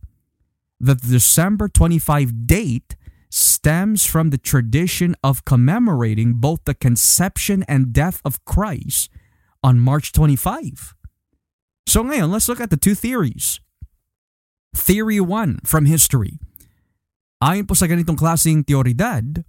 that 0.80 1.02
the 1.02 1.18
December 1.18 1.68
25 1.68 2.46
date 2.46 2.94
stems 3.28 4.04
from 4.04 4.30
the 4.30 4.40
tradition 4.40 5.14
of 5.22 5.44
commemorating 5.44 6.40
both 6.40 6.64
the 6.64 6.74
conception 6.74 7.64
and 7.68 7.92
death 7.92 8.20
of 8.24 8.44
Christ 8.44 9.12
on 9.62 9.80
March 9.80 10.12
25. 10.12 10.94
So 11.88 12.04
ngayon, 12.04 12.32
let's 12.32 12.48
look 12.48 12.60
at 12.60 12.68
the 12.68 12.80
two 12.80 12.94
theories. 12.94 13.60
Theory 14.76 15.20
1 15.20 15.64
from 15.64 15.88
history. 15.88 16.36
Ayon 17.38 17.70
po 17.70 17.78
sa 17.78 17.86
ganitong 17.86 18.18
klaseng 18.18 18.66
teoridad, 18.66 19.46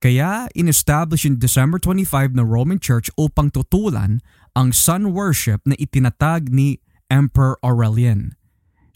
kaya 0.00 0.48
in-establish 0.56 1.28
in 1.28 1.36
December 1.36 1.76
25 1.78 2.32
na 2.32 2.44
Roman 2.44 2.80
Church 2.80 3.12
upang 3.16 3.52
tutulan 3.52 4.24
ang 4.56 4.72
sun 4.72 5.12
worship 5.12 5.60
na 5.68 5.76
itinatag 5.76 6.48
ni 6.48 6.80
Emperor 7.12 7.60
Aurelian. 7.60 8.34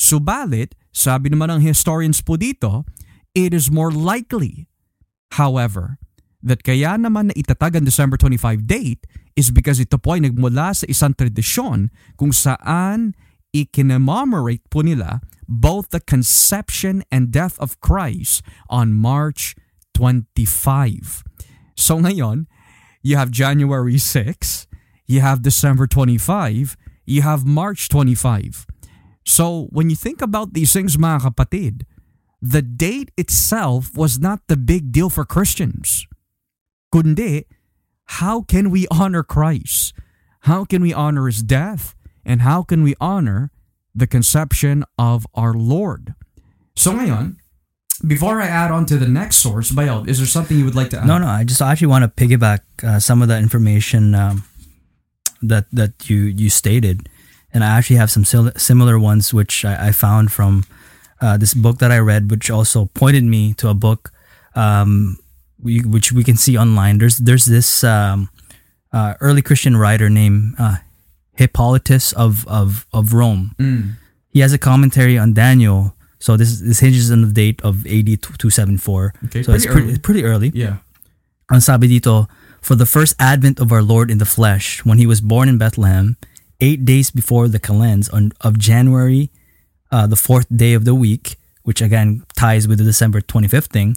Subalit, 0.01 0.73
sabi 0.91 1.29
naman 1.29 1.53
ng 1.53 1.63
historians 1.63 2.25
po 2.25 2.41
dito, 2.41 2.89
it 3.35 3.55
is 3.55 3.71
more 3.71 3.91
likely, 3.91 4.69
however, 5.35 5.99
that 6.43 6.65
kaya 6.65 6.97
naman 6.97 7.31
na 7.31 7.35
itatag 7.37 7.77
ang 7.77 7.85
December 7.85 8.17
25 8.17 8.65
date 8.65 9.05
is 9.37 9.53
because 9.53 9.79
ito 9.79 10.01
po 10.01 10.17
ay 10.17 10.25
nagmula 10.25 10.73
sa 10.73 10.89
isang 10.89 11.13
tradisyon 11.13 11.93
kung 12.17 12.33
saan 12.33 13.13
i-commemorate 13.53 14.65
po 14.73 14.81
nila 14.81 15.21
both 15.51 15.91
the 15.91 16.01
conception 16.01 17.03
and 17.11 17.35
death 17.35 17.59
of 17.59 17.79
Christ 17.83 18.47
on 18.71 18.95
March 18.95 19.59
25. 19.99 21.27
So 21.75 21.99
ngayon, 21.99 22.47
you 23.03 23.19
have 23.19 23.35
January 23.35 23.99
6, 23.99 24.71
you 25.11 25.21
have 25.21 25.43
December 25.43 25.91
25, 25.91 26.79
you 27.05 27.23
have 27.27 27.43
March 27.43 27.91
25. 27.91 28.67
So 29.27 29.69
when 29.75 29.91
you 29.91 29.99
think 29.99 30.23
about 30.23 30.55
these 30.55 30.73
things 30.73 30.97
mga 30.97 31.35
kapatid, 31.35 31.85
the 32.41 32.63
date 32.63 33.11
itself 33.17 33.97
was 33.97 34.19
not 34.19 34.41
the 34.49 34.57
big 34.57 34.93
deal 34.93 35.11
for 35.11 35.25
Christians. 35.25 36.07
Kundi, 36.93 37.45
how 38.21 38.43
can 38.43 38.71
we 38.71 38.87
honor 38.91 39.23
Christ? 39.23 39.93
How 40.41 40.65
can 40.65 40.83
we 40.83 40.93
honor 40.93 41.27
his 41.27 41.43
death? 41.43 41.95
And 42.25 42.43
how 42.43 42.63
can 42.63 42.83
we 42.83 42.95
honor 43.01 43.51
the 43.95 44.07
conception 44.07 44.85
of 44.99 45.27
our 45.35 45.53
Lord? 45.53 46.15
So 46.75 46.93
ngayon, 46.93 47.37
before 48.07 48.41
I 48.41 48.47
add 48.47 48.71
on 48.71 48.87
to 48.87 48.97
the 48.97 49.09
next 49.09 49.37
source, 49.37 49.71
Bayal, 49.71 50.09
is 50.09 50.19
there 50.19 50.27
something 50.27 50.57
you 50.59 50.65
would 50.65 50.75
like 50.75 50.91
to 50.91 50.99
add? 51.01 51.07
No, 51.07 51.19
no. 51.19 51.27
I 51.27 51.45
just 51.45 51.61
actually 51.61 51.89
want 51.89 52.05
to 52.05 52.09
piggyback 52.09 52.61
uh, 52.83 52.99
some 52.99 53.21
of 53.23 53.29
the 53.29 53.37
information 53.37 54.15
um, 54.15 54.45
that 55.43 55.67
that 55.73 56.09
you 56.09 56.25
you 56.25 56.49
stated, 56.49 57.09
and 57.53 57.63
I 57.63 57.77
actually 57.77 57.97
have 57.97 58.11
some 58.11 58.25
sil- 58.25 58.57
similar 58.57 58.99
ones 58.99 59.35
which 59.35 59.65
I, 59.65 59.89
I 59.89 59.93
found 59.93 60.33
from 60.33 60.65
uh, 61.21 61.37
this 61.37 61.55
book 61.55 61.79
that 61.79 61.93
I 61.93 61.99
read, 61.99 62.31
which 62.31 62.51
also 62.51 62.87
pointed 62.95 63.25
me 63.25 63.55
to 63.55 63.69
a 63.69 63.75
book 63.75 64.13
um, 64.55 65.19
we, 65.63 65.81
which 65.81 66.13
we 66.13 66.25
can 66.25 66.37
see 66.37 66.57
online. 66.57 66.99
There's 66.99 67.19
there's 67.19 67.45
this 67.45 67.85
um, 67.85 68.31
uh, 68.93 69.15
early 69.21 69.43
Christian 69.43 69.77
writer 69.77 70.09
named 70.09 70.55
uh, 70.59 70.77
Hippolytus 71.35 72.13
of 72.13 72.47
of 72.49 72.87
of 72.93 73.13
Rome. 73.13 73.55
Mm. 73.59 73.97
He 74.33 74.41
has 74.41 74.53
a 74.53 74.59
commentary 74.59 75.19
on 75.19 75.33
Daniel. 75.33 75.95
So 76.19 76.37
this 76.37 76.61
this 76.61 76.81
hinges 76.81 77.11
on 77.11 77.23
the 77.23 77.33
date 77.33 77.61
of 77.63 77.87
AD 77.87 78.23
274. 78.23 79.15
Okay, 79.27 79.43
so 79.43 79.53
it's 79.53 79.65
pretty 79.65 79.73
pretty, 79.73 79.89
early. 79.89 79.99
pretty 79.99 80.25
early. 80.25 80.51
Yeah. 80.55 80.77
Ang 81.51 81.61
sabi 81.61 81.89
dito, 81.89 82.29
for 82.61 82.77
the 82.77 82.87
first 82.87 83.17
advent 83.19 83.59
of 83.59 83.73
our 83.73 83.83
Lord 83.83 84.11
in 84.11 84.19
the 84.19 84.29
flesh, 84.29 84.85
when 84.85 84.99
he 84.99 85.07
was 85.07 85.21
born 85.21 85.49
in 85.49 85.59
Bethlehem, 85.59 86.17
eight 86.61 86.85
days 86.85 87.11
before 87.11 87.49
the 87.49 87.59
calends 87.59 88.09
on, 88.11 88.31
of 88.41 88.59
January, 88.59 89.33
uh, 89.93 90.07
the 90.07 90.17
fourth 90.17 90.47
day 90.55 90.75
of 90.75 90.85
the 90.85 90.95
week, 90.95 91.37
which 91.63 91.81
again 91.83 92.25
ties 92.37 92.67
with 92.69 92.79
the 92.79 92.85
December 92.85 93.21
25th 93.21 93.67
thing, 93.67 93.97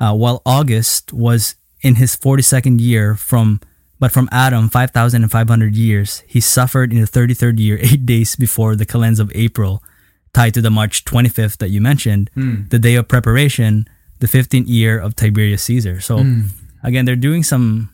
uh, 0.00 0.14
while 0.14 0.42
August 0.46 1.12
was 1.12 1.54
in 1.82 1.96
his 1.96 2.16
42nd 2.16 2.80
year 2.80 3.14
from 3.14 3.60
but 3.98 4.10
from 4.10 4.28
Adam 4.32 4.68
5,500 4.68 5.76
years, 5.76 6.24
he 6.26 6.40
suffered 6.40 6.92
in 6.92 7.00
the 7.00 7.06
33rd 7.06 7.60
year, 7.60 7.78
eight 7.82 8.04
days 8.04 8.34
before 8.34 8.74
the 8.74 8.84
calends 8.84 9.20
of 9.20 9.30
April, 9.32 9.80
tied 10.34 10.54
to 10.54 10.60
the 10.60 10.70
March 10.70 11.04
25th 11.04 11.58
that 11.58 11.68
you 11.68 11.80
mentioned, 11.80 12.28
the 12.68 12.80
day 12.80 12.96
of 12.96 13.06
preparation, 13.06 13.86
the 14.18 14.26
15th 14.26 14.66
year 14.66 14.98
of 14.98 15.14
Tiberius 15.14 15.62
Caesar. 15.64 16.00
So 16.00 16.18
again, 16.82 17.04
they're 17.04 17.14
doing 17.14 17.44
some, 17.44 17.90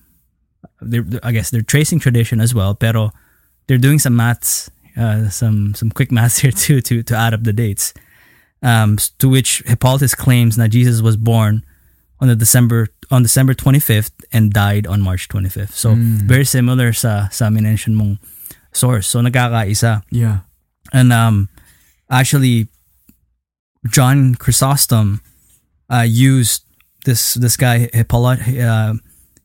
they're, 0.80 1.04
I 1.22 1.32
guess 1.32 1.50
they're 1.50 1.60
tracing 1.60 1.98
tradition 2.00 2.40
as 2.40 2.54
well, 2.54 2.74
pero 2.74 3.12
they're 3.66 3.76
doing 3.76 3.98
some 3.98 4.16
maths, 4.16 4.70
uh, 4.98 5.28
some 5.28 5.74
some 5.74 5.90
quick 5.90 6.10
maths 6.10 6.38
here 6.38 6.52
too 6.52 6.80
to 6.82 7.02
to 7.02 7.14
add 7.16 7.34
up 7.34 7.44
the 7.44 7.52
dates. 7.52 7.94
Um, 8.60 8.98
to 9.18 9.28
which 9.28 9.62
Hippolytus 9.66 10.16
claims 10.16 10.56
that 10.56 10.70
Jesus 10.70 11.00
was 11.00 11.16
born 11.16 11.64
on 12.20 12.26
the 12.26 12.34
December 12.34 12.88
on 13.10 13.22
December 13.22 13.54
25th 13.54 14.10
and 14.32 14.52
died 14.52 14.86
on 14.86 15.00
March 15.00 15.28
25th. 15.28 15.70
So 15.70 15.94
very 15.96 16.44
similar 16.44 16.92
sa 16.92 17.28
sa 17.28 17.50
mention 17.50 17.94
mong 17.94 18.18
source. 18.72 19.06
So 19.06 19.20
nagkakaisa. 19.20 20.02
Yeah. 20.10 20.40
And 20.92 21.12
um, 21.12 21.48
actually, 22.10 22.68
John 23.88 24.34
Chrysostom 24.34 25.20
uh, 25.90 26.06
used 26.06 26.64
this 27.04 27.34
this 27.34 27.56
guy 27.56 27.88
Hippolyt, 27.92 28.40
uh, 28.58 28.94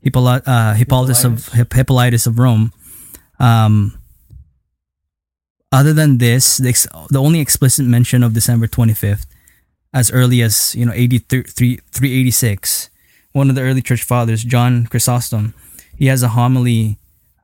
Hippolyt, 0.01 0.43
uh, 0.47 0.73
Hippolytus 0.73 1.23
of 1.23 1.47
Hippolytus 1.53 2.27
of 2.27 2.39
Rome. 2.39 2.71
Um, 3.39 3.97
other 5.73 5.91
than 5.93 6.21
this, 6.21 6.61
the, 6.61 6.69
ex- 6.69 6.85
the 7.09 7.17
only 7.19 7.41
explicit 7.41 7.85
mention 7.89 8.21
of 8.21 8.33
December 8.37 8.67
25th, 8.69 9.25
as 9.93 10.11
early 10.13 10.41
as 10.45 10.73
you 10.77 10.85
know 10.85 10.93
83, 10.93 11.43
386, 11.89 12.89
one 13.33 13.49
of 13.49 13.55
the 13.57 13.61
early 13.65 13.81
church 13.81 14.03
fathers, 14.05 14.43
John 14.45 14.85
Chrysostom, 14.85 15.53
he 15.97 16.05
has 16.13 16.21
a 16.21 16.29
homily 16.37 16.97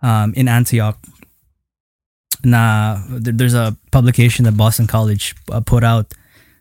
um, 0.06 0.34
in 0.38 0.48
Antioch 0.48 0.98
na 2.46 2.96
there- 3.10 3.34
there's 3.34 3.58
a 3.58 3.76
publication 3.92 4.46
that 4.46 4.56
Boston 4.56 4.86
College 4.88 5.36
uh, 5.52 5.60
put 5.60 5.84
out, 5.84 6.14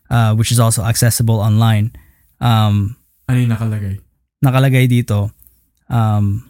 uh, 0.09 0.33
which 0.35 0.51
is 0.51 0.59
also 0.59 0.83
accessible 0.83 1.39
online. 1.39 1.93
Um, 2.41 2.97
Ano 3.29 3.39
yung 3.45 3.53
nakalagay? 3.53 4.01
nakalagay 4.43 4.89
dito, 4.89 5.29
um, 5.89 6.49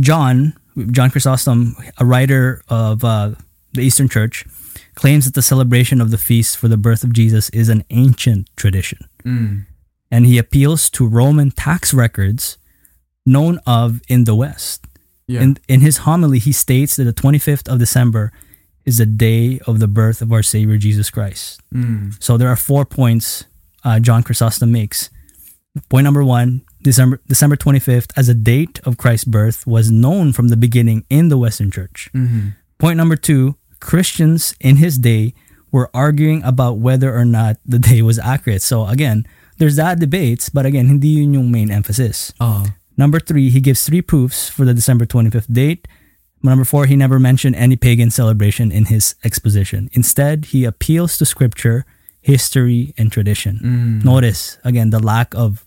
John, 0.00 0.54
John 0.90 1.10
Chrysostom, 1.10 1.76
a 1.98 2.04
writer 2.04 2.62
of 2.68 3.04
uh, 3.04 3.32
the 3.72 3.82
Eastern 3.82 4.08
Church, 4.08 4.44
claims 4.94 5.24
that 5.24 5.34
the 5.34 5.42
celebration 5.42 6.00
of 6.00 6.10
the 6.10 6.18
feast 6.18 6.56
for 6.56 6.68
the 6.68 6.76
birth 6.76 7.04
of 7.04 7.12
Jesus 7.12 7.48
is 7.50 7.68
an 7.68 7.84
ancient 7.90 8.48
tradition. 8.56 8.98
Mm. 9.24 9.66
And 10.10 10.26
he 10.26 10.38
appeals 10.38 10.90
to 10.90 11.06
Roman 11.06 11.50
tax 11.50 11.94
records 11.94 12.58
known 13.24 13.60
of 13.66 14.00
in 14.08 14.24
the 14.24 14.34
West. 14.34 14.86
Yeah. 15.26 15.42
In, 15.42 15.58
in 15.68 15.80
his 15.80 15.98
homily, 15.98 16.38
he 16.38 16.52
states 16.52 16.96
that 16.96 17.04
the 17.04 17.12
25th 17.12 17.68
of 17.68 17.78
December 17.78 18.32
is 18.84 18.98
the 18.98 19.06
day 19.06 19.60
of 19.66 19.78
the 19.78 19.86
birth 19.86 20.20
of 20.20 20.32
our 20.32 20.42
Savior 20.42 20.76
Jesus 20.76 21.10
Christ. 21.10 21.60
Mm. 21.72 22.20
So 22.22 22.36
there 22.36 22.48
are 22.48 22.56
four 22.56 22.84
points 22.84 23.44
uh, 23.84 24.00
John 24.00 24.22
Chrysostom 24.22 24.72
makes. 24.72 25.10
Point 25.88 26.04
number 26.04 26.24
one 26.24 26.62
December, 26.82 27.20
December 27.28 27.56
25th, 27.56 28.10
as 28.16 28.28
a 28.28 28.34
date 28.34 28.80
of 28.84 28.96
Christ's 28.96 29.24
birth, 29.24 29.66
was 29.66 29.90
known 29.90 30.32
from 30.32 30.48
the 30.48 30.56
beginning 30.56 31.04
in 31.10 31.28
the 31.28 31.38
Western 31.38 31.70
Church. 31.70 32.08
Mhm. 32.14 32.54
Point 32.78 32.96
number 32.96 33.16
two 33.16 33.56
Christians 33.80 34.54
in 34.60 34.76
his 34.76 34.98
day 34.98 35.34
were 35.72 35.90
arguing 35.94 36.42
about 36.42 36.78
whether 36.78 37.14
or 37.16 37.24
not 37.24 37.58
the 37.64 37.78
day 37.78 38.02
was 38.02 38.18
accurate. 38.18 38.62
So 38.62 38.86
again, 38.86 39.26
there's 39.58 39.76
that 39.76 40.00
debates, 40.00 40.48
but 40.48 40.64
again, 40.64 40.88
hindi 40.88 41.08
yun 41.20 41.34
yung 41.34 41.50
main 41.50 41.70
emphasis. 41.70 42.32
Oh. 42.40 42.66
Number 42.96 43.20
three, 43.20 43.50
he 43.50 43.60
gives 43.60 43.84
three 43.84 44.02
proofs 44.02 44.48
for 44.48 44.64
the 44.64 44.74
December 44.74 45.06
25th 45.06 45.52
date. 45.52 45.86
Number 46.42 46.64
four, 46.64 46.86
he 46.86 46.96
never 46.96 47.18
mentioned 47.18 47.56
any 47.56 47.76
pagan 47.76 48.10
celebration 48.10 48.72
in 48.72 48.86
his 48.86 49.14
exposition. 49.24 49.88
Instead, 49.92 50.46
he 50.46 50.64
appeals 50.64 51.16
to 51.18 51.24
scripture, 51.24 51.84
history, 52.20 52.94
and 52.96 53.12
tradition. 53.12 53.60
Mm. 53.62 54.04
Notice, 54.04 54.58
again, 54.64 54.90
the 54.90 55.00
lack 55.00 55.34
of 55.34 55.64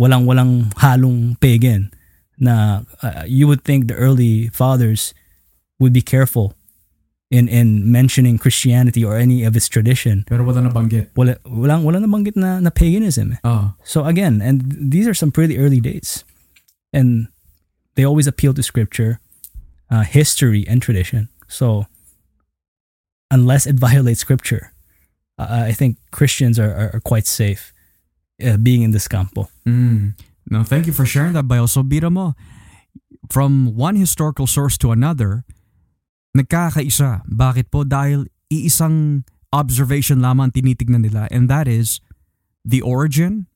walang-walang 0.00 0.72
halong 0.80 1.36
pagan 1.44 1.92
na 2.40 2.88
uh, 3.04 3.24
you 3.28 3.44
would 3.44 3.60
think 3.68 3.84
the 3.84 3.94
early 3.94 4.48
fathers 4.48 5.12
would 5.76 5.92
be 5.92 6.00
careful 6.00 6.56
in 7.30 7.46
in 7.46 7.84
mentioning 7.84 8.40
Christianity 8.40 9.04
or 9.04 9.20
any 9.20 9.44
of 9.44 9.54
its 9.54 9.68
tradition. 9.68 10.24
Pero 10.24 10.42
wala 10.42 10.64
nabanggit. 10.64 11.12
Wala, 11.14 11.36
walang, 11.44 11.84
walang 11.84 12.08
nabanggit 12.08 12.34
na, 12.34 12.58
na 12.58 12.70
paganism. 12.72 13.36
eh. 13.36 13.40
Oh. 13.44 13.76
So 13.84 14.08
again, 14.08 14.40
and 14.40 14.64
these 14.72 15.06
are 15.06 15.14
some 15.14 15.30
pretty 15.30 15.60
early 15.60 15.84
dates, 15.84 16.24
and 16.96 17.28
they 17.94 18.02
always 18.02 18.26
appeal 18.26 18.56
to 18.56 18.64
scripture, 18.64 19.20
uh, 19.92 20.02
history, 20.02 20.64
and 20.66 20.80
tradition. 20.82 21.28
So 21.46 21.86
unless 23.30 23.68
it 23.68 23.76
violates 23.86 24.20
scripture, 24.24 24.72
uh, 25.38 25.68
I 25.68 25.72
think 25.72 25.98
Christians 26.10 26.58
are, 26.58 26.72
are, 26.72 26.90
are 26.98 27.04
quite 27.04 27.28
safe 27.28 27.72
uh, 28.42 28.56
being 28.56 28.82
in 28.82 28.90
this 28.90 29.08
campo. 29.08 29.48
Mm. 29.68 30.16
No, 30.50 30.64
thank 30.64 30.86
you 30.86 30.92
for 30.92 31.06
sharing 31.06 31.32
that, 31.34 31.46
Bayo. 31.46 31.66
So, 31.66 31.82
bira 31.82 32.10
mo, 32.10 32.34
from 33.30 33.76
one 33.76 33.94
historical 33.94 34.50
source 34.50 34.74
to 34.82 34.90
another, 34.90 35.44
nagkakaisa. 36.34 37.22
Bakit 37.30 37.70
po? 37.70 37.86
Dahil 37.86 38.26
iisang 38.50 39.22
observation 39.54 40.22
lamang 40.22 40.54
tinitignan 40.54 41.02
nila 41.02 41.26
and 41.30 41.50
that 41.50 41.66
is 41.66 41.98
the 42.62 42.82
origin, 42.82 43.46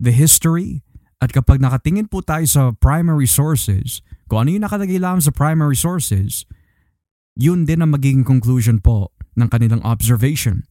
the 0.00 0.12
history, 0.12 0.84
at 1.24 1.32
kapag 1.32 1.60
nakatingin 1.60 2.08
po 2.08 2.20
tayo 2.20 2.44
sa 2.44 2.62
primary 2.76 3.28
sources, 3.28 4.04
kung 4.28 4.44
ano 4.44 4.48
yung 4.52 4.64
nakalagay 4.68 5.00
lamang 5.00 5.24
sa 5.24 5.32
primary 5.32 5.76
sources, 5.76 6.44
yun 7.32 7.64
din 7.64 7.80
ang 7.80 7.96
magiging 7.96 8.28
conclusion 8.28 8.76
po 8.76 9.12
ng 9.34 9.48
kanilang 9.48 9.80
observation. 9.82 10.68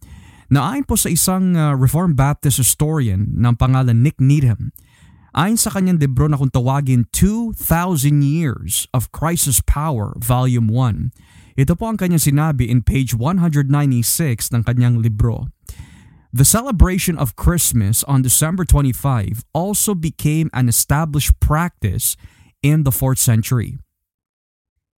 Naayon 0.52 0.84
po 0.84 1.00
sa 1.00 1.08
isang 1.08 1.56
uh, 1.56 1.72
Reformed 1.72 2.20
Baptist 2.20 2.60
historian 2.60 3.32
ng 3.40 3.56
pangalan 3.56 4.04
Nick 4.04 4.20
Needham, 4.20 4.76
ayon 5.32 5.56
sa 5.56 5.72
kanyang 5.72 6.04
libro 6.04 6.28
na 6.28 6.36
kung 6.36 6.52
tawagin 6.52 7.08
2,000 7.16 7.56
Years 8.20 8.84
of 8.92 9.08
Crisis 9.16 9.64
Power, 9.64 10.20
Volume 10.20 10.68
1. 10.68 11.16
Ito 11.56 11.80
po 11.80 11.88
ang 11.88 11.96
kanyang 11.96 12.24
sinabi 12.24 12.68
in 12.68 12.84
page 12.84 13.16
196 13.16 13.72
ng 14.52 14.64
kanyang 14.68 15.00
libro. 15.00 15.48
The 16.34 16.50
celebration 16.50 17.14
of 17.16 17.38
Christmas 17.38 18.02
on 18.10 18.26
December 18.26 18.66
25 18.66 19.46
also 19.54 19.94
became 19.94 20.50
an 20.52 20.66
established 20.66 21.38
practice 21.38 22.18
in 22.66 22.84
the 22.84 22.92
4th 22.92 23.22
century. 23.22 23.78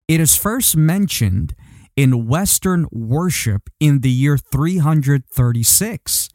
It 0.06 0.22
is 0.22 0.38
first 0.38 0.78
mentioned 0.78 1.58
in 1.96 2.26
Western 2.26 2.86
worship 2.90 3.70
in 3.78 4.00
the 4.00 4.10
year 4.10 4.36
336. 4.36 6.28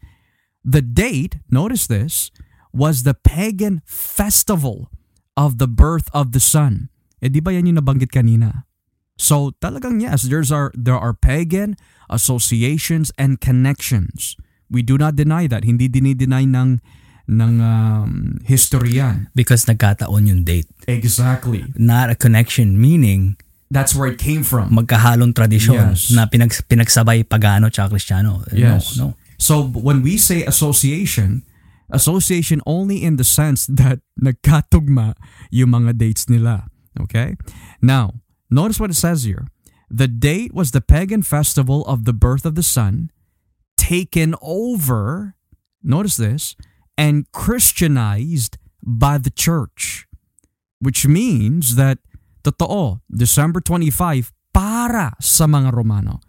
The 0.63 0.81
date, 0.81 1.37
notice 1.49 1.87
this, 1.87 2.31
was 2.73 3.03
the 3.03 3.13
pagan 3.13 3.81
festival 3.85 4.91
of 5.35 5.57
the 5.57 5.67
birth 5.67 6.09
of 6.13 6.31
the 6.31 6.39
sun. 6.39 6.89
Eh 7.19 7.27
di 7.27 7.39
ba 7.39 7.51
yan 7.51 7.67
yung 7.67 7.79
nabanggit 7.79 8.11
kanina? 8.11 8.63
So 9.19 9.51
talagang 9.59 9.99
yes, 9.99 10.23
there's 10.31 10.51
are, 10.51 10.71
there 10.75 10.97
are 10.97 11.11
pagan 11.11 11.75
associations 12.07 13.11
and 13.19 13.39
connections. 13.43 14.39
We 14.71 14.83
do 14.83 14.97
not 14.97 15.15
deny 15.15 15.47
that. 15.47 15.65
Hindi 15.65 15.89
dinideny 15.89 16.47
ng 16.47 16.79
ng 17.29 17.53
um, 17.61 18.39
historian. 18.45 19.29
Because 19.35 19.65
nagkataon 19.65 20.25
yung 20.25 20.43
date. 20.43 20.67
Exactly. 20.87 21.65
Not 21.77 22.09
a 22.09 22.17
connection, 22.17 22.79
meaning 22.81 23.37
That's 23.71 23.93
where 23.93 24.09
it 24.09 24.17
came 24.17 24.43
from. 24.43 24.71
magkahalong 24.73 25.33
tradisyon 25.33 25.93
Yes. 25.93 26.09
na 26.11 26.25
pinag, 26.25 26.49
pinagsabay 26.67 27.23
pagano 27.29 27.69
at 27.69 27.89
Kristiyano. 27.91 28.41
Yes. 28.51 28.97
No, 28.97 29.13
no. 29.13 29.15
So 29.37 29.61
when 29.61 30.01
we 30.01 30.17
say 30.17 30.43
association, 30.43 31.43
association 31.93 32.61
only 32.65 33.03
in 33.03 33.17
the 33.17 33.23
sense 33.23 33.67
that 33.69 34.01
nagkatugma 34.21 35.13
yung 35.51 35.69
mga 35.69 35.97
dates 35.97 36.27
nila. 36.29 36.65
Okay? 36.99 37.37
Now, 37.81 38.19
notice 38.49 38.79
what 38.79 38.89
it 38.89 38.97
says 38.97 39.23
here. 39.23 39.45
The 39.89 40.07
date 40.09 40.53
was 40.53 40.71
the 40.71 40.81
pagan 40.81 41.21
festival 41.23 41.85
of 41.85 42.05
the 42.05 42.13
birth 42.13 42.45
of 42.45 42.53
the 42.55 42.65
sun 42.65 43.09
taken 43.77 44.35
over, 44.41 45.33
notice 45.81 46.17
this, 46.17 46.55
and 46.97 47.25
Christianized 47.31 48.57
by 48.83 49.17
the 49.17 49.29
church. 49.31 50.05
Which 50.81 51.05
means 51.07 51.75
that 51.75 51.99
totoo, 52.43 53.01
December 53.09 53.61
25 53.61 54.31
para 54.53 55.13
sa 55.21 55.45
mga 55.45 55.71
Romano, 55.71 56.19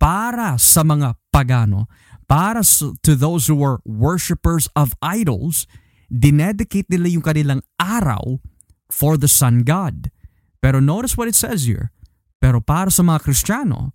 para 0.00 0.56
sa 0.56 0.82
mga 0.82 1.16
pagano, 1.30 1.86
para 2.26 2.62
to 3.02 3.14
those 3.14 3.46
who 3.46 3.54
were 3.54 3.78
worshippers 3.84 4.66
of 4.74 4.94
idols, 5.02 5.66
dinedicate 6.10 6.90
nila 6.90 7.08
yung 7.10 7.22
kanilang 7.22 7.62
araw 7.78 8.42
for 8.90 9.16
the 9.16 9.28
sun 9.28 9.62
god. 9.62 10.10
Pero 10.62 10.80
notice 10.80 11.16
what 11.16 11.28
it 11.28 11.38
says 11.38 11.66
here. 11.66 11.92
Pero 12.40 12.60
para 12.60 12.90
sa 12.90 13.02
mga 13.02 13.22
Kristiyano, 13.22 13.94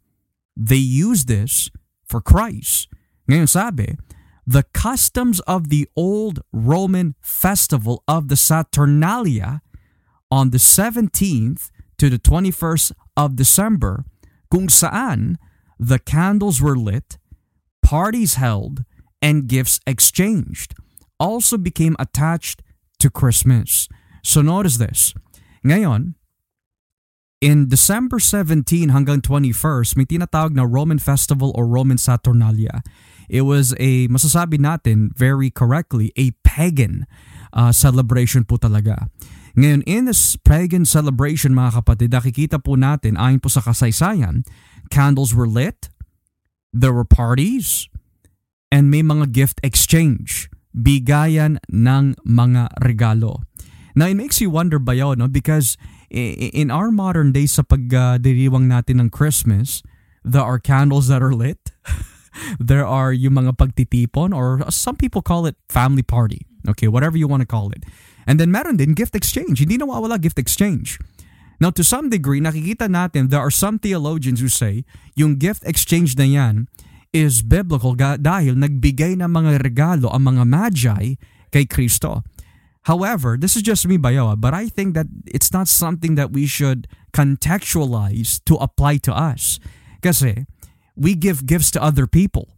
they 0.56 0.80
use 0.80 1.26
this 1.26 1.70
for 2.08 2.22
Christ. 2.22 2.88
Ngayon 3.28 3.50
sabi, 3.50 3.96
the 4.48 4.64
customs 4.76 5.40
of 5.48 5.70
the 5.70 5.88
old 5.96 6.44
Roman 6.52 7.16
festival 7.22 8.04
of 8.08 8.28
the 8.28 8.40
Saturnalia 8.40 9.62
on 10.32 10.50
the 10.50 10.58
17th 10.58 11.70
to 12.00 12.10
the 12.10 12.18
21st 12.18 12.94
of 13.20 13.36
December 13.36 14.06
kung 14.50 14.72
saan 14.72 15.36
the 15.78 16.00
candles 16.00 16.62
were 16.64 16.80
lit, 16.80 17.20
parties 17.84 18.36
held, 18.36 18.88
and 19.22 19.48
gifts 19.48 19.80
exchanged 19.86 20.74
also 21.22 21.58
became 21.58 21.96
attached 22.00 22.64
to 22.98 23.14
Christmas. 23.14 23.86
So 24.24 24.42
notice 24.42 24.82
this. 24.82 25.14
Ngayon, 25.62 26.18
in 27.42 27.70
December 27.70 28.18
17 28.18 28.90
hanggang 28.90 29.22
21st, 29.22 29.98
may 29.98 30.06
tinatawag 30.06 30.58
na 30.58 30.66
Roman 30.66 30.98
Festival 30.98 31.54
or 31.54 31.70
Roman 31.70 31.98
Saturnalia. 31.98 32.82
It 33.30 33.46
was 33.46 33.74
a, 33.78 34.10
masasabi 34.10 34.58
natin 34.58 35.14
very 35.14 35.50
correctly, 35.50 36.14
a 36.18 36.34
pagan 36.42 37.06
uh, 37.54 37.72
celebration 37.72 38.46
po 38.46 38.58
talaga. 38.58 39.10
Ngayon, 39.56 39.84
in 39.84 40.08
this 40.08 40.40
pagan 40.40 40.88
celebration 40.88 41.52
mga 41.52 41.84
kapatid, 41.84 42.10
nakikita 42.12 42.58
po 42.62 42.80
natin, 42.80 43.20
ayon 43.20 43.44
po 43.44 43.52
sa 43.52 43.60
kasaysayan, 43.60 44.48
candles 44.88 45.36
were 45.36 45.50
lit, 45.50 45.92
there 46.72 46.96
were 46.96 47.08
parties, 47.08 47.92
and 48.72 48.88
may 48.88 49.04
mga 49.04 49.32
gift 49.36 49.60
exchange, 49.64 50.48
bigayan 50.72 51.60
ng 51.68 52.16
mga 52.24 52.72
regalo. 52.80 53.44
Now, 53.92 54.08
it 54.08 54.16
makes 54.16 54.40
you 54.40 54.48
wonder 54.48 54.80
ba 54.80 54.96
yun, 54.96 55.20
no? 55.20 55.28
Because 55.28 55.76
in 56.12 56.72
our 56.72 56.92
modern 56.92 57.36
days 57.36 57.60
sa 57.60 57.64
pagdiriwang 57.64 58.72
natin 58.72 59.04
ng 59.04 59.10
Christmas, 59.12 59.84
there 60.24 60.44
are 60.44 60.60
candles 60.60 61.12
that 61.12 61.20
are 61.20 61.36
lit. 61.36 61.76
there 62.60 62.88
are 62.88 63.12
yung 63.12 63.36
mga 63.36 63.60
pagtitipon 63.60 64.32
or 64.32 64.64
some 64.72 64.96
people 64.96 65.22
call 65.22 65.46
it 65.46 65.60
family 65.68 66.04
party. 66.04 66.48
Okay, 66.68 66.88
whatever 66.88 67.18
you 67.18 67.28
want 67.28 67.42
to 67.42 67.50
call 67.50 67.72
it. 67.72 67.84
And 68.26 68.40
then 68.40 68.52
meron 68.52 68.78
din 68.78 68.94
gift 68.94 69.16
exchange. 69.16 69.60
Hindi 69.60 69.78
nawawala 69.78 70.22
gift 70.22 70.38
exchange. 70.38 71.02
Now, 71.62 71.70
to 71.78 71.86
some 71.86 72.10
degree, 72.10 72.42
nakikita 72.42 72.90
natin 72.90 73.30
there 73.30 73.42
are 73.42 73.54
some 73.54 73.78
theologians 73.78 74.42
who 74.42 74.50
say 74.50 74.82
yung 75.14 75.38
gift 75.38 75.62
exchange 75.62 76.18
na 76.18 76.26
yan 76.26 76.66
is 77.14 77.46
biblical 77.46 77.94
dahil 77.94 78.58
nagbigay 78.58 79.20
ng 79.22 79.30
mga 79.30 79.62
regalo 79.62 80.10
ang 80.10 80.32
mga 80.32 80.44
magi 80.48 81.22
kay 81.54 81.70
Kristo. 81.70 82.26
However, 82.90 83.38
this 83.38 83.54
is 83.54 83.62
just 83.62 83.86
me, 83.86 84.02
Bayawa, 84.02 84.42
but 84.42 84.58
I 84.58 84.66
think 84.66 84.98
that 84.98 85.06
it's 85.30 85.54
not 85.54 85.70
something 85.70 86.18
that 86.18 86.34
we 86.34 86.50
should 86.50 86.90
contextualize 87.14 88.42
to 88.50 88.58
apply 88.58 88.98
to 89.06 89.14
us. 89.14 89.62
Kasi 90.02 90.50
we 90.98 91.14
give 91.14 91.46
gifts 91.46 91.70
to 91.78 91.84
other 91.84 92.10
people. 92.10 92.58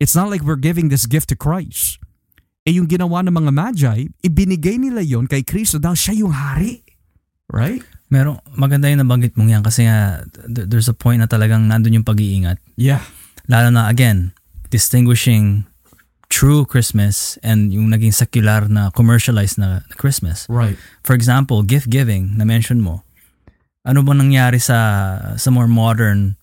It's 0.00 0.16
not 0.16 0.32
like 0.32 0.40
we're 0.40 0.56
giving 0.56 0.88
this 0.88 1.04
gift 1.04 1.28
to 1.28 1.36
Christ. 1.36 2.00
Eh 2.68 2.76
yung 2.76 2.88
ginawa 2.88 3.24
ng 3.24 3.32
mga 3.32 3.52
magi, 3.52 4.08
ibinigay 4.20 4.76
nila 4.76 5.00
yon 5.00 5.24
kay 5.24 5.40
Kristo 5.40 5.80
dahil 5.80 5.96
siya 5.96 6.14
yung 6.20 6.34
hari. 6.34 6.84
Right? 7.50 7.82
Meron, 8.12 8.38
maganda 8.54 8.90
yung 8.90 9.02
nabanggit 9.06 9.34
mong 9.34 9.50
yan 9.50 9.62
kasi 9.64 9.86
nga 9.86 10.22
th- 10.28 10.66
there's 10.66 10.90
a 10.90 10.94
point 10.94 11.22
na 11.22 11.30
talagang 11.30 11.66
nandun 11.66 12.02
yung 12.02 12.06
pag-iingat. 12.06 12.58
Yeah. 12.76 13.02
Lalo 13.46 13.70
na 13.70 13.88
again, 13.90 14.34
distinguishing 14.68 15.66
true 16.30 16.62
Christmas 16.62 17.36
and 17.42 17.74
yung 17.74 17.90
naging 17.90 18.14
secular 18.14 18.70
na 18.70 18.88
commercialized 18.94 19.58
na, 19.58 19.82
na 19.86 19.94
Christmas. 19.98 20.46
Right. 20.46 20.78
For 21.02 21.12
example, 21.12 21.66
gift 21.66 21.90
giving 21.90 22.38
na 22.38 22.46
mention 22.46 22.80
mo. 22.80 23.02
Ano 23.82 24.06
ba 24.06 24.14
nangyari 24.14 24.62
sa 24.62 24.78
sa 25.40 25.48
more 25.50 25.66
modern 25.66 26.39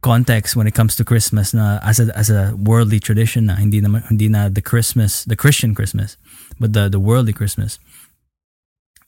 context 0.00 0.56
when 0.56 0.66
it 0.66 0.74
comes 0.74 0.96
to 0.96 1.04
Christmas 1.04 1.52
na 1.52 1.78
as 1.82 2.00
a 2.00 2.10
as 2.16 2.30
a 2.30 2.54
worldly 2.56 3.00
tradition 3.00 3.46
na 3.46 3.56
hindi 3.56 3.80
na 3.80 4.00
hindi 4.08 4.28
na 4.28 4.48
the 4.48 4.62
Christmas, 4.62 5.24
the 5.24 5.36
Christian 5.36 5.74
Christmas, 5.74 6.16
but 6.60 6.72
the 6.72 6.88
the 6.88 7.00
worldly 7.00 7.32
Christmas. 7.32 7.78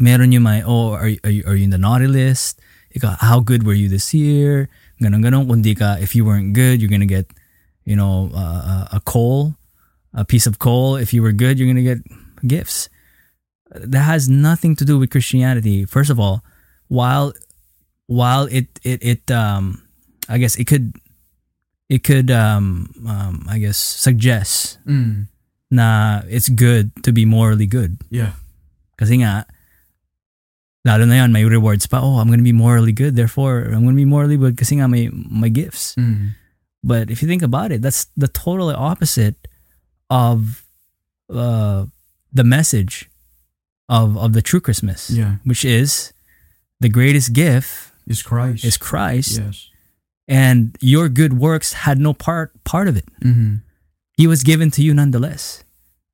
Meron 0.00 0.32
yung 0.32 0.44
may 0.44 0.62
oh 0.64 0.92
are 0.92 1.12
are 1.24 1.32
you, 1.32 1.44
are 1.46 1.56
you 1.56 1.64
in 1.64 1.74
the 1.74 1.80
naughty 1.80 2.08
list? 2.08 2.60
Ikaw, 2.96 3.22
how 3.22 3.38
good 3.38 3.62
were 3.62 3.76
you 3.76 3.88
this 3.88 4.12
year? 4.12 4.68
Ganon 5.00 5.22
ganon 5.22 5.46
kundi 5.46 5.76
ka 5.76 5.96
if 6.00 6.16
you 6.16 6.24
weren't 6.24 6.52
good, 6.52 6.80
you're 6.80 6.90
gonna 6.90 7.08
get 7.08 7.30
you 7.84 7.94
know 7.94 8.32
uh, 8.34 8.88
a 8.92 9.00
coal, 9.04 9.54
a 10.12 10.24
piece 10.24 10.46
of 10.46 10.58
coal. 10.58 10.96
If 10.96 11.12
you 11.12 11.22
were 11.22 11.32
good, 11.32 11.58
you're 11.58 11.68
gonna 11.68 11.86
get 11.86 12.02
gifts 12.42 12.88
that 13.70 14.02
has 14.02 14.28
nothing 14.28 14.74
to 14.76 14.84
do 14.84 14.98
with 14.98 15.10
Christianity. 15.10 15.84
First 15.84 16.10
of 16.10 16.18
all, 16.18 16.42
while 16.88 17.32
while 18.06 18.46
it 18.50 18.66
it 18.82 19.02
it 19.02 19.30
um 19.30 19.82
I 20.30 20.38
guess 20.38 20.54
it 20.54 20.70
could 20.70 20.94
it 21.90 22.06
could 22.06 22.30
um 22.30 22.94
um 23.02 23.42
I 23.50 23.58
guess 23.58 23.76
suggest 23.76 24.78
Mm. 24.86 25.26
na 25.74 26.22
it's 26.30 26.48
good 26.48 26.94
to 27.02 27.10
be 27.10 27.26
morally 27.26 27.66
good. 27.66 27.98
Yeah. 28.14 28.38
Kasi 28.94 29.18
nga 29.26 29.42
lalo 30.86 31.04
na 31.04 31.20
yan 31.20 31.32
may 31.32 31.44
rewards 31.44 31.86
pa. 31.86 32.00
Oh, 32.00 32.18
I'm 32.22 32.30
gonna 32.30 32.46
be 32.46 32.54
morally 32.56 32.92
good. 32.94 33.16
Therefore, 33.16 33.68
I'm 33.68 33.82
gonna 33.84 33.98
be 33.98 34.08
morally 34.08 34.38
good 34.38 34.56
kasi 34.56 34.78
nga 34.80 34.88
may 34.88 35.10
my 35.12 35.48
gifts. 35.50 35.94
Mm. 35.98 36.38
But 36.82 37.10
if 37.10 37.20
you 37.20 37.28
think 37.28 37.42
about 37.42 37.72
it, 37.72 37.82
that's 37.82 38.06
the 38.16 38.28
totally 38.28 38.72
opposite 38.74 39.36
of 40.08 40.64
uh, 41.28 41.86
the 42.32 42.44
message 42.46 43.10
of 43.90 44.16
of 44.16 44.32
the 44.32 44.40
true 44.42 44.60
Christmas, 44.62 45.10
Yeah. 45.10 45.42
which 45.44 45.64
is 45.66 46.12
the 46.80 46.88
greatest 46.88 47.34
gift 47.36 47.92
Is 48.08 48.22
Christ. 48.22 48.64
is 48.64 48.76
Christ, 48.80 49.38
Yes. 49.38 49.68
And 50.30 50.78
your 50.78 51.10
good 51.10 51.34
works 51.34 51.84
had 51.84 51.98
no 51.98 52.14
part 52.14 52.54
part 52.62 52.86
of 52.86 52.96
it. 52.96 53.10
Mm-hmm. 53.20 53.66
He 54.14 54.30
was 54.30 54.46
given 54.46 54.70
to 54.78 54.80
you 54.80 54.94
nonetheless, 54.94 55.64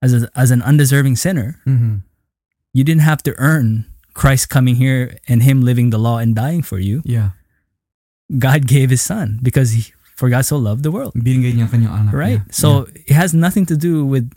as 0.00 0.14
a, 0.16 0.30
as 0.34 0.50
an 0.50 0.62
undeserving 0.64 1.16
sinner. 1.20 1.60
Mm-hmm. 1.68 2.02
You 2.72 2.82
didn't 2.82 3.04
have 3.04 3.22
to 3.28 3.34
earn 3.36 3.84
Christ 4.16 4.48
coming 4.48 4.76
here 4.76 5.20
and 5.28 5.42
Him 5.44 5.60
living 5.60 5.90
the 5.90 5.98
law 5.98 6.16
and 6.16 6.34
dying 6.34 6.62
for 6.64 6.78
you. 6.80 7.02
Yeah. 7.04 7.36
God 8.38 8.66
gave 8.66 8.88
His 8.90 9.02
Son 9.02 9.38
because 9.42 9.76
He 9.76 9.92
for 10.16 10.32
God 10.32 10.48
so 10.48 10.56
loved 10.56 10.82
the 10.82 10.90
world. 10.90 11.12
Binigay 11.12 11.52
niya 11.52 11.68
ang 11.68 11.68
kanyang 11.68 11.92
anak. 11.92 12.12
right? 12.16 12.40
Yeah. 12.40 12.50
So 12.50 12.88
it 12.94 13.12
has 13.12 13.36
nothing 13.36 13.66
to 13.68 13.76
do 13.76 14.04
with, 14.06 14.32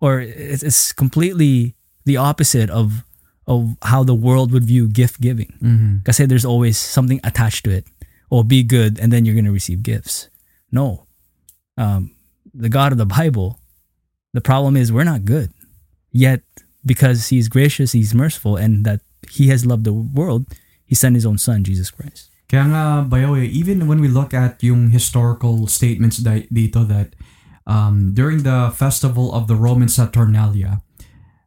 or 0.00 0.20
it's, 0.22 0.62
it's 0.62 0.92
completely 0.94 1.74
the 2.06 2.16
opposite 2.16 2.70
of 2.70 3.02
of 3.46 3.76
how 3.82 4.04
the 4.04 4.14
world 4.14 4.52
would 4.52 4.64
view 4.64 4.88
gift 4.88 5.20
giving. 5.20 5.52
Yeah. 5.60 6.00
Because 6.00 6.18
there's 6.28 6.46
always 6.46 6.78
something 6.78 7.20
attached 7.24 7.64
to 7.66 7.70
it, 7.70 7.84
or 8.34 8.42
be 8.42 8.66
good, 8.66 8.98
and 8.98 9.14
then 9.14 9.22
you're 9.22 9.38
gonna 9.38 9.54
receive 9.54 9.86
gifts. 9.86 10.26
No, 10.74 11.06
um, 11.78 12.18
the 12.50 12.68
God 12.68 12.90
of 12.90 12.98
the 12.98 13.06
Bible 13.06 13.62
The 14.34 14.42
problem 14.42 14.76
is 14.76 14.90
we're 14.90 15.06
not 15.06 15.24
good. 15.24 15.54
Yet, 16.10 16.42
because 16.84 17.30
He's 17.30 17.48
gracious, 17.48 17.94
He's 17.94 18.12
merciful, 18.12 18.58
and 18.58 18.84
that 18.84 19.00
He 19.30 19.48
has 19.48 19.64
loved 19.64 19.86
the 19.86 19.94
world, 19.94 20.50
He 20.84 20.94
sent 20.98 21.14
His 21.14 21.24
own 21.24 21.38
Son, 21.38 21.62
Jesus 21.62 21.90
Christ. 21.90 22.34
Kaya 22.50 22.66
nga, 22.66 22.84
Bayaw, 23.08 23.38
even 23.40 23.86
when 23.86 24.02
we 24.02 24.10
look 24.10 24.34
at 24.34 24.60
yung 24.60 24.90
historical 24.90 25.66
statements 25.70 26.20
dito 26.20 26.82
that 26.86 27.14
um, 27.64 28.12
during 28.12 28.42
the 28.42 28.74
festival 28.74 29.32
of 29.32 29.46
the 29.46 29.56
Roman 29.56 29.88
Saturnalia, 29.88 30.82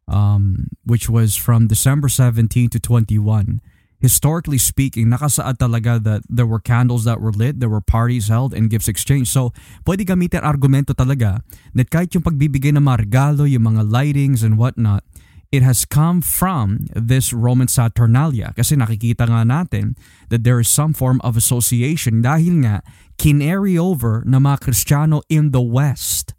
um, 0.07 0.71
which 0.87 1.11
was 1.11 1.35
from 1.35 1.67
December 1.67 2.07
17 2.07 2.71
to 2.71 2.79
21, 2.79 3.61
historically 3.97 4.57
speaking, 4.61 5.09
nakasaad 5.09 5.57
talaga 5.57 6.01
that 6.01 6.21
there 6.29 6.45
were 6.45 6.61
candles 6.61 7.03
that 7.05 7.21
were 7.21 7.33
lit, 7.33 7.59
there 7.59 7.71
were 7.71 7.81
parties 7.81 8.29
held, 8.29 8.53
and 8.53 8.69
gifts 8.69 8.87
exchanged. 8.87 9.29
So, 9.29 9.53
pwede 9.85 10.05
gamitin 10.05 10.45
argumento 10.45 10.93
talaga 10.93 11.41
that 11.73 11.89
kahit 11.89 12.13
yung 12.13 12.25
pagbibigay 12.25 12.73
ng 12.77 12.85
mga 12.85 13.09
regalo, 13.09 13.49
yung 13.49 13.65
mga 13.73 13.89
lightings 13.89 14.45
and 14.45 14.57
whatnot, 14.57 15.01
it 15.49 15.63
has 15.63 15.87
come 15.87 16.21
from 16.21 16.85
this 16.93 17.31
Roman 17.31 17.71
Saturnalia. 17.71 18.51
Kasi 18.53 18.75
nakikita 18.75 19.25
nga 19.25 19.47
natin 19.47 19.95
that 20.29 20.43
there 20.43 20.59
is 20.59 20.67
some 20.67 20.91
form 20.91 21.23
of 21.23 21.39
association 21.39 22.19
dahil 22.21 22.67
nga 22.67 22.83
kinary 23.17 23.79
over 23.79 24.21
na 24.27 24.37
mga 24.37 24.67
Kristiyano 24.69 25.23
in 25.31 25.49
the 25.55 25.63
West 25.63 26.37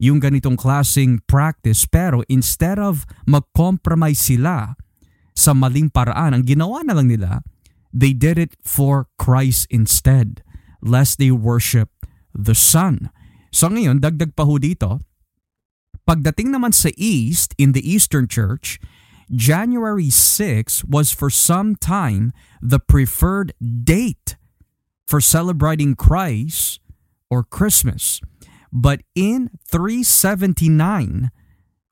yung 0.00 0.16
ganitong 0.16 0.56
klaseng 0.56 1.20
practice 1.28 1.84
pero 1.84 2.24
instead 2.32 2.80
of 2.80 3.04
mag-compromise 3.28 4.32
sila 4.32 4.72
sa 5.40 5.56
maling 5.56 5.88
paraan, 5.88 6.36
ang 6.36 6.44
ginawa 6.44 6.84
na 6.84 6.92
lang 6.92 7.08
nila, 7.08 7.40
they 7.88 8.12
did 8.12 8.36
it 8.36 8.52
for 8.60 9.08
Christ 9.16 9.64
instead 9.72 10.44
lest 10.84 11.16
they 11.16 11.32
worship 11.32 11.88
the 12.36 12.52
Son. 12.52 13.08
So 13.48 13.72
ngayon, 13.72 14.04
dagdag 14.04 14.36
pa 14.36 14.44
ho 14.44 14.60
dito, 14.60 15.00
Pagdating 16.10 16.50
naman 16.50 16.74
sa 16.74 16.90
East, 16.98 17.54
in 17.54 17.70
the 17.70 17.86
Eastern 17.86 18.26
Church, 18.26 18.82
January 19.30 20.10
6 20.10 20.82
was 20.90 21.14
for 21.14 21.30
some 21.30 21.78
time 21.78 22.34
the 22.58 22.82
preferred 22.82 23.54
date 23.62 24.34
for 25.06 25.22
celebrating 25.22 25.94
Christ 25.94 26.82
or 27.30 27.46
Christmas. 27.46 28.18
But 28.74 29.06
in 29.14 29.54
379, 29.70 31.30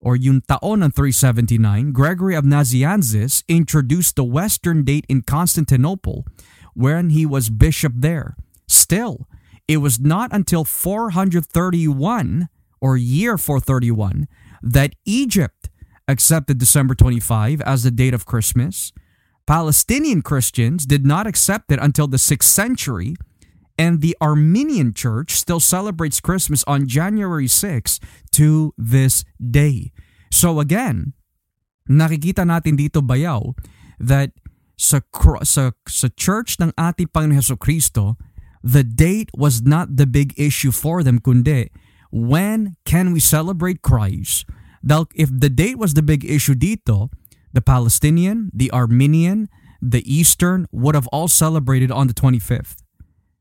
or 0.01 0.17
yung 0.17 0.43
taon 0.43 0.83
ng 0.83 0.91
379, 0.91 1.93
Gregory 1.93 2.35
of 2.35 2.45
Nazianzus 2.45 3.43
introduced 3.49 4.17
the 4.17 4.25
Western 4.25 4.85
date 4.85 5.05
in 5.09 5.23
Constantinople 5.23 6.27
when 6.75 7.11
he 7.11 7.27
was 7.27 7.51
bishop 7.51 7.93
there. 7.97 8.37
Still, 8.69 9.27
it 9.67 9.79
was 9.79 9.99
not 9.99 10.31
until 10.33 10.65
431 10.65 12.49
or 12.81 12.97
year 12.97 13.37
431 13.37 14.29
that 14.63 14.95
Egypt 15.05 15.69
accepted 16.07 16.59
December 16.59 16.95
25 16.95 17.61
as 17.63 17.83
the 17.83 17.91
date 17.91 18.15
of 18.15 18.25
Christmas. 18.25 18.93
Palestinian 19.47 20.23
Christians 20.23 20.87
did 20.87 21.05
not 21.07 21.27
accept 21.27 21.73
it 21.73 21.79
until 21.81 22.07
the 22.07 22.17
6th 22.19 22.45
century, 22.45 23.17
and 23.79 24.03
the 24.03 24.17
Armenian 24.21 24.93
Church 24.93 25.39
still 25.39 25.61
celebrates 25.63 26.21
Christmas 26.21 26.65
on 26.67 26.91
January 26.91 27.47
6 27.47 28.01
to 28.35 28.75
this 28.77 29.25
day. 29.39 29.95
So 30.35 30.61
again, 30.61 31.15
nakikita 31.89 32.45
natin 32.45 32.77
dito 32.77 33.01
bayaw 33.01 33.55
that 34.03 34.35
sa, 34.77 35.01
sa, 35.43 35.73
sa 35.87 36.09
church 36.19 36.59
ng 36.61 36.75
ating 36.77 37.09
Panginoon 37.15 37.39
Heso 37.39 37.57
Kristo, 37.57 38.19
the 38.61 38.83
date 38.83 39.31
was 39.33 39.63
not 39.63 39.97
the 39.97 40.07
big 40.07 40.35
issue 40.37 40.75
for 40.75 41.07
them, 41.07 41.23
kundi 41.23 41.71
when 42.11 42.77
can 42.85 43.13
we 43.13 43.21
celebrate 43.21 43.83
Christ? 43.83 44.47
Dahil 44.85 45.07
if 45.15 45.29
the 45.29 45.51
date 45.51 45.79
was 45.79 45.95
the 45.95 46.03
big 46.03 46.25
issue 46.25 46.55
dito, 46.55 47.13
the 47.53 47.61
Palestinian, 47.61 48.51
the 48.55 48.73
Armenian, 48.73 49.49
the 49.81 50.03
Eastern 50.07 50.67
would 50.73 50.95
have 50.95 51.07
all 51.09 51.29
celebrated 51.29 51.91
on 51.91 52.07
the 52.07 52.15
25th. 52.15 52.83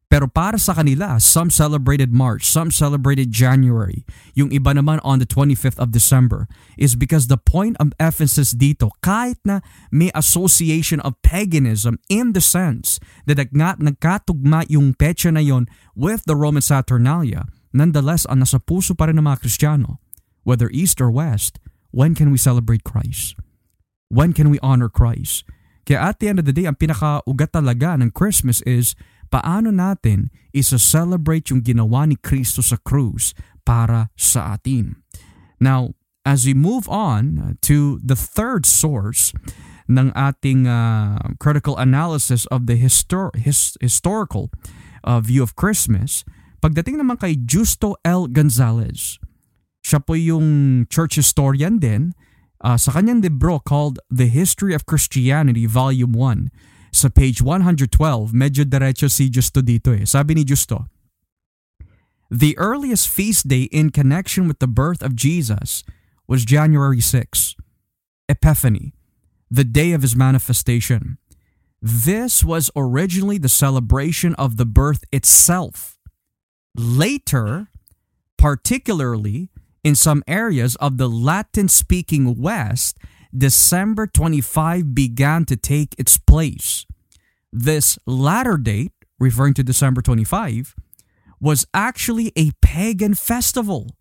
Pero 0.07 0.31
para 0.31 0.55
sa 0.55 0.71
kanila, 0.71 1.19
some 1.19 1.51
celebrated 1.51 2.15
March, 2.15 2.47
some 2.47 2.71
celebrated 2.71 3.27
January, 3.27 4.07
yung 4.31 4.47
iba 4.55 4.71
naman 4.71 5.03
on 5.03 5.19
the 5.19 5.27
25th 5.27 5.75
of 5.75 5.91
December, 5.91 6.47
is 6.79 6.95
because 6.95 7.27
the 7.27 7.35
point 7.35 7.75
of 7.83 7.91
emphasis 7.99 8.55
dito, 8.55 8.95
kahit 9.03 9.35
na 9.43 9.59
may 9.91 10.07
association 10.15 11.03
of 11.03 11.19
paganism 11.19 11.99
in 12.07 12.31
the 12.31 12.39
sense 12.39 13.03
that 13.27 13.35
nagkatugma 13.51 14.63
yung 14.71 14.95
petsa 14.95 15.27
na 15.27 15.43
yon 15.43 15.67
with 15.91 16.23
the 16.23 16.39
Roman 16.39 16.63
Saturnalia, 16.63 17.43
Nonetheless, 17.77 18.25
ang 18.25 18.41
nasa 18.41 18.57
puso 18.57 18.95
pa 18.95 19.05
rin 19.05 19.21
ng 19.21 19.27
mga 19.29 19.45
Kristiyano, 19.45 20.01
whether 20.41 20.71
East 20.73 20.97
or 20.97 21.13
West, 21.13 21.59
when 21.91 22.17
can 22.17 22.33
we 22.33 22.39
celebrate 22.41 22.81
Christ? 22.81 23.37
When 24.09 24.31
can 24.31 24.49
we 24.49 24.57
honor 24.65 24.87
Christ? 24.87 25.45
Kaya 25.85 26.11
at 26.11 26.19
the 26.19 26.27
end 26.27 26.39
of 26.39 26.49
the 26.49 26.55
day, 26.55 26.67
ang 26.67 26.79
pinaka-ugat 26.79 27.53
talaga 27.53 27.95
ng 27.99 28.11
Christmas 28.11 28.65
is 28.65 28.97
paano 29.27 29.71
natin 29.71 30.31
isa-celebrate 30.51 31.51
yung 31.51 31.61
ginawa 31.63 32.07
ni 32.07 32.15
Kristo 32.15 32.63
sa 32.63 32.79
krus 32.81 33.35
para 33.67 34.09
sa 34.15 34.55
atin. 34.55 35.03
Now, 35.59 35.95
as 36.27 36.43
we 36.47 36.55
move 36.55 36.87
on 36.87 37.55
to 37.67 37.99
the 38.03 38.15
third 38.15 38.67
source 38.67 39.31
ng 39.87 40.11
ating 40.15 40.67
uh, 40.67 41.35
critical 41.39 41.79
analysis 41.79 42.43
of 42.51 42.67
the 42.67 42.75
histor- 42.75 43.35
his- 43.39 43.79
historical 43.79 44.51
uh, 45.07 45.23
view 45.23 45.39
of 45.39 45.55
Christmas, 45.55 46.27
Pagdating 46.57 46.97
naman 46.97 47.21
kay 47.21 47.37
Justo 47.37 48.01
L. 48.01 48.25
Gonzalez, 48.25 49.21
siya 49.85 50.01
po 50.01 50.17
yung 50.17 50.83
church 50.89 51.21
historian 51.21 51.77
din 51.77 52.17
uh, 52.65 52.73
sa 52.75 52.97
kanyang 52.97 53.21
libro 53.21 53.61
called 53.61 54.01
The 54.09 54.25
History 54.25 54.73
of 54.73 54.89
Christianity 54.89 55.69
Volume 55.69 56.17
1 56.17 56.49
sa 56.97 57.09
page 57.09 57.41
112, 57.41 58.33
medyo 58.33 58.65
diretso 58.65 59.09
si 59.09 59.29
Justo 59.29 59.61
dito 59.61 59.93
eh. 59.93 60.05
Sabi 60.05 60.33
ni 60.33 60.43
Justo, 60.43 60.89
The 62.29 62.57
earliest 62.57 63.07
feast 63.07 63.47
day 63.47 63.69
in 63.71 63.89
connection 63.89 64.47
with 64.47 64.59
the 64.59 64.67
birth 64.67 65.01
of 65.01 65.15
Jesus 65.15 65.83
was 66.27 66.43
January 66.43 66.99
6, 66.99 67.55
Epiphany, 68.27 68.93
the 69.49 69.63
day 69.63 69.93
of 69.93 70.01
his 70.01 70.15
manifestation. 70.15 71.17
This 71.79 72.43
was 72.43 72.73
originally 72.75 73.37
the 73.37 73.53
celebration 73.53 74.33
of 74.35 74.57
the 74.57 74.65
birth 74.65 75.05
itself 75.13 75.97
Later, 76.77 77.69
particularly 78.37 79.49
in 79.83 79.95
some 79.95 80.23
areas 80.27 80.75
of 80.75 80.97
the 80.97 81.09
Latin 81.09 81.67
speaking 81.67 82.39
West, 82.39 82.99
December 83.37 84.07
25 84.07 84.95
began 84.95 85.45
to 85.45 85.55
take 85.55 85.93
its 85.97 86.17
place. 86.17 86.85
This 87.51 87.99
latter 88.05 88.57
date, 88.57 88.93
referring 89.19 89.53
to 89.55 89.63
December 89.63 90.01
25, 90.01 90.75
was 91.39 91.65
actually 91.73 92.31
a 92.35 92.51
pagan 92.61 93.13
festival, 93.13 93.95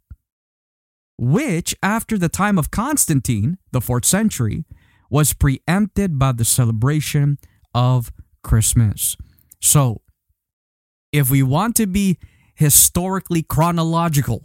which, 1.18 1.74
after 1.82 2.16
the 2.16 2.28
time 2.28 2.58
of 2.58 2.70
Constantine, 2.70 3.58
the 3.72 3.80
4th 3.80 4.04
century, 4.04 4.64
was 5.10 5.32
preempted 5.32 6.18
by 6.18 6.32
the 6.32 6.44
celebration 6.44 7.38
of 7.74 8.12
Christmas. 8.42 9.16
So, 9.60 10.00
if 11.12 11.30
we 11.30 11.42
want 11.42 11.76
to 11.76 11.86
be 11.86 12.18
historically 12.56 13.42
chronological 13.42 14.42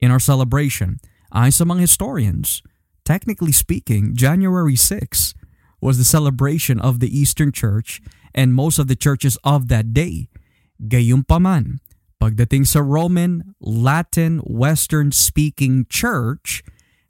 in 0.00 0.10
our 0.10 0.20
celebration. 0.20 0.98
Sa 1.32 1.64
mga 1.64 1.80
historians, 1.80 2.62
technically 3.04 3.52
speaking, 3.52 4.16
January 4.16 4.76
6 4.76 5.34
was 5.80 6.00
the 6.00 6.08
celebration 6.08 6.80
of 6.80 7.00
the 7.00 7.12
Eastern 7.12 7.52
Church 7.52 8.00
and 8.34 8.56
most 8.56 8.80
of 8.80 8.88
the 8.88 8.96
churches 8.96 9.38
of 9.44 9.68
that 9.68 9.92
day. 9.92 10.28
Gayunpaman, 10.82 11.78
pagdating 12.20 12.66
sa 12.66 12.80
Roman, 12.80 13.54
Latin, 13.60 14.40
Western-speaking 14.42 15.86
church, 15.92 16.64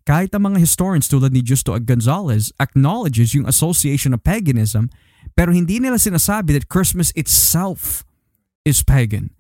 kahit 0.05 0.34
ang 0.36 0.53
mga 0.53 0.61
historians 0.61 1.09
tulad 1.09 1.32
ni 1.32 1.40
Justo 1.40 1.72
Gonzalez 1.80 2.53
acknowledges 2.61 3.32
yung 3.32 3.49
association 3.49 4.12
of 4.12 4.20
paganism, 4.20 4.92
pero 5.32 5.49
hindi 5.49 5.80
nila 5.80 5.97
sinasabi 5.97 6.53
that 6.53 6.68
Christmas 6.68 7.09
itself 7.16 8.05
is 8.68 8.84
pagan. 8.84 9.32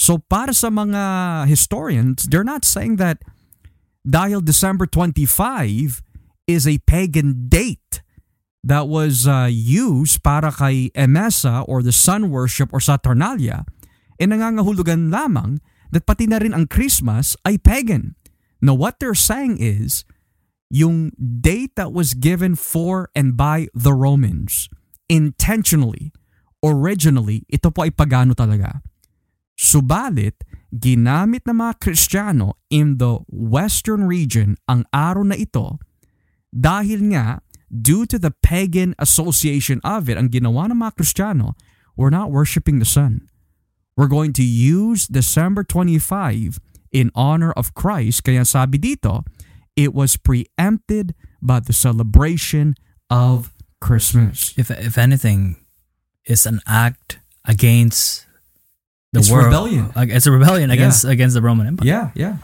So 0.00 0.16
para 0.16 0.56
sa 0.56 0.72
mga 0.72 1.44
historians, 1.52 2.24
they're 2.32 2.46
not 2.46 2.64
saying 2.64 2.96
that 2.96 3.20
dahil 4.06 4.40
December 4.40 4.86
25 4.86 6.02
is 6.48 6.66
a 6.66 6.82
pagan 6.88 7.48
date 7.48 8.02
that 8.64 8.88
was 8.88 9.24
uh, 9.24 9.48
used 9.50 10.20
para 10.20 10.52
kay 10.52 10.92
Emesa 10.92 11.64
or 11.64 11.80
the 11.82 11.94
sun 11.94 12.28
worship 12.28 12.72
or 12.72 12.80
Saturnalia, 12.80 13.64
e 14.20 14.24
nangangahulugan 14.28 15.08
lamang 15.08 15.60
that 15.90 16.04
pati 16.04 16.28
na 16.28 16.38
rin 16.38 16.52
ang 16.52 16.68
Christmas 16.68 17.36
ay 17.44 17.56
pagan. 17.56 18.16
Now 18.60 18.76
what 18.76 19.00
they're 19.00 19.16
saying 19.16 19.56
is, 19.58 20.04
yung 20.70 21.10
date 21.18 21.74
that 21.74 21.90
was 21.90 22.14
given 22.14 22.54
for 22.54 23.10
and 23.16 23.34
by 23.34 23.66
the 23.74 23.96
Romans, 23.96 24.68
intentionally, 25.08 26.12
originally, 26.62 27.42
ito 27.50 27.72
po 27.72 27.88
ay 27.88 27.90
pagano 27.90 28.36
talaga. 28.36 28.84
Subalit, 29.58 30.38
ginamit 30.70 31.46
ng 31.46 31.58
mga 31.58 31.82
Kristiyano 31.82 32.54
in 32.70 32.98
the 33.02 33.22
western 33.26 34.06
region 34.06 34.54
ang 34.70 34.86
araw 34.94 35.26
na 35.26 35.34
ito 35.34 35.82
dahil 36.54 37.10
nga 37.14 37.42
due 37.70 38.06
to 38.06 38.18
the 38.18 38.34
pagan 38.42 38.94
association 38.98 39.78
of 39.86 40.10
it, 40.10 40.18
ang 40.18 40.30
ginawa 40.30 40.70
ng 40.70 40.82
mga 40.82 40.98
Kristiyano, 40.98 41.54
we're 41.94 42.10
not 42.10 42.30
worshiping 42.34 42.82
the 42.82 42.88
sun. 42.88 43.30
We're 43.96 44.10
going 44.10 44.32
to 44.34 44.46
use 44.46 45.06
December 45.06 45.62
25 45.62 46.58
in 46.90 47.10
honor 47.14 47.52
of 47.54 47.74
Christ. 47.74 48.26
Kaya 48.26 48.42
sabi 48.42 48.78
dito, 48.78 49.22
it 49.76 49.94
was 49.94 50.18
preempted 50.18 51.14
by 51.42 51.60
the 51.60 51.72
celebration 51.72 52.74
of 53.08 53.54
Christmas. 53.78 54.54
If 54.58 54.70
if 54.70 54.98
anything, 54.98 55.62
it's 56.26 56.46
an 56.46 56.60
act 56.66 57.18
against 57.46 58.26
the 59.12 59.20
It's 59.20 59.30
world. 59.30 59.50
rebellion. 59.50 59.90
Like, 59.94 60.10
It's 60.10 60.26
a 60.26 60.32
rebellion 60.34 60.70
against 60.70 61.02
against 61.04 61.34
the 61.34 61.42
Roman 61.42 61.66
Empire. 61.66 61.86
Yeah, 61.86 62.06
yeah. 62.14 62.34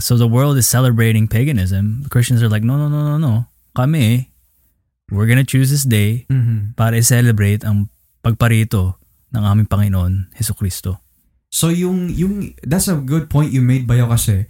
So 0.00 0.16
the 0.16 0.28
world 0.30 0.56
is 0.56 0.64
celebrating 0.66 1.28
paganism. 1.28 2.06
The 2.06 2.10
Christians 2.10 2.40
are 2.42 2.48
like, 2.48 2.64
no, 2.64 2.78
no, 2.80 2.88
no, 2.88 3.04
no, 3.04 3.16
no. 3.20 3.46
Kami, 3.76 4.32
we're 5.12 5.28
gonna 5.28 5.44
choose 5.44 5.68
this 5.68 5.84
day 5.84 6.24
Mhm. 6.32 6.72
para 6.76 6.96
i-celebrate 6.96 7.60
ang 7.64 7.92
pagparito 8.24 8.96
ng 9.34 9.42
aming 9.44 9.68
Panginoon, 9.68 10.32
Heso 10.38 10.56
Kristo. 10.56 11.00
So 11.52 11.68
yung 11.68 12.08
yung 12.08 12.56
that's 12.64 12.88
a 12.88 12.96
good 12.96 13.28
point 13.28 13.52
you 13.52 13.60
made 13.60 13.84
bayo 13.84 14.08
kasi 14.08 14.48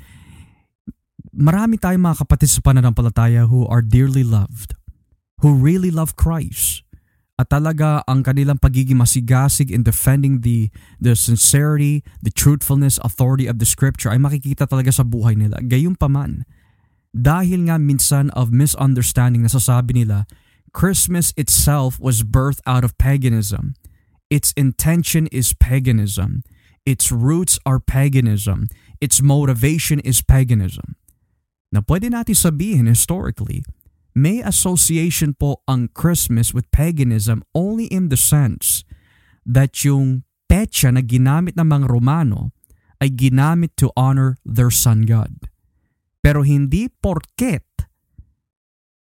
marami 1.35 1.81
tayong 1.81 2.05
mga 2.05 2.23
kapatid 2.23 2.47
sa 2.53 2.61
pananampalataya 2.63 3.49
who 3.51 3.67
are 3.67 3.83
dearly 3.83 4.23
loved, 4.23 4.75
who 5.43 5.57
really 5.57 5.91
love 5.91 6.15
Christ. 6.15 6.82
At 7.43 7.51
talaga 7.51 8.07
ang 8.07 8.23
kanilang 8.23 8.63
pagiging 8.63 9.03
masigasig 9.03 9.75
in 9.75 9.83
defending 9.83 10.47
the 10.47 10.71
the 11.03 11.19
sincerity, 11.19 12.07
the 12.23 12.31
truthfulness, 12.31 13.03
authority 13.03 13.51
of 13.51 13.59
the 13.59 13.67
scripture 13.67 14.15
ay 14.15 14.23
makikita 14.23 14.71
talaga 14.71 14.95
sa 14.95 15.03
buhay 15.03 15.35
nila. 15.35 15.59
Gayunpaman, 15.59 16.47
dahil 17.11 17.67
nga 17.67 17.83
minsan 17.83 18.31
of 18.39 18.55
misunderstanding 18.55 19.43
nasasabi 19.43 20.07
nila, 20.07 20.31
Christmas 20.71 21.35
itself 21.35 21.99
was 21.99 22.23
birthed 22.23 22.63
out 22.63 22.87
of 22.87 22.95
paganism. 22.95 23.75
Its 24.31 24.55
intention 24.55 25.27
is 25.35 25.51
paganism. 25.51 26.47
Its 26.87 27.11
roots 27.11 27.59
are 27.67 27.83
paganism. 27.83 28.71
Its 29.03 29.19
motivation 29.19 29.99
is 30.07 30.23
paganism. 30.23 30.95
Na 31.75 31.83
pwede 31.83 32.07
natin 32.07 32.39
sabihin 32.39 32.87
historically, 32.87 33.67
may 34.13 34.45
association 34.45 35.33
po 35.33 35.65
ang 35.65 35.89
Christmas 35.93 36.53
with 36.53 36.69
paganism 36.71 37.41
only 37.57 37.89
in 37.89 38.13
the 38.13 38.21
sense 38.21 38.85
that 39.45 39.83
yung 39.83 40.29
petsa 40.47 40.93
na 40.93 41.01
ginamit 41.01 41.57
ng 41.57 41.65
mga 41.65 41.89
Romano 41.89 42.53
ay 43.01 43.11
ginamit 43.11 43.75
to 43.75 43.91
honor 43.99 44.39
their 44.45 44.71
sun 44.71 45.09
god. 45.09 45.51
Pero 46.23 46.47
hindi 46.47 46.87
porket 46.87 47.67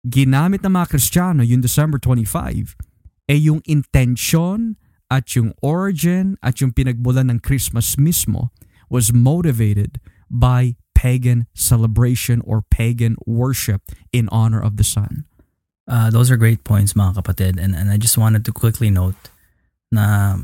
ginamit 0.08 0.64
ng 0.64 0.72
mga 0.72 0.96
Kristiyano 0.96 1.44
yung 1.44 1.60
December 1.60 2.00
25 2.00 2.80
eh 3.28 3.38
yung 3.38 3.60
intention 3.68 4.80
at 5.12 5.36
yung 5.36 5.52
origin 5.60 6.40
at 6.40 6.64
yung 6.64 6.72
pinagbulan 6.72 7.28
ng 7.28 7.40
Christmas 7.44 8.00
mismo 8.00 8.50
was 8.88 9.12
motivated 9.12 10.02
by 10.32 10.80
pagan 11.00 11.48
celebration 11.56 12.44
or 12.44 12.60
pagan 12.68 13.16
worship 13.24 13.80
in 14.12 14.28
honor 14.36 14.60
of 14.60 14.76
the 14.76 14.84
sun. 14.84 15.24
Uh, 15.88 16.12
those 16.12 16.28
are 16.30 16.36
great 16.36 16.68
points 16.68 16.92
mga 16.92 17.16
kapatid 17.24 17.56
and, 17.56 17.72
and 17.74 17.88
I 17.88 17.96
just 17.96 18.20
wanted 18.20 18.44
to 18.46 18.52
quickly 18.52 18.92
note 18.92 19.18
na 19.90 20.36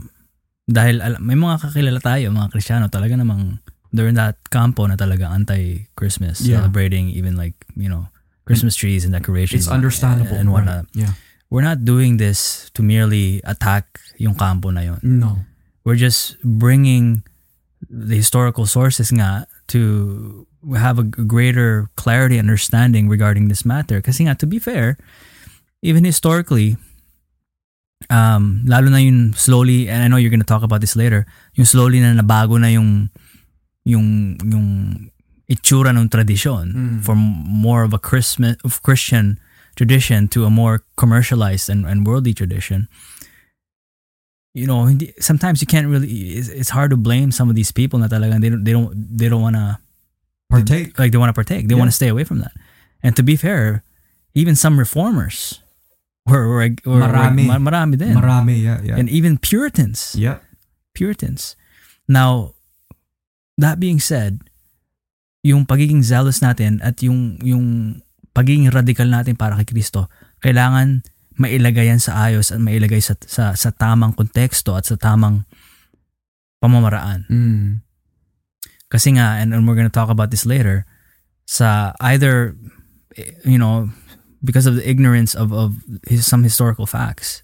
dahil 0.66 1.04
may 1.22 1.36
mga 1.38 1.62
kakilala 1.62 2.00
tayo, 2.02 2.32
mga 2.34 2.50
Kristiyano, 2.50 2.88
talaga 2.90 3.14
namang 3.20 3.60
they're 3.94 4.10
in 4.10 4.18
that 4.18 4.40
campo 4.50 4.88
na 4.90 4.96
talaga 4.98 5.30
anti-Christmas, 5.30 6.42
Yeah. 6.42 6.64
celebrating 6.64 7.12
even 7.14 7.38
like, 7.38 7.54
you 7.78 7.86
know, 7.92 8.10
Christmas 8.50 8.74
trees 8.74 9.06
and 9.06 9.14
decorations 9.14 9.68
It's 9.68 9.72
understandable. 9.72 10.34
and, 10.40 10.48
and 10.48 10.56
whatnot. 10.56 10.90
right? 10.96 11.06
Yeah. 11.06 11.14
We're 11.54 11.64
not 11.64 11.86
doing 11.86 12.18
this 12.18 12.72
to 12.74 12.82
merely 12.82 13.40
attack 13.46 13.86
yung 14.18 14.34
campo 14.34 14.74
na 14.74 14.82
yon. 14.82 15.00
No. 15.06 15.46
We're 15.86 16.00
just 16.02 16.36
bringing 16.42 17.22
the 17.86 18.18
historical 18.18 18.66
sources 18.66 19.14
nga 19.14 19.46
to 19.68 20.46
have 20.78 20.98
a 20.98 21.04
greater 21.04 21.90
clarity 21.96 22.38
and 22.38 22.50
understanding 22.50 23.10
regarding 23.10 23.48
this 23.48 23.66
matter. 23.66 24.02
Kasi 24.02 24.26
nga, 24.26 24.36
to 24.36 24.46
be 24.46 24.60
fair, 24.60 24.98
even 25.82 26.04
historically, 26.06 26.78
um, 28.10 28.62
lalo 28.66 28.90
na 28.90 28.98
yung 28.98 29.34
slowly, 29.34 29.90
and 29.90 30.04
I 30.04 30.08
know 30.08 30.18
you're 30.18 30.34
gonna 30.34 30.44
talk 30.48 30.64
about 30.64 30.82
this 30.82 30.96
later, 30.96 31.26
yung 31.56 31.66
slowly 31.66 32.00
na 32.00 32.14
nabago 32.14 32.60
na 32.60 32.68
yung 32.68 33.10
yung 33.86 34.38
yung 34.42 34.68
itsura 35.46 35.94
ng 35.94 36.10
tradisyon 36.10 36.74
Mm. 36.74 36.98
from 37.06 37.22
more 37.46 37.86
of 37.86 37.94
a 37.94 38.02
Christmas 38.02 38.58
of 38.66 38.82
Christian 38.82 39.38
tradition 39.78 40.26
to 40.26 40.46
a 40.46 40.50
more 40.50 40.82
commercialized 40.98 41.70
and, 41.70 41.86
and 41.86 42.02
worldly 42.08 42.34
tradition. 42.34 42.90
You 44.56 44.64
know, 44.66 44.88
hindi, 44.88 45.12
sometimes 45.20 45.60
you 45.60 45.68
can't 45.68 45.92
really. 45.92 46.40
It's, 46.40 46.48
it's 46.48 46.72
hard 46.72 46.96
to 46.96 46.98
blame 46.98 47.36
some 47.36 47.52
of 47.52 47.60
these 47.60 47.76
people 47.76 48.00
na 48.00 48.08
talagang 48.08 48.40
they 48.40 48.48
don't 48.48 48.64
they 48.64 48.72
don't 48.72 48.96
they 48.96 49.28
don't 49.28 49.44
wanna 49.44 49.84
Partake. 50.48 50.96
like 50.96 51.12
they 51.12 51.20
want 51.20 51.28
to 51.28 51.36
partake. 51.36 51.68
They 51.68 51.76
Yeah. 51.76 51.84
want 51.84 51.92
to 51.92 51.98
stay 52.00 52.08
away 52.08 52.24
from 52.24 52.40
that. 52.40 52.56
And 53.04 53.20
to 53.20 53.24
be 53.24 53.36
fair, 53.36 53.84
even 54.32 54.56
some 54.56 54.80
reformers 54.80 55.60
were, 56.24 56.48
were, 56.48 56.72
were 56.88 57.04
Marami. 57.04 57.52
were- 57.52 57.60
marami 57.60 58.00
din. 58.00 58.16
Marami, 58.16 58.64
yeah, 58.64 58.80
yeah. 58.80 58.96
And 58.96 59.12
even 59.12 59.36
Puritans. 59.38 60.16
yeah. 60.16 60.40
Puritans. 60.96 61.60
Now, 62.08 62.56
that 63.60 63.80
being 63.84 64.00
said, 64.00 64.40
yung 65.44 65.68
pagiging 65.68 66.02
zealous 66.08 66.40
natin 66.40 66.80
at 66.80 67.04
yung 67.04 67.38
yung 67.44 68.00
pagiging 68.32 68.72
radical 68.72 69.06
natin 69.12 69.36
para 69.36 69.60
kay 69.60 69.68
Kristo, 69.68 70.08
kailangan 70.40 71.04
mailagay 71.36 71.92
yan 71.92 72.00
sa 72.00 72.28
ayos 72.28 72.52
at 72.52 72.60
mailagay 72.60 73.00
sa 73.04 73.16
sa, 73.28 73.56
sa 73.56 73.70
tamang 73.76 74.16
konteksto 74.16 74.76
at 74.76 74.88
sa 74.88 74.96
tamang 74.96 75.44
pamamaraan. 76.64 77.28
Mm. 77.28 77.86
Kasi 78.88 79.18
nga, 79.18 79.42
and, 79.42 79.52
and 79.52 79.68
we're 79.68 79.76
gonna 79.76 79.92
talk 79.92 80.10
about 80.10 80.32
this 80.32 80.48
later, 80.48 80.88
sa 81.46 81.94
either, 82.02 82.56
you 83.44 83.60
know, 83.60 83.90
because 84.42 84.66
of 84.66 84.78
the 84.78 84.86
ignorance 84.88 85.36
of, 85.36 85.52
of 85.52 85.78
his, 86.08 86.26
some 86.26 86.42
historical 86.42 86.86
facts, 86.86 87.42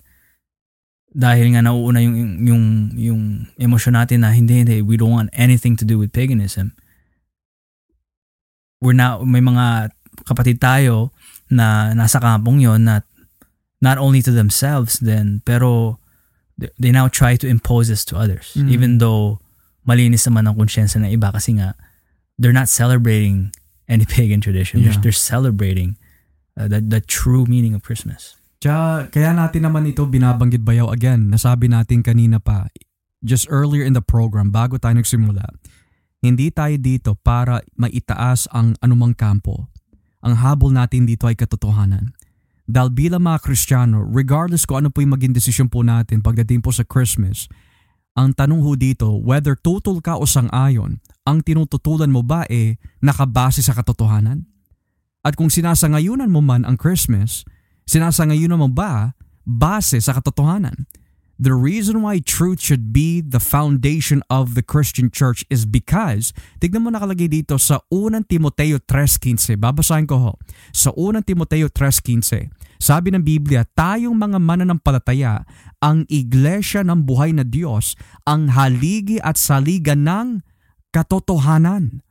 dahil 1.12 1.52
nga 1.52 1.62
nauuna 1.66 2.00
yung, 2.00 2.40
yung, 2.40 2.64
yung 2.96 3.22
emosyon 3.60 4.00
natin 4.00 4.24
na 4.24 4.32
hindi, 4.32 4.64
hindi, 4.64 4.80
we 4.80 4.96
don't 4.96 5.12
want 5.12 5.30
anything 5.36 5.76
to 5.76 5.84
do 5.84 6.00
with 6.00 6.16
paganism. 6.16 6.72
We're 8.80 8.96
now, 8.96 9.22
may 9.28 9.44
mga 9.44 9.92
kapatid 10.24 10.64
tayo 10.64 11.12
na 11.52 11.92
nasa 11.92 12.24
kampong 12.24 12.64
yon 12.64 12.88
na 12.88 13.04
not 13.82 13.98
only 13.98 14.22
to 14.22 14.30
themselves 14.32 15.02
then, 15.02 15.42
pero 15.44 15.98
they- 16.78 16.94
now 16.94 17.10
try 17.10 17.34
to 17.36 17.50
impose 17.50 17.90
this 17.90 18.06
to 18.06 18.16
others. 18.16 18.54
Mm. 18.54 18.70
Even 18.70 18.92
though 19.02 19.42
malinis 19.82 20.30
naman 20.30 20.46
ang 20.46 20.54
konsyensya 20.56 21.02
ng 21.02 21.10
iba 21.10 21.34
kasi 21.34 21.58
nga 21.58 21.74
they're 22.38 22.54
not 22.54 22.70
celebrating 22.70 23.50
any 23.90 24.06
pagan 24.14 24.40
tradition. 24.40 24.86
They're, 24.86 24.94
Yeah. 24.96 25.02
they're 25.02 25.16
celebrating 25.16 25.98
uh, 26.56 26.70
the, 26.70 26.80
the 26.80 27.02
true 27.02 27.50
meaning 27.50 27.74
of 27.74 27.82
Christmas. 27.82 28.38
Tsaka, 28.62 29.10
kaya 29.10 29.34
natin 29.34 29.66
naman 29.66 29.90
ito 29.90 30.06
binabanggit 30.06 30.62
bayaw 30.62 30.94
again. 30.94 31.34
Nasabi 31.34 31.66
natin 31.66 32.06
kanina 32.06 32.38
pa, 32.38 32.70
just 33.26 33.50
earlier 33.50 33.82
in 33.82 33.98
the 33.98 34.06
program, 34.06 34.54
bago 34.54 34.78
tayo 34.78 34.94
nagsimula, 34.94 35.42
hindi 36.22 36.54
tayo 36.54 36.78
dito 36.78 37.18
para 37.18 37.66
maitaas 37.74 38.46
ang 38.54 38.78
anumang 38.78 39.18
kampo. 39.18 39.66
Ang 40.22 40.38
habol 40.46 40.70
natin 40.70 41.10
dito 41.10 41.26
ay 41.26 41.34
katotohanan. 41.34 42.14
Dahil 42.72 42.88
bilang 42.96 43.28
mga 43.28 43.44
Kristiyano, 43.44 44.00
regardless 44.00 44.64
kung 44.64 44.88
ano 44.88 44.88
po 44.88 45.04
yung 45.04 45.12
maging 45.12 45.36
desisyon 45.36 45.68
po 45.68 45.84
natin 45.84 46.24
pagdating 46.24 46.64
po 46.64 46.72
sa 46.72 46.88
Christmas, 46.88 47.52
ang 48.16 48.32
tanong 48.32 48.64
ho 48.64 48.80
dito, 48.80 49.20
whether 49.20 49.60
tutol 49.60 50.00
ka 50.00 50.16
o 50.16 50.24
sang-ayon, 50.24 51.04
ang 51.28 51.44
tinututulan 51.44 52.08
mo 52.08 52.24
ba 52.24 52.48
eh 52.48 52.80
nakabase 53.04 53.60
sa 53.60 53.76
katotohanan? 53.76 54.48
At 55.20 55.36
kung 55.36 55.52
sinasangayunan 55.52 56.32
mo 56.32 56.40
man 56.40 56.64
ang 56.64 56.80
Christmas, 56.80 57.44
sinasangayunan 57.84 58.64
mo 58.64 58.72
ba 58.72 59.20
base 59.44 60.00
sa 60.00 60.16
katotohanan? 60.16 60.88
The 61.42 61.58
reason 61.58 62.06
why 62.06 62.22
truth 62.22 62.62
should 62.62 62.94
be 62.94 63.18
the 63.18 63.42
foundation 63.42 64.22
of 64.30 64.54
the 64.54 64.62
Christian 64.62 65.10
church 65.10 65.42
is 65.50 65.66
because, 65.66 66.38
tignan 66.62 66.86
mo 66.86 66.94
nakalagay 66.94 67.34
dito 67.34 67.58
sa 67.58 67.82
unang 67.90 68.30
Timoteo 68.30 68.78
3.15, 68.78 69.58
babasahin 69.58 70.06
ko 70.06 70.22
ho. 70.22 70.34
Sa 70.70 70.94
unang 70.94 71.26
Timoteo 71.26 71.66
3.15, 71.66 72.54
sabi 72.78 73.10
ng 73.10 73.26
Biblia, 73.26 73.66
tayong 73.66 74.14
mga 74.14 74.38
mananampalataya, 74.38 75.42
ang 75.82 76.06
iglesia 76.14 76.86
ng 76.86 77.10
buhay 77.10 77.34
na 77.34 77.42
Diyos, 77.42 77.98
ang 78.22 78.54
haligi 78.54 79.18
at 79.18 79.34
saligan 79.34 80.06
ng 80.06 80.46
katotohanan. 80.94 82.06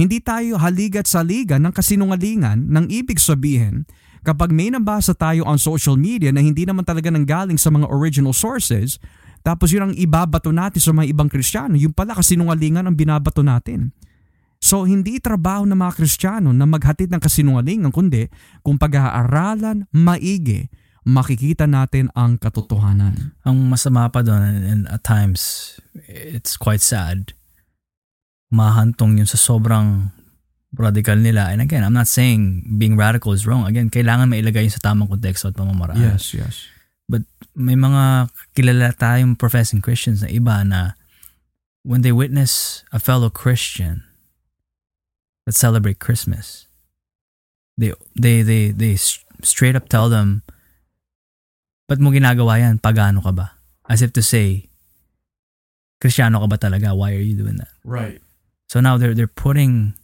Hindi 0.00 0.16
tayo 0.24 0.56
haligat 0.56 1.04
saligan 1.04 1.68
ng 1.68 1.76
kasinungalingan 1.76 2.72
ng 2.72 2.88
ibig 2.88 3.20
sabihin 3.20 3.84
kapag 4.20 4.52
may 4.52 4.68
nabasa 4.68 5.16
tayo 5.16 5.44
on 5.48 5.56
social 5.56 5.96
media 5.96 6.30
na 6.30 6.44
hindi 6.44 6.68
naman 6.68 6.84
talaga 6.84 7.08
nanggaling 7.08 7.56
sa 7.56 7.72
mga 7.72 7.88
original 7.88 8.36
sources, 8.36 9.00
Tapos 9.40 9.72
yun 9.72 9.88
ang 9.88 9.94
ibabato 9.96 10.52
natin 10.52 10.80
sa 10.80 10.92
mga 10.92 11.16
ibang 11.16 11.28
Kristiyano. 11.32 11.76
Yung 11.80 11.96
pala 11.96 12.12
kasinungalingan 12.12 12.84
ang 12.84 12.96
binabato 12.96 13.40
natin. 13.40 13.92
So 14.60 14.84
hindi 14.84 15.16
trabaho 15.16 15.64
ng 15.64 15.76
mga 15.76 15.96
Kristiyano 15.96 16.52
na 16.52 16.68
maghatid 16.68 17.08
ng 17.08 17.20
kasinungalingan 17.20 17.88
kundi 17.88 18.28
kung 18.60 18.76
pag-aaralan 18.76 19.88
maigi, 19.88 20.68
makikita 21.08 21.64
natin 21.64 22.12
ang 22.12 22.36
katotohanan. 22.36 23.32
Ang 23.48 23.72
masama 23.72 24.12
pa 24.12 24.20
doon, 24.20 24.44
and 24.68 24.84
at 24.92 25.00
times, 25.00 25.72
it's 26.04 26.60
quite 26.60 26.84
sad, 26.84 27.32
mahantong 28.52 29.16
yun 29.16 29.24
sa 29.24 29.40
sobrang 29.40 30.12
radical 30.74 31.16
nila. 31.18 31.50
And 31.50 31.60
again, 31.60 31.82
I'm 31.82 31.94
not 31.94 32.06
saying 32.06 32.76
being 32.78 32.96
radical 32.96 33.32
is 33.32 33.46
wrong. 33.46 33.66
Again, 33.66 33.90
kailangan 33.90 34.30
mailagay 34.30 34.66
yun 34.66 34.74
sa 34.74 34.82
tamang 34.82 35.10
konteksto 35.10 35.50
at 35.50 35.58
pamamaraan. 35.58 35.98
Yes, 35.98 36.34
yes. 36.34 36.70
But 37.10 37.26
may 37.58 37.74
mga 37.74 38.30
kilala 38.54 38.94
tayong 38.94 39.34
professing 39.34 39.82
Christians 39.82 40.22
na 40.22 40.30
iba 40.30 40.62
na 40.62 40.94
when 41.82 42.06
they 42.06 42.14
witness 42.14 42.84
a 42.94 43.02
fellow 43.02 43.30
Christian 43.30 44.06
that 45.46 45.58
celebrate 45.58 45.98
Christmas, 45.98 46.70
they 47.74 47.90
they 48.14 48.42
they 48.46 48.70
they 48.70 48.94
straight 49.42 49.74
up 49.74 49.90
tell 49.90 50.06
them, 50.06 50.46
"Ba't 51.90 51.98
mo 51.98 52.14
ginagawa 52.14 52.62
yan? 52.62 52.78
Pagano 52.78 53.18
ka 53.24 53.34
ba?" 53.34 53.58
As 53.90 54.06
if 54.06 54.14
to 54.14 54.22
say, 54.22 54.70
"Kristiyano 55.98 56.38
ka 56.38 56.46
ba 56.46 56.58
talaga? 56.62 56.94
Why 56.94 57.18
are 57.18 57.24
you 57.24 57.34
doing 57.34 57.58
that?" 57.58 57.74
Right. 57.82 58.22
So 58.70 58.78
now 58.78 58.94
they're 58.94 59.18
they're 59.18 59.26
putting 59.26 59.98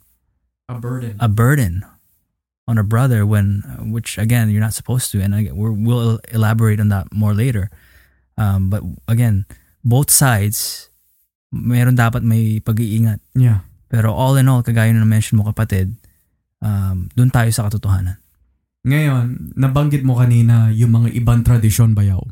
A 0.67 0.77
burden. 0.83 1.15
a 1.23 1.31
burden 1.31 1.87
on 2.67 2.75
a 2.75 2.83
brother 2.83 3.23
when 3.23 3.63
which 3.87 4.19
again 4.19 4.51
you're 4.51 4.65
not 4.65 4.75
supposed 4.75 5.15
to 5.15 5.23
and 5.23 5.31
we're, 5.55 5.71
we'll 5.71 6.19
elaborate 6.35 6.83
on 6.83 6.91
that 6.91 7.07
more 7.15 7.31
later 7.31 7.71
um, 8.35 8.67
but 8.67 8.83
again 9.07 9.47
both 9.87 10.11
sides 10.11 10.91
meron 11.55 11.95
dapat 11.95 12.27
may 12.27 12.59
pag-iingat 12.59 13.23
yeah. 13.39 13.63
pero 13.87 14.11
all 14.11 14.35
in 14.35 14.51
all 14.51 14.67
kagaya 14.67 14.91
na 14.91 15.07
mention 15.07 15.39
mo 15.39 15.47
kapatid 15.47 15.95
um, 16.59 17.07
doon 17.15 17.31
tayo 17.31 17.47
sa 17.55 17.71
katotohanan 17.71 18.19
Ngayon, 18.87 19.59
nabanggit 19.59 20.07
mo 20.07 20.15
kanina 20.15 20.71
yung 20.71 20.95
mga 20.95 21.11
ibang 21.19 21.43
tradisyon 21.43 21.91
bayaw. 21.91 22.23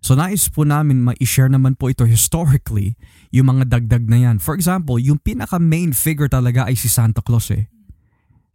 So 0.00 0.16
nais 0.16 0.48
po 0.48 0.64
namin 0.64 1.04
ma-share 1.04 1.52
naman 1.52 1.76
po 1.76 1.92
ito 1.92 2.08
historically, 2.08 2.96
yung 3.28 3.52
mga 3.52 3.76
dagdag 3.76 4.08
na 4.08 4.16
yan. 4.16 4.40
For 4.40 4.56
example, 4.56 4.96
yung 4.96 5.20
pinaka-main 5.20 5.92
figure 5.92 6.32
talaga 6.32 6.64
ay 6.64 6.80
si 6.80 6.88
Santa 6.88 7.20
Claus 7.20 7.52
eh. 7.52 7.68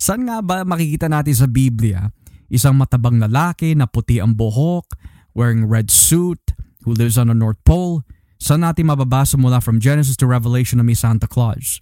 Saan 0.03 0.27
nga 0.27 0.43
ba 0.43 0.67
makikita 0.67 1.07
natin 1.07 1.31
sa 1.31 1.47
Biblia? 1.47 2.11
Isang 2.51 2.75
matabang 2.75 3.23
lalaki 3.23 3.71
na 3.71 3.87
puti 3.87 4.19
ang 4.19 4.35
buhok, 4.35 4.99
wearing 5.31 5.63
red 5.63 5.87
suit, 5.87 6.43
who 6.83 6.91
lives 6.91 7.15
on 7.15 7.31
the 7.31 7.37
North 7.37 7.63
Pole. 7.63 8.03
Saan 8.35 8.67
natin 8.67 8.91
mababasa 8.91 9.39
mula 9.39 9.63
from 9.63 9.79
Genesis 9.79 10.19
to 10.19 10.27
Revelation 10.27 10.83
na 10.83 10.85
may 10.85 10.99
Santa 10.99 11.23
Claus? 11.23 11.79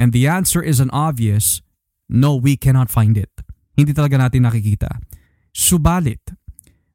And 0.00 0.16
the 0.16 0.24
answer 0.24 0.64
is 0.64 0.80
an 0.80 0.88
obvious, 0.96 1.60
no, 2.08 2.40
we 2.40 2.56
cannot 2.56 2.88
find 2.88 3.20
it. 3.20 3.28
Hindi 3.76 3.92
talaga 3.92 4.16
natin 4.16 4.48
nakikita. 4.48 5.04
Subalit, 5.52 6.24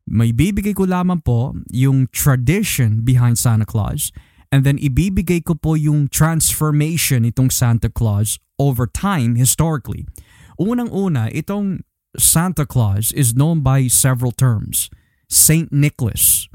may 0.10 0.34
bibigay 0.34 0.74
ko 0.74 0.90
lamang 0.90 1.22
po 1.22 1.54
yung 1.70 2.10
tradition 2.10 3.06
behind 3.06 3.38
Santa 3.38 3.70
Claus 3.70 4.10
and 4.50 4.66
then 4.66 4.82
ibibigay 4.82 5.46
ko 5.46 5.54
po 5.54 5.78
yung 5.78 6.10
transformation 6.10 7.30
itong 7.30 7.54
Santa 7.54 7.94
Claus 7.94 8.42
over 8.58 8.90
time 8.90 9.38
historically. 9.38 10.10
Unang-una, 10.58 11.30
itong 11.34 11.86
Santa 12.18 12.66
Claus 12.66 13.14
is 13.14 13.38
known 13.38 13.62
by 13.62 13.86
several 13.88 14.34
terms. 14.34 14.90
Saint 15.30 15.70
Nicholas. 15.72 16.50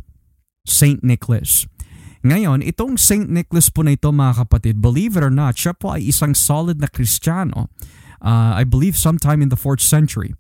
Saint 0.67 1.03
Nicholas. 1.07 1.67
Ngayon, 2.23 2.63
itong 2.63 2.99
Saint 2.99 3.27
Nicholas 3.31 3.67
po 3.71 3.83
na 3.83 3.99
ito 3.99 4.11
mga 4.15 4.47
kapatid, 4.47 4.79
believe 4.79 5.19
it 5.19 5.27
or 5.27 5.31
not, 5.31 5.59
siya 5.59 5.75
po 5.75 5.99
ay 5.99 6.07
isang 6.07 6.35
solid 6.35 6.79
na 6.79 6.87
Kristiyano. 6.87 7.67
Uh, 8.23 8.55
I 8.55 8.63
believe 8.63 8.95
sometime 8.95 9.43
in 9.43 9.51
the 9.51 9.59
4th 9.59 9.83
century. 9.83 10.35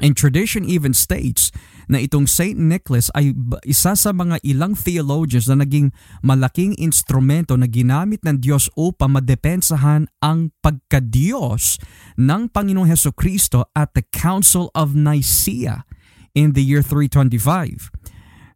And 0.00 0.16
tradition 0.16 0.64
even 0.64 0.96
states 0.96 1.52
na 1.84 2.00
itong 2.00 2.24
Saint 2.24 2.56
Nicholas 2.56 3.12
ay 3.12 3.36
isa 3.68 3.92
sa 3.92 4.10
mga 4.16 4.40
ilang 4.40 4.72
theologians 4.72 5.52
na 5.52 5.60
naging 5.60 5.92
malaking 6.24 6.72
instrumento 6.80 7.52
na 7.60 7.68
ginamit 7.68 8.24
ng 8.24 8.40
Diyos 8.40 8.72
upang 8.72 9.20
madepensahan 9.20 10.08
ang 10.24 10.56
pagkadiyos 10.64 11.76
ng 12.16 12.48
Panginoong 12.48 12.88
Heso 12.88 13.12
Kristo 13.12 13.68
at 13.76 13.92
the 13.92 14.00
Council 14.16 14.72
of 14.72 14.96
Nicaea 14.96 15.84
in 16.32 16.56
the 16.56 16.64
year 16.64 16.80
325. 16.80 17.92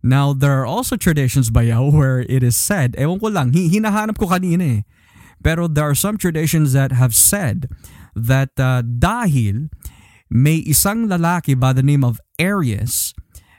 Now, 0.01 0.32
there 0.32 0.57
are 0.62 0.68
also 0.68 0.97
traditions 0.97 1.51
bayaw 1.51 1.93
where 1.93 2.24
it 2.24 2.41
is 2.41 2.57
said, 2.57 2.97
ewan 2.97 3.20
ko 3.20 3.28
lang, 3.28 3.53
hi- 3.53 3.68
hinahanap 3.68 4.16
ko 4.16 4.30
kanina 4.30 4.80
eh. 4.80 4.80
Pero 5.45 5.68
there 5.68 5.84
are 5.84 5.99
some 5.99 6.16
traditions 6.16 6.72
that 6.72 6.97
have 6.97 7.12
said 7.12 7.68
that 8.16 8.55
uh, 8.57 8.80
dahil 8.80 9.68
may 10.33 10.62
isang 10.66 11.07
lalaki 11.07 11.55
by 11.55 11.72
the 11.72 11.85
name 11.85 12.03
of 12.03 12.18
Arius, 12.39 13.14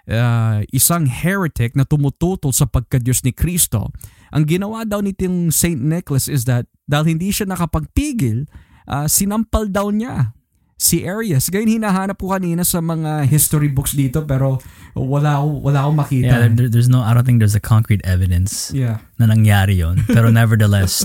uh, 0.07 0.63
isang 0.71 1.07
heretic 1.07 1.75
na 1.75 1.87
tumututol 1.87 2.51
sa 2.51 2.67
pagkadyos 2.67 3.23
ni 3.23 3.31
Kristo, 3.31 3.91
ang 4.31 4.43
ginawa 4.43 4.83
daw 4.83 4.99
nitong 4.99 5.55
Saint 5.55 5.79
Nicholas 5.79 6.27
is 6.27 6.43
that 6.43 6.67
dahil 6.87 7.15
hindi 7.15 7.31
siya 7.31 7.47
nakapagpigil, 7.47 8.47
uh, 8.87 9.07
sinampal 9.07 9.67
daw 9.71 9.87
niya 9.91 10.35
si 10.77 11.03
Arius. 11.03 11.49
Gayun 11.49 11.81
hinahanap 11.81 12.21
ko 12.21 12.31
kanina 12.31 12.61
sa 12.61 12.79
mga 12.79 13.25
history 13.25 13.67
books 13.67 13.97
dito 13.97 14.23
pero 14.23 14.61
wala 14.93 15.41
ako, 15.41 15.47
wala 15.65 15.77
akong 15.83 15.97
makita. 15.97 16.27
yeah 16.27 16.47
there, 16.47 16.69
there's 16.69 16.91
no 16.91 17.01
I 17.01 17.17
don't 17.17 17.25
think 17.25 17.41
there's 17.41 17.57
a 17.57 17.63
concrete 17.63 18.05
evidence 18.05 18.69
yeah. 18.71 19.01
na 19.17 19.27
nangyari 19.27 19.81
yon 19.81 20.05
pero 20.05 20.29
nevertheless 20.33 21.01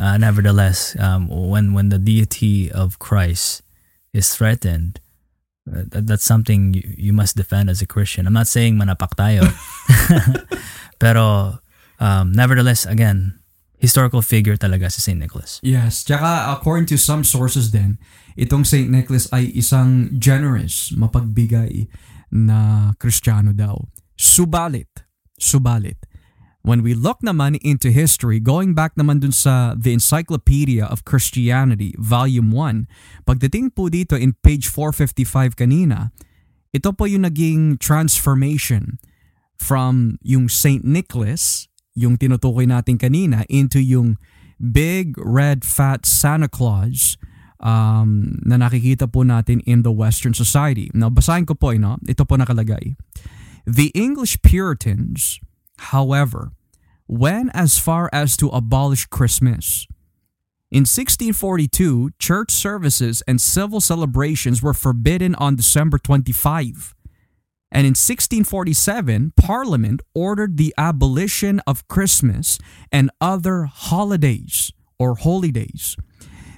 uh, 0.00 0.16
nevertheless 0.16 0.96
um, 0.96 1.28
when 1.28 1.76
when 1.76 1.92
the 1.92 2.00
deity 2.00 2.72
of 2.72 2.96
Christ 2.98 3.60
is 4.12 4.34
threatened 4.34 5.00
uh, 5.68 5.84
that, 5.88 6.06
that's 6.06 6.24
something 6.24 6.74
you, 6.74 6.82
you 6.96 7.12
must 7.12 7.36
defend 7.36 7.68
as 7.68 7.82
a 7.82 7.88
Christian 7.88 8.26
I'm 8.26 8.36
not 8.36 8.46
saying 8.48 8.76
manapak 8.76 9.16
tayo 9.16 9.44
pero 11.02 11.58
um, 11.98 12.32
nevertheless 12.32 12.86
again 12.86 13.40
historical 13.82 14.22
figure 14.22 14.54
talaga 14.54 14.86
si 14.92 15.02
St. 15.02 15.18
Nicholas 15.18 15.58
Yes, 15.66 16.06
tsaka 16.06 16.54
according 16.54 16.86
to 16.94 16.96
some 16.96 17.26
sources 17.26 17.74
din, 17.74 17.98
itong 18.38 18.62
St. 18.62 18.86
Nicholas 18.86 19.26
ay 19.34 19.50
isang 19.58 20.14
generous, 20.22 20.94
mapagbigay 20.94 21.90
na 22.32 22.90
Kristiyano 22.96 23.52
daw. 23.52 23.76
Subalit, 24.16 24.88
subalit, 25.36 25.98
when 26.62 26.82
we 26.82 26.94
look 26.94 27.18
naman 27.20 27.58
into 27.62 27.90
history, 27.90 28.38
going 28.38 28.74
back 28.74 28.94
naman 28.94 29.18
dun 29.18 29.34
sa 29.34 29.74
The 29.74 29.92
Encyclopedia 29.92 30.86
of 30.86 31.04
Christianity, 31.04 31.94
Volume 31.98 32.54
1, 32.54 33.26
pagdating 33.26 33.74
po 33.74 33.90
dito 33.90 34.14
in 34.14 34.38
page 34.46 34.70
455 34.70 35.58
kanina, 35.58 36.14
ito 36.70 36.94
po 36.94 37.04
yung 37.04 37.26
naging 37.26 37.82
transformation 37.82 39.02
from 39.58 40.18
yung 40.22 40.46
St. 40.46 40.86
Nicholas, 40.86 41.66
yung 41.98 42.16
tinutukoy 42.16 42.64
natin 42.64 42.96
kanina, 42.96 43.42
into 43.50 43.82
yung 43.82 44.16
big 44.56 45.18
red 45.18 45.66
fat 45.66 46.06
Santa 46.06 46.46
Claus 46.46 47.18
um, 47.58 48.38
na 48.46 48.54
nakikita 48.56 49.10
po 49.10 49.26
natin 49.26 49.58
in 49.66 49.82
the 49.82 49.90
Western 49.90 50.32
society. 50.32 50.88
Now, 50.94 51.10
basahin 51.10 51.44
ko 51.44 51.58
po, 51.58 51.74
no? 51.74 51.98
ito 52.06 52.22
po 52.22 52.38
nakalagay. 52.38 52.94
The 53.66 53.90
English 53.94 54.42
Puritans, 54.42 55.42
however, 55.90 56.52
went 57.08 57.50
as 57.52 57.78
far 57.78 58.08
as 58.12 58.36
to 58.38 58.48
abolish 58.48 59.06
Christmas. 59.06 59.86
In 60.70 60.82
1642, 60.82 62.12
church 62.18 62.50
services 62.50 63.22
and 63.28 63.40
civil 63.40 63.80
celebrations 63.80 64.62
were 64.62 64.72
forbidden 64.72 65.34
on 65.34 65.56
December 65.56 65.98
25. 65.98 66.94
And 67.70 67.86
in 67.86 67.90
1647, 67.90 69.32
Parliament 69.36 70.00
ordered 70.14 70.56
the 70.56 70.74
abolition 70.78 71.60
of 71.66 71.88
Christmas 71.88 72.58
and 72.90 73.10
other 73.20 73.64
holidays 73.64 74.72
or 74.98 75.16
holy 75.16 75.50
days. 75.50 75.96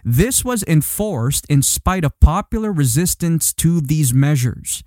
This 0.04 0.44
was 0.44 0.62
enforced 0.64 1.46
in 1.48 1.62
spite 1.62 2.04
of 2.04 2.20
popular 2.20 2.72
resistance 2.72 3.52
to 3.54 3.80
these 3.80 4.12
measures. 4.12 4.84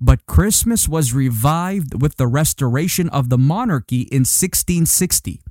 But 0.00 0.24
Christmas 0.24 0.88
was 0.88 1.12
revived 1.12 2.00
with 2.00 2.16
the 2.16 2.26
restoration 2.26 3.08
of 3.10 3.28
the 3.28 3.36
monarchy 3.36 4.08
in 4.08 4.24
1660. 4.24 5.42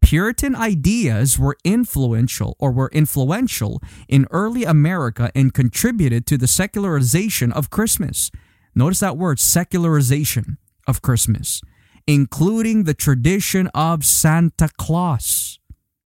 Puritan 0.00 0.54
ideas 0.54 1.38
were 1.38 1.56
influential 1.64 2.54
or 2.60 2.70
were 2.70 2.90
influential 2.92 3.82
in 4.06 4.26
early 4.30 4.62
America 4.62 5.32
and 5.34 5.52
contributed 5.52 6.26
to 6.26 6.38
the 6.38 6.46
secularization 6.46 7.50
of 7.50 7.70
Christmas. 7.70 8.30
Notice 8.74 9.00
that 9.00 9.16
word, 9.16 9.40
secularization 9.40 10.58
of 10.86 11.02
Christmas, 11.02 11.62
including 12.06 12.84
the 12.84 12.94
tradition 12.94 13.66
of 13.74 14.04
Santa 14.04 14.68
Claus. 14.76 15.58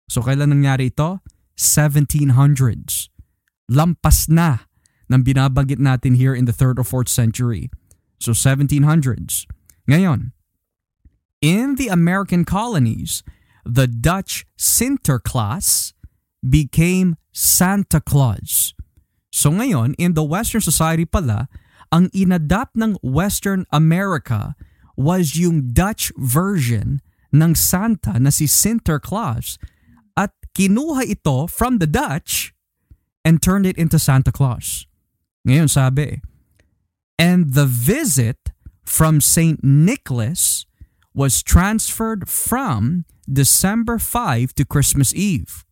So 0.10 0.22
kailan 0.22 0.52
nangyari 0.52 0.92
ito? 0.92 1.22
1700s. 1.56 3.08
Lampas 3.72 4.28
na 4.28 4.66
ng 5.10 5.22
binabanggit 5.22 5.80
natin 5.80 6.16
here 6.16 6.34
in 6.34 6.46
the 6.46 6.56
3rd 6.56 6.82
or 6.82 6.88
4th 6.88 7.10
century. 7.10 7.70
So 8.20 8.32
1700s. 8.32 9.46
Ngayon, 9.86 10.34
in 11.42 11.76
the 11.76 11.88
American 11.90 12.46
colonies, 12.46 13.22
the 13.66 13.86
Dutch 13.86 14.46
Sinterklaas 14.58 15.94
became 16.42 17.18
Santa 17.34 18.02
Claus. 18.02 18.74
So 19.30 19.52
ngayon, 19.52 19.94
in 20.00 20.14
the 20.14 20.24
Western 20.24 20.62
society 20.62 21.06
pala, 21.06 21.50
ang 21.92 22.10
inadapt 22.16 22.80
ng 22.80 22.98
Western 23.04 23.68
America 23.70 24.56
was 24.96 25.36
yung 25.36 25.76
Dutch 25.76 26.10
version 26.16 27.04
ng 27.36 27.52
Santa 27.54 28.16
na 28.16 28.32
si 28.32 28.48
Sinterklaas 28.48 29.60
at 30.16 30.32
kinuha 30.56 31.04
ito 31.04 31.52
from 31.52 31.84
the 31.84 31.90
Dutch 31.90 32.56
and 33.28 33.44
turned 33.44 33.68
it 33.68 33.76
into 33.76 34.00
Santa 34.00 34.32
Claus. 34.32 34.88
Ngayon 35.46 35.70
sabi, 35.70 36.22
and 37.20 37.54
the 37.54 37.70
visit 37.70 38.50
from 38.84 39.22
St. 39.22 39.64
Nicholas 39.64 40.66
was 41.14 41.44
transferred 41.44 42.28
from 42.28 43.06
December 43.32 44.00
5 44.00 44.54
to 44.56 44.66
Christmas 44.66 45.14
Eve. 45.14 45.64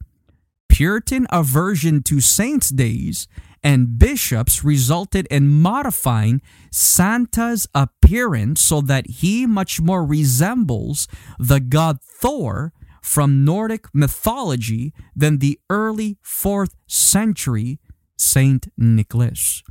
Puritan 0.69 1.25
aversion 1.31 2.01
to 2.03 2.21
saints' 2.21 2.69
days 2.69 3.27
and 3.63 3.97
bishops 3.97 4.63
resulted 4.63 5.25
in 5.31 5.49
modifying 5.49 6.41
Santa's 6.71 7.67
appearance 7.73 8.61
so 8.61 8.81
that 8.81 9.21
he 9.21 9.45
much 9.45 9.81
more 9.81 10.05
resembles 10.05 11.07
the 11.39 11.59
god 11.59 11.97
Thor 12.01 12.73
from 13.01 13.43
Nordic 13.43 13.87
mythology 13.93 14.93
than 15.15 15.39
the 15.39 15.59
early 15.69 16.17
4th 16.23 16.75
century 16.87 17.79
Saint 18.17 18.67
Nicholas. 18.77 19.63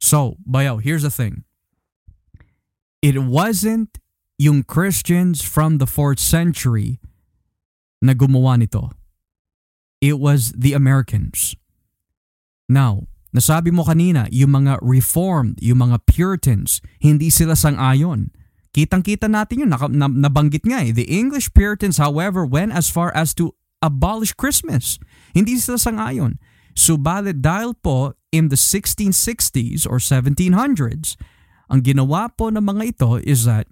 So, 0.00 0.36
Bayo, 0.46 0.78
here's 0.78 1.02
the 1.02 1.10
thing. 1.10 1.44
It 3.02 3.20
wasn't 3.20 4.00
yung 4.40 4.64
Christians 4.64 5.44
from 5.44 5.76
the 5.76 5.88
4th 5.88 6.20
century 6.20 7.00
na 8.00 8.16
gumawa 8.16 8.56
nito. 8.56 8.92
It 10.00 10.16
was 10.16 10.56
the 10.56 10.72
Americans. 10.72 11.52
Now, 12.68 13.04
nasabi 13.36 13.68
mo 13.68 13.84
kanina, 13.84 14.28
yung 14.32 14.56
mga 14.56 14.80
Reformed, 14.80 15.60
yung 15.60 15.84
mga 15.84 16.00
Puritans, 16.08 16.80
hindi 17.04 17.28
sila 17.28 17.52
sang-ayon. 17.52 18.32
Kitang-kita 18.72 19.28
natin 19.28 19.68
yun, 19.68 19.70
naka, 19.72 19.92
na, 19.92 20.08
nabanggit 20.08 20.64
nga 20.64 20.80
eh. 20.80 20.94
The 20.94 21.04
English 21.04 21.52
Puritans, 21.52 22.00
however, 22.00 22.48
went 22.48 22.72
as 22.72 22.88
far 22.88 23.12
as 23.12 23.36
to 23.36 23.52
abolish 23.84 24.32
Christmas. 24.32 24.96
Hindi 25.36 25.60
sila 25.60 25.76
sang-ayon. 25.76 26.40
Subalit 26.74 27.42
dahil 27.42 27.74
po 27.78 28.14
in 28.30 28.48
the 28.48 28.58
1660s 28.58 29.86
or 29.86 29.98
1700s, 29.98 31.18
ang 31.70 31.80
ginawa 31.86 32.30
po 32.34 32.50
ng 32.50 32.62
mga 32.62 32.82
ito 32.96 33.10
is 33.22 33.46
that 33.46 33.70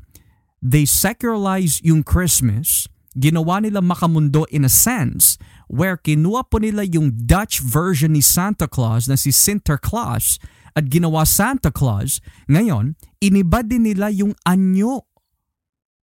they 0.63 0.87
secularize 0.87 1.83
yung 1.83 2.07
Christmas, 2.07 2.87
ginawa 3.15 3.63
nila 3.63 3.83
makamundo 3.83 4.47
in 4.51 4.63
a 4.63 4.71
sense, 4.71 5.39
where 5.67 5.99
kinuha 5.99 6.47
po 6.47 6.63
nila 6.63 6.87
yung 6.87 7.15
Dutch 7.27 7.59
version 7.63 8.15
ni 8.15 8.23
Santa 8.23 8.71
Claus 8.71 9.11
na 9.11 9.19
si 9.19 9.35
Sinterklaas 9.35 10.39
at 10.79 10.87
ginawa 10.87 11.27
Santa 11.27 11.75
Claus. 11.75 12.23
Ngayon, 12.47 12.95
iniba 13.19 13.67
din 13.67 13.87
nila 13.87 14.15
yung 14.15 14.35
anyo 14.47 15.07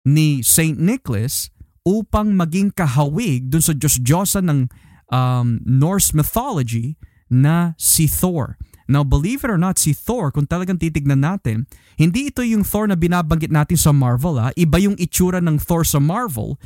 ni 0.07 0.43
St. 0.43 0.79
Nicholas 0.79 1.51
upang 1.83 2.35
maging 2.35 2.71
kahawig 2.71 3.51
dun 3.51 3.63
sa 3.63 3.75
Diyos-Diyosa 3.75 4.43
ng 4.47 4.71
um, 5.13 5.61
Norse 5.63 6.17
mythology 6.17 6.97
na 7.29 7.77
si 7.77 8.09
Thor. 8.09 8.57
Now, 8.89 9.07
believe 9.07 9.47
it 9.47 9.53
or 9.53 9.61
not, 9.61 9.79
si 9.79 9.95
Thor, 9.95 10.35
kung 10.35 10.49
talagang 10.49 10.81
titignan 10.81 11.23
natin, 11.23 11.71
hindi 11.97 12.29
ito 12.29 12.43
yung 12.43 12.67
Thor 12.67 12.91
na 12.91 12.99
binabanggit 12.99 13.53
natin 13.53 13.79
sa 13.79 13.95
Marvel. 13.95 14.41
Ha? 14.43 14.51
Iba 14.59 14.83
yung 14.83 14.99
itsura 14.99 15.39
ng 15.39 15.61
Thor 15.61 15.87
sa 15.87 16.03
Marvel 16.03 16.59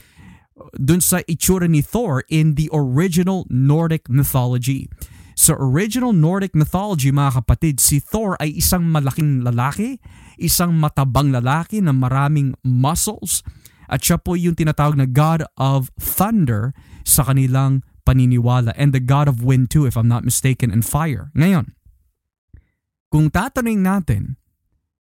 dun 0.80 1.05
sa 1.05 1.20
itsura 1.28 1.68
ni 1.68 1.84
Thor 1.84 2.24
in 2.32 2.57
the 2.57 2.72
original 2.72 3.44
Nordic 3.53 4.09
mythology. 4.09 4.88
Sa 5.36 5.53
original 5.61 6.16
Nordic 6.16 6.57
mythology, 6.57 7.12
mga 7.12 7.44
kapatid, 7.44 7.76
si 7.76 8.01
Thor 8.01 8.40
ay 8.40 8.57
isang 8.57 8.88
malaking 8.88 9.44
lalaki, 9.44 10.01
isang 10.40 10.72
matabang 10.72 11.28
lalaki 11.28 11.84
na 11.84 11.92
maraming 11.92 12.57
muscles, 12.64 13.44
at 13.86 14.01
siya 14.01 14.16
po 14.18 14.34
yung 14.34 14.57
tinatawag 14.57 14.97
na 14.97 15.07
God 15.07 15.44
of 15.61 15.92
Thunder 16.01 16.72
sa 17.07 17.22
kanilang 17.28 17.84
paniniwala 18.07 18.71
and 18.79 18.95
the 18.95 19.03
God 19.03 19.27
of 19.27 19.43
Wind 19.43 19.75
too, 19.75 19.85
if 19.85 19.99
I'm 19.99 20.07
not 20.07 20.23
mistaken, 20.23 20.71
and 20.71 20.87
Fire. 20.87 21.35
Ngayon, 21.35 21.75
kung 23.11 23.35
tatanungin 23.35 23.83
natin, 23.83 24.23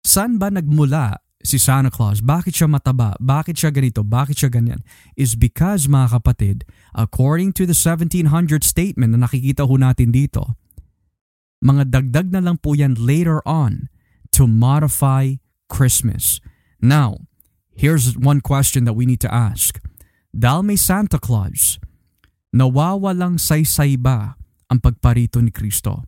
saan 0.07 0.39
ba 0.39 0.47
nagmula 0.47 1.19
si 1.43 1.59
Santa 1.59 1.91
Claus? 1.91 2.23
Bakit 2.23 2.51
siya 2.55 2.67
mataba? 2.67 3.15
Bakit 3.19 3.55
siya 3.55 3.71
ganito? 3.71 4.03
Bakit 4.03 4.35
siya 4.35 4.49
ganyan? 4.51 4.83
Is 5.15 5.35
because, 5.39 5.87
mga 5.87 6.19
kapatid, 6.19 6.67
according 6.95 7.55
to 7.55 7.63
the 7.63 7.75
1700 7.75 8.27
statement 8.63 9.15
na 9.15 9.27
nakikita 9.27 9.63
ho 9.63 9.75
natin 9.79 10.11
dito, 10.11 10.59
mga 11.63 11.89
dagdag 11.89 12.27
na 12.35 12.41
lang 12.43 12.57
po 12.59 12.77
yan 12.77 12.99
later 12.99 13.41
on 13.47 13.89
to 14.35 14.45
modify 14.45 15.39
Christmas. 15.71 16.37
Now, 16.77 17.25
here's 17.73 18.13
one 18.13 18.43
question 18.43 18.85
that 18.85 18.93
we 18.93 19.09
need 19.09 19.23
to 19.25 19.31
ask. 19.31 19.81
Dahil 20.35 20.69
may 20.69 20.77
Santa 20.77 21.17
Claus, 21.17 21.81
nawawalang 22.55 23.39
saysay 23.39 23.95
ba 23.99 24.35
ang 24.67 24.79
pagparito 24.79 25.39
ni 25.39 25.51
Kristo? 25.51 26.07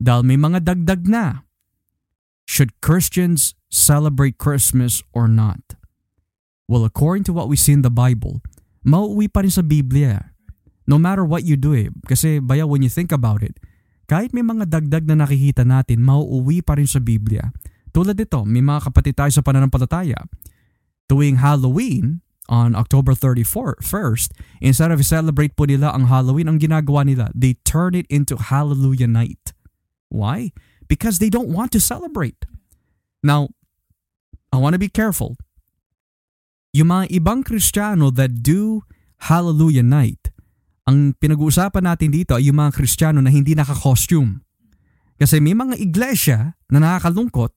Dahil 0.00 0.24
may 0.24 0.40
mga 0.40 0.64
dagdag 0.64 1.04
na. 1.04 1.44
Should 2.48 2.80
Christians 2.82 3.54
celebrate 3.70 4.40
Christmas 4.40 5.04
or 5.12 5.30
not? 5.30 5.78
Well, 6.66 6.86
according 6.86 7.28
to 7.28 7.34
what 7.34 7.50
we 7.50 7.58
see 7.58 7.74
in 7.74 7.82
the 7.82 7.92
Bible, 7.92 8.42
mauuwi 8.86 9.28
pa 9.28 9.42
rin 9.42 9.52
sa 9.52 9.62
Biblia. 9.62 10.34
No 10.88 10.98
matter 10.98 11.22
what 11.22 11.46
you 11.46 11.54
do 11.54 11.76
eh. 11.76 11.92
Kasi 12.06 12.42
baya 12.42 12.66
when 12.66 12.82
you 12.82 12.90
think 12.90 13.14
about 13.14 13.44
it, 13.44 13.58
kahit 14.10 14.34
may 14.34 14.42
mga 14.42 14.66
dagdag 14.66 15.06
na 15.06 15.22
nakikita 15.22 15.62
natin, 15.62 16.02
mauuwi 16.02 16.66
pa 16.66 16.74
rin 16.74 16.90
sa 16.90 16.98
Biblia. 16.98 17.46
Tulad 17.94 18.18
dito, 18.18 18.42
may 18.42 18.62
mga 18.62 18.90
kapatid 18.90 19.14
tayo 19.14 19.30
sa 19.30 19.42
pananampalataya. 19.42 20.18
Tuwing 21.06 21.38
Halloween, 21.38 22.22
on 22.50 22.74
October 22.74 23.14
31st, 23.14 24.34
instead 24.58 24.90
of 24.90 24.98
celebrate 25.06 25.54
po 25.54 25.70
nila 25.70 25.94
ang 25.94 26.10
Halloween, 26.10 26.50
ang 26.50 26.58
ginagawa 26.58 27.06
nila, 27.06 27.30
they 27.30 27.54
turn 27.62 27.94
it 27.94 28.10
into 28.10 28.34
Hallelujah 28.34 29.06
Night. 29.06 29.54
Why? 30.10 30.50
Because 30.90 31.22
they 31.22 31.30
don't 31.30 31.54
want 31.54 31.70
to 31.72 31.80
celebrate. 31.80 32.42
Now, 33.22 33.54
I 34.50 34.58
want 34.58 34.74
to 34.74 34.82
be 34.82 34.90
careful. 34.90 35.38
Yung 36.74 36.90
mga 36.90 37.14
ibang 37.14 37.46
Kristiyano 37.46 38.10
that 38.18 38.42
do 38.42 38.82
Hallelujah 39.30 39.86
Night, 39.86 40.34
ang 40.90 41.14
pinag-uusapan 41.22 41.86
natin 41.86 42.10
dito 42.10 42.34
ay 42.34 42.50
yung 42.50 42.58
mga 42.58 42.74
Kristiyano 42.74 43.22
na 43.22 43.30
hindi 43.30 43.54
naka-costume. 43.54 44.42
Kasi 45.14 45.38
may 45.38 45.54
mga 45.54 45.78
iglesia 45.78 46.58
na 46.66 46.82
nakakalungkot 46.82 47.54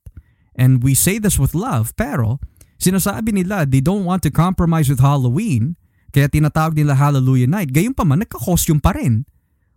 and 0.54 0.86
we 0.86 0.94
say 0.94 1.18
this 1.18 1.41
with 1.41 1.58
love 1.58 1.98
pero 1.98 2.38
sinasabi 2.84 3.31
nila 3.31 3.63
they 3.63 3.79
don't 3.79 4.03
want 4.03 4.21
to 4.27 4.29
compromise 4.29 4.91
with 4.91 4.99
Halloween 4.99 5.79
kaya 6.13 6.29
tinatawag 6.29 6.77
nila 6.77 6.93
Hallelujah 6.93 7.49
Night. 7.49 7.73
Gayun 7.73 7.97
pa 7.97 8.05
man, 8.05 8.21
nagka-costume 8.21 8.77
pa 8.77 8.93
rin. 8.93 9.25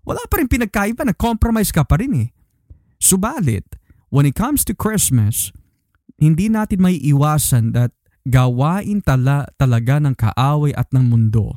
Wala 0.05 0.21
pa 0.29 0.37
rin 0.39 0.47
pinagkaiba, 0.47 1.09
nag-compromise 1.09 1.73
ka 1.73 1.83
pa 1.83 1.97
rin 1.97 2.13
eh. 2.13 2.29
Subalit, 3.01 3.65
when 4.13 4.29
it 4.29 4.37
comes 4.37 4.61
to 4.69 4.77
Christmas, 4.77 5.49
hindi 6.21 6.53
natin 6.53 6.85
may 6.85 7.01
iwasan 7.01 7.73
that 7.73 7.97
gawain 8.29 9.01
tala, 9.01 9.49
talaga 9.57 9.97
ng 9.97 10.13
kaaway 10.13 10.77
at 10.77 10.93
ng 10.93 11.09
mundo 11.09 11.57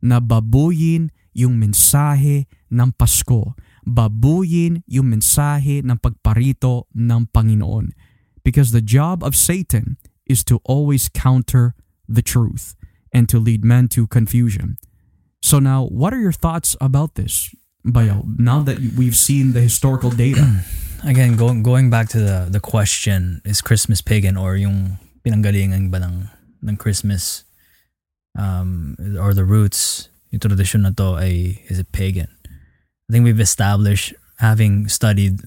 na 0.00 0.24
babuyin 0.24 1.12
yung 1.36 1.60
mensahe 1.60 2.48
ng 2.72 2.96
Pasko. 2.96 3.52
Babuyin 3.84 4.80
yung 4.88 5.12
mensahe 5.12 5.84
ng 5.84 6.00
pagparito 6.00 6.88
ng 6.96 7.28
Panginoon. 7.28 7.92
Because 8.40 8.72
the 8.72 8.84
job 8.84 9.20
of 9.20 9.36
Satan 9.36 10.00
is 10.26 10.44
to 10.44 10.60
always 10.64 11.08
counter 11.08 11.74
the 12.08 12.22
truth 12.22 12.74
and 13.12 13.28
to 13.28 13.38
lead 13.38 13.64
men 13.64 13.88
to 13.88 14.06
confusion. 14.06 14.76
So 15.42 15.58
now, 15.58 15.86
what 15.86 16.12
are 16.12 16.20
your 16.20 16.32
thoughts 16.32 16.76
about 16.80 17.14
this? 17.14 17.54
Bayo, 17.84 18.24
now 18.38 18.60
that 18.60 18.78
we've 18.96 19.16
seen 19.16 19.52
the 19.52 19.60
historical 19.60 20.10
data. 20.10 20.64
Again, 21.04 21.36
going 21.36 21.62
going 21.62 21.90
back 21.90 22.08
to 22.16 22.18
the 22.18 22.48
the 22.48 22.60
question, 22.60 23.44
is 23.44 23.60
Christmas 23.60 24.00
pagan 24.00 24.40
or 24.40 24.56
yung 24.56 24.96
pinanggalingan 25.20 25.92
ba 25.92 26.00
ng, 26.00 26.32
ng 26.64 26.76
Christmas 26.80 27.44
um, 28.38 28.96
or 29.20 29.34
the 29.36 29.44
roots, 29.44 30.08
yung 30.32 30.40
tradition 30.40 30.88
na 30.88 30.96
to 30.96 31.20
ay, 31.20 31.60
is 31.68 31.78
it 31.78 31.92
pagan? 31.92 32.32
I 33.08 33.12
think 33.12 33.24
we've 33.24 33.40
established, 33.40 34.16
having 34.40 34.88
studied 34.88 35.44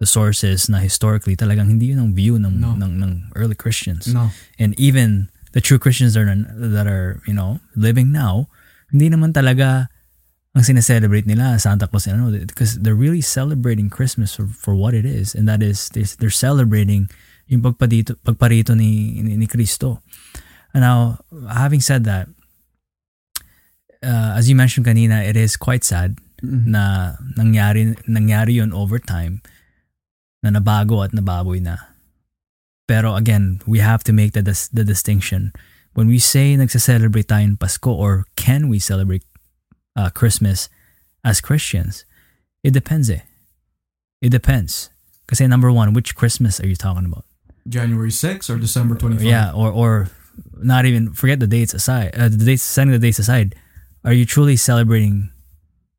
the 0.00 0.08
sources 0.08 0.66
na 0.72 0.80
historically 0.80 1.36
talagang 1.36 1.68
hindi 1.68 1.92
yun 1.92 2.00
ang 2.00 2.12
view 2.16 2.40
ng, 2.40 2.56
No. 2.56 2.72
ng, 2.74 2.98
ng 2.98 3.12
early 3.36 3.54
Christians. 3.54 4.08
No. 4.08 4.32
And 4.58 4.72
even 4.80 5.28
the 5.52 5.60
true 5.60 5.76
Christians 5.78 6.16
that 6.16 6.24
are, 6.24 6.40
that 6.56 6.88
are, 6.88 7.20
you 7.28 7.36
know, 7.36 7.60
living 7.76 8.08
now, 8.10 8.48
hindi 8.88 9.12
naman 9.12 9.36
talaga 9.36 9.92
ang 10.56 10.64
sineselebrate 10.66 11.28
nila 11.30 11.60
Santa 11.62 11.86
Claus 11.86 12.08
ano 12.10 12.32
because 12.32 12.80
they're 12.82 12.98
really 12.98 13.22
celebrating 13.22 13.86
Christmas 13.86 14.34
for, 14.34 14.48
for 14.50 14.74
what 14.74 14.96
it 14.98 15.06
is 15.06 15.30
and 15.36 15.46
that 15.46 15.62
is 15.62 15.86
they're, 15.94 16.08
they're 16.18 16.32
celebrating 16.34 17.06
yung 17.46 17.62
pagparito, 17.62 18.16
pagparito 18.26 18.74
ni, 18.74 19.20
ni, 19.22 19.36
ni 19.36 19.46
Kristo. 19.46 20.02
Now, 20.74 21.22
having 21.50 21.78
said 21.84 22.02
that, 22.08 22.26
uh, 24.02 24.34
as 24.38 24.48
you 24.48 24.56
mentioned 24.56 24.86
kanina, 24.86 25.22
it 25.22 25.36
is 25.36 25.56
quite 25.56 25.84
sad 25.84 26.16
Mhm. 26.40 26.72
na 26.72 27.14
nangyari 27.36 27.92
nangyari 28.08 28.56
yon 28.64 28.72
over 28.72 28.96
time 28.96 29.44
na 30.42 30.50
nabago 30.50 31.04
at 31.04 31.12
nababoy 31.12 31.60
na. 31.60 31.76
Pero 32.88 33.14
again, 33.14 33.60
we 33.66 33.78
have 33.78 34.02
to 34.04 34.12
make 34.12 34.32
the 34.32 34.42
dis- 34.42 34.68
the 34.68 34.84
distinction. 34.84 35.52
When 35.94 36.06
we 36.06 36.18
say 36.18 36.56
nagse-celebrate 36.56 37.26
tayo 37.28 37.54
ng 37.54 37.58
Pasko 37.58 37.90
or 37.90 38.26
can 38.36 38.68
we 38.70 38.78
celebrate 38.78 39.22
uh, 39.94 40.10
Christmas 40.10 40.70
as 41.24 41.40
Christians, 41.40 42.04
it 42.62 42.72
depends 42.72 43.10
eh. 43.10 43.22
It 44.22 44.30
depends. 44.30 44.90
Kasi 45.26 45.46
number 45.46 45.70
one, 45.70 45.94
which 45.94 46.14
Christmas 46.14 46.58
are 46.60 46.66
you 46.66 46.76
talking 46.76 47.06
about? 47.06 47.24
January 47.68 48.10
6 48.10 48.50
or 48.50 48.58
December 48.58 48.94
25? 48.94 49.22
Yeah, 49.22 49.52
or 49.52 49.70
or 49.70 50.10
not 50.58 50.86
even 50.86 51.12
forget 51.12 51.38
the 51.38 51.46
dates 51.46 51.74
aside. 51.74 52.14
Uh, 52.16 52.28
the 52.28 52.42
dates 52.42 52.62
setting 52.62 52.90
the 52.92 52.98
dates 52.98 53.18
aside. 53.18 53.54
Are 54.02 54.12
you 54.12 54.24
truly 54.24 54.56
celebrating 54.56 55.30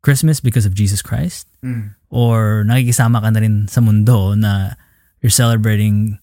Christmas 0.01 0.39
because 0.39 0.65
of 0.65 0.73
Jesus 0.73 1.01
Christ? 1.01 1.47
Mm. 1.63 1.93
or 2.11 2.67
nakikisama 2.67 3.23
ka 3.23 3.29
na 3.31 3.39
rin 3.39 3.67
sa 3.71 3.79
mundo 3.79 4.35
na 4.35 4.75
you're 5.23 5.31
celebrating 5.31 6.19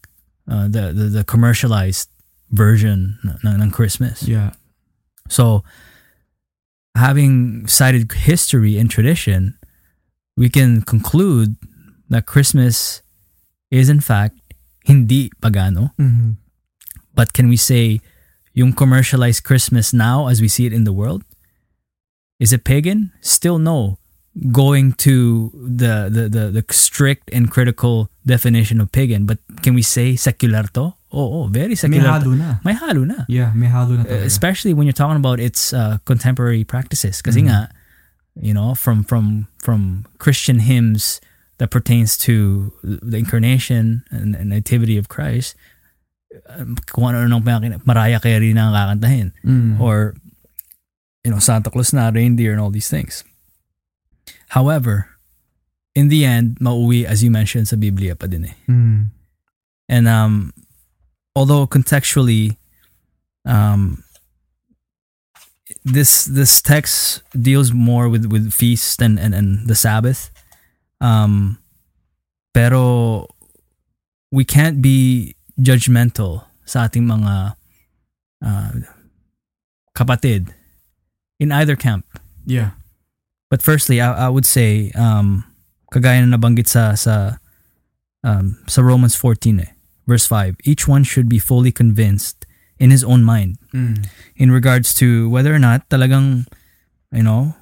uh, 0.51 0.69
the, 0.69 0.93
the 0.93 1.07
the 1.21 1.25
commercialized 1.25 2.13
version 2.53 3.17
ng, 3.25 3.57
ng 3.61 3.71
Christmas. 3.73 4.23
Yeah. 4.29 4.53
So 5.29 5.65
having 6.95 7.67
cited 7.67 8.13
history 8.13 8.77
and 8.77 8.91
tradition, 8.91 9.57
we 10.37 10.49
can 10.49 10.83
conclude 10.83 11.57
that 12.11 12.27
Christmas 12.27 13.01
is 13.71 13.89
in 13.89 14.01
fact 14.01 14.37
hindi 14.85 15.31
pagano. 15.41 15.93
Mhm. 15.97 16.37
But 17.17 17.33
can 17.33 17.49
we 17.49 17.57
say 17.57 18.01
yung 18.55 18.73
commercialized 18.73 19.45
Christmas 19.45 19.93
now 19.93 20.29
as 20.29 20.41
we 20.41 20.49
see 20.49 20.67
it 20.67 20.73
in 20.73 20.85
the 20.85 20.93
world? 20.93 21.25
Is 22.39 22.53
it 22.53 22.65
pagan? 22.65 23.13
Still 23.21 23.59
no. 23.59 23.99
Going 24.53 24.93
to 25.03 25.51
the, 25.55 26.07
the, 26.11 26.29
the, 26.29 26.63
the 26.63 26.65
strict 26.73 27.29
and 27.33 27.51
critical 27.51 28.09
definition 28.25 28.81
of 28.81 28.93
pagan. 28.93 29.27
But 29.27 29.39
can 29.63 29.75
we 29.75 29.83
say 29.83 30.15
secular 30.15 30.63
to? 30.75 30.95
Oh, 31.11 31.43
oh 31.43 31.47
very 31.51 31.69
May 31.71 31.75
secular. 31.75 32.07
halo 32.11 32.31
na. 32.39 32.57
May 32.65 32.75
halo 32.75 33.03
na. 33.05 33.25
Yeah, 33.29 33.51
may 33.55 33.67
halo 33.67 33.97
na 33.97 34.03
Uh, 34.03 34.05
talaga. 34.05 34.25
especially 34.27 34.75
when 34.75 34.87
you're 34.87 34.93
talking 34.95 35.17
about 35.17 35.41
its 35.41 35.73
uh, 35.73 35.99
contemporary 36.05 36.63
practices. 36.63 37.19
Kasi 37.23 37.43
Mhm. 37.43 37.47
nga, 37.51 37.59
you 38.39 38.55
know, 38.55 38.75
from 38.79 39.03
from 39.03 39.49
from 39.59 40.07
Christian 40.23 40.61
hymns 40.63 41.19
that 41.59 41.73
pertains 41.75 42.15
to 42.31 42.71
the 42.87 43.19
incarnation 43.19 44.05
and, 44.15 44.37
and 44.39 44.47
nativity 44.55 44.95
of 44.95 45.09
Christ, 45.11 45.57
um, 46.47 46.77
kung 46.87 47.11
ano 47.11 47.27
nung 47.27 47.43
Mariah 47.83 48.21
Carey 48.23 48.55
na 48.55 48.71
ang 48.71 48.75
kakantahin. 48.79 49.33
Mm. 49.43 49.81
Or, 49.83 50.15
you 51.25 51.31
know, 51.31 51.39
Santa 51.39 51.71
Claus 51.71 51.93
na, 51.93 52.11
reindeer 52.11 52.53
and 52.53 52.61
all 52.61 52.71
these 52.71 52.89
things. 52.89 53.25
However, 54.49 55.09
in 55.95 56.09
the 56.09 56.25
end, 56.25 56.59
mauwi, 56.61 57.05
as 57.05 57.23
you 57.23 57.31
mentioned, 57.31 57.69
sa 57.69 57.77
Biblia 57.77 58.15
pa 58.15 58.27
din 58.27 58.47
eh. 58.47 58.57
Mm. 58.69 59.11
And 59.89 60.09
um, 60.09 60.53
although 61.35 61.67
contextually, 61.67 62.57
um, 63.45 64.05
this 65.85 66.25
this 66.25 66.61
text 66.61 67.23
deals 67.33 67.73
more 67.73 68.09
with 68.09 68.29
with 68.29 68.53
feast 68.53 69.01
and 69.01 69.19
and, 69.19 69.35
and 69.35 69.67
the 69.67 69.75
Sabbath, 69.75 70.31
um, 71.01 71.59
pero 72.53 73.27
we 74.31 74.45
can't 74.45 74.85
be 74.85 75.35
judgmental 75.59 76.45
sa 76.69 76.87
ating 76.87 77.09
mga 77.09 77.57
uh, 78.45 78.73
kapatid 79.97 80.53
in 81.39 81.53
either 81.53 81.77
camp. 81.77 82.05
Yeah. 82.45 82.71
But 83.51 83.63
firstly, 83.63 84.01
I, 84.01 84.27
I 84.27 84.29
would 84.29 84.45
say, 84.47 84.91
um, 84.95 85.45
kagaya 85.93 86.21
na 86.27 86.37
nabanggit 86.37 86.69
sa 86.69 86.95
sa 86.95 87.39
um, 88.23 88.59
sa 88.67 88.83
Romans 88.83 89.15
14 89.17 89.61
eh, 89.61 89.73
verse 90.07 90.27
5, 90.27 90.57
each 90.65 90.87
one 90.89 91.05
should 91.05 91.29
be 91.29 91.39
fully 91.39 91.73
convinced 91.73 92.45
in 92.79 92.91
his 92.91 93.03
own 93.03 93.25
mind 93.25 93.59
Mm. 93.75 94.07
in 94.37 94.51
regards 94.51 94.95
to 94.97 95.29
whether 95.29 95.53
or 95.53 95.59
not 95.61 95.85
talagang, 95.93 96.49
you 97.13 97.23
know, 97.23 97.53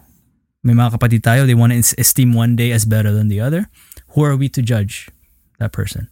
may 0.62 0.72
mga 0.72 0.94
kapatid 0.98 1.22
tayo, 1.22 1.46
they 1.46 1.54
want 1.54 1.74
to 1.74 1.82
esteem 1.98 2.30
one 2.34 2.54
day 2.54 2.70
as 2.70 2.84
better 2.86 3.10
than 3.10 3.26
the 3.26 3.40
other. 3.42 3.66
Who 4.14 4.22
are 4.22 4.36
we 4.38 4.48
to 4.54 4.62
judge 4.62 5.10
that 5.58 5.72
person? 5.74 6.06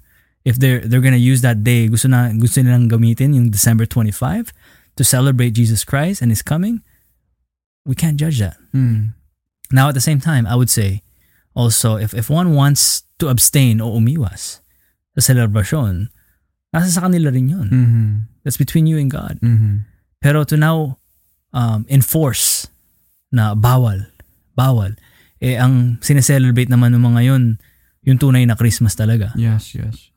If 0.44 0.58
they're 0.58 0.82
they're 0.82 1.00
gonna 1.02 1.16
use 1.20 1.40
that 1.46 1.62
day, 1.62 1.86
gusto 1.88 2.10
na 2.10 2.30
gusto 2.34 2.58
nilang 2.60 2.90
gamitin 2.90 3.34
yung 3.38 3.48
December 3.54 3.86
25 3.86 4.50
to 4.98 5.02
celebrate 5.06 5.54
Jesus 5.54 5.82
Christ 5.86 6.18
and 6.22 6.30
His 6.34 6.42
coming, 6.42 6.82
we 7.84 7.94
can't 7.94 8.16
judge 8.16 8.40
that. 8.40 8.56
Mm. 8.74 9.14
Now, 9.72 9.88
at 9.88 9.94
the 9.94 10.04
same 10.04 10.20
time, 10.20 10.46
I 10.46 10.56
would 10.56 10.70
say 10.70 11.02
also 11.54 11.96
if, 11.96 12.12
if 12.14 12.28
one 12.28 12.54
wants 12.54 13.04
to 13.20 13.28
abstain 13.28 13.80
o 13.80 13.94
umiwas 13.94 14.60
sa 15.14 15.20
celebration, 15.20 16.10
nasa 16.74 16.90
sa 16.90 17.06
kanila 17.06 17.30
rin 17.30 17.48
yun. 17.48 17.68
Mhm. 17.70 18.06
That's 18.42 18.58
between 18.58 18.86
you 18.86 18.98
and 18.98 19.10
God. 19.10 19.38
Mhm. 19.40 19.86
Pero 20.20 20.44
to 20.44 20.56
now 20.56 20.98
um, 21.54 21.86
enforce 21.88 22.66
na 23.30 23.54
bawal, 23.54 24.10
bawal, 24.58 24.96
eh 25.40 25.54
ang 25.60 25.98
sineselebrate 26.02 26.68
naman 26.70 26.94
ng 26.94 27.04
mga 27.04 27.20
yun, 27.24 27.58
yung 28.04 28.18
tunay 28.18 28.44
na 28.44 28.56
Christmas 28.58 28.96
talaga. 28.96 29.32
Yes, 29.36 29.74
yes. 29.74 30.10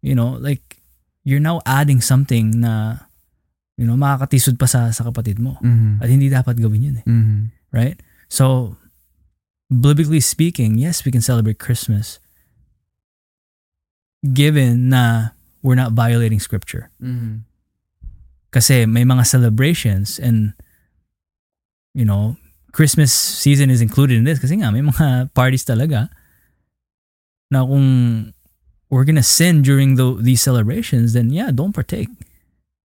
You 0.00 0.16
know, 0.16 0.40
like, 0.40 0.80
you're 1.24 1.44
now 1.44 1.60
adding 1.68 2.00
something 2.00 2.64
na, 2.64 3.04
you 3.80 3.88
know, 3.88 3.96
makakatisod 3.96 4.60
pa 4.60 4.68
sa, 4.68 4.92
sa 4.92 5.08
kapatid 5.08 5.40
mo. 5.40 5.56
Mhm. 5.64 6.04
At 6.04 6.12
hindi 6.12 6.28
dapat 6.28 6.60
gawin 6.60 6.92
yun 6.92 6.96
eh. 7.00 7.06
Mhm. 7.08 7.48
right? 7.72 7.96
So, 8.28 8.76
biblically 9.72 10.20
speaking, 10.20 10.76
yes, 10.76 11.06
we 11.08 11.10
can 11.10 11.24
celebrate 11.24 11.56
Christmas 11.56 12.20
given 14.20 14.92
na 14.92 15.32
we're 15.64 15.80
not 15.80 15.96
violating 15.96 16.44
scripture. 16.44 16.92
Mhm. 17.00 17.48
Kasi 18.52 18.84
may 18.84 19.08
mga 19.08 19.24
celebrations 19.24 20.20
and, 20.20 20.52
you 21.96 22.04
know, 22.04 22.36
Christmas 22.76 23.14
season 23.14 23.70
is 23.70 23.80
included 23.80 24.18
in 24.20 24.28
this 24.28 24.38
kasi 24.38 24.60
nga 24.60 24.68
may 24.70 24.84
mga 24.84 25.32
parties 25.32 25.64
talaga 25.64 26.10
na 27.50 27.64
kung 27.64 28.30
we're 28.90 29.06
gonna 29.06 29.24
sin 29.24 29.62
during 29.62 29.94
the, 29.94 30.18
these 30.20 30.42
celebrations, 30.42 31.14
then 31.14 31.30
yeah, 31.30 31.50
don't 31.50 31.72
partake. 31.72 32.10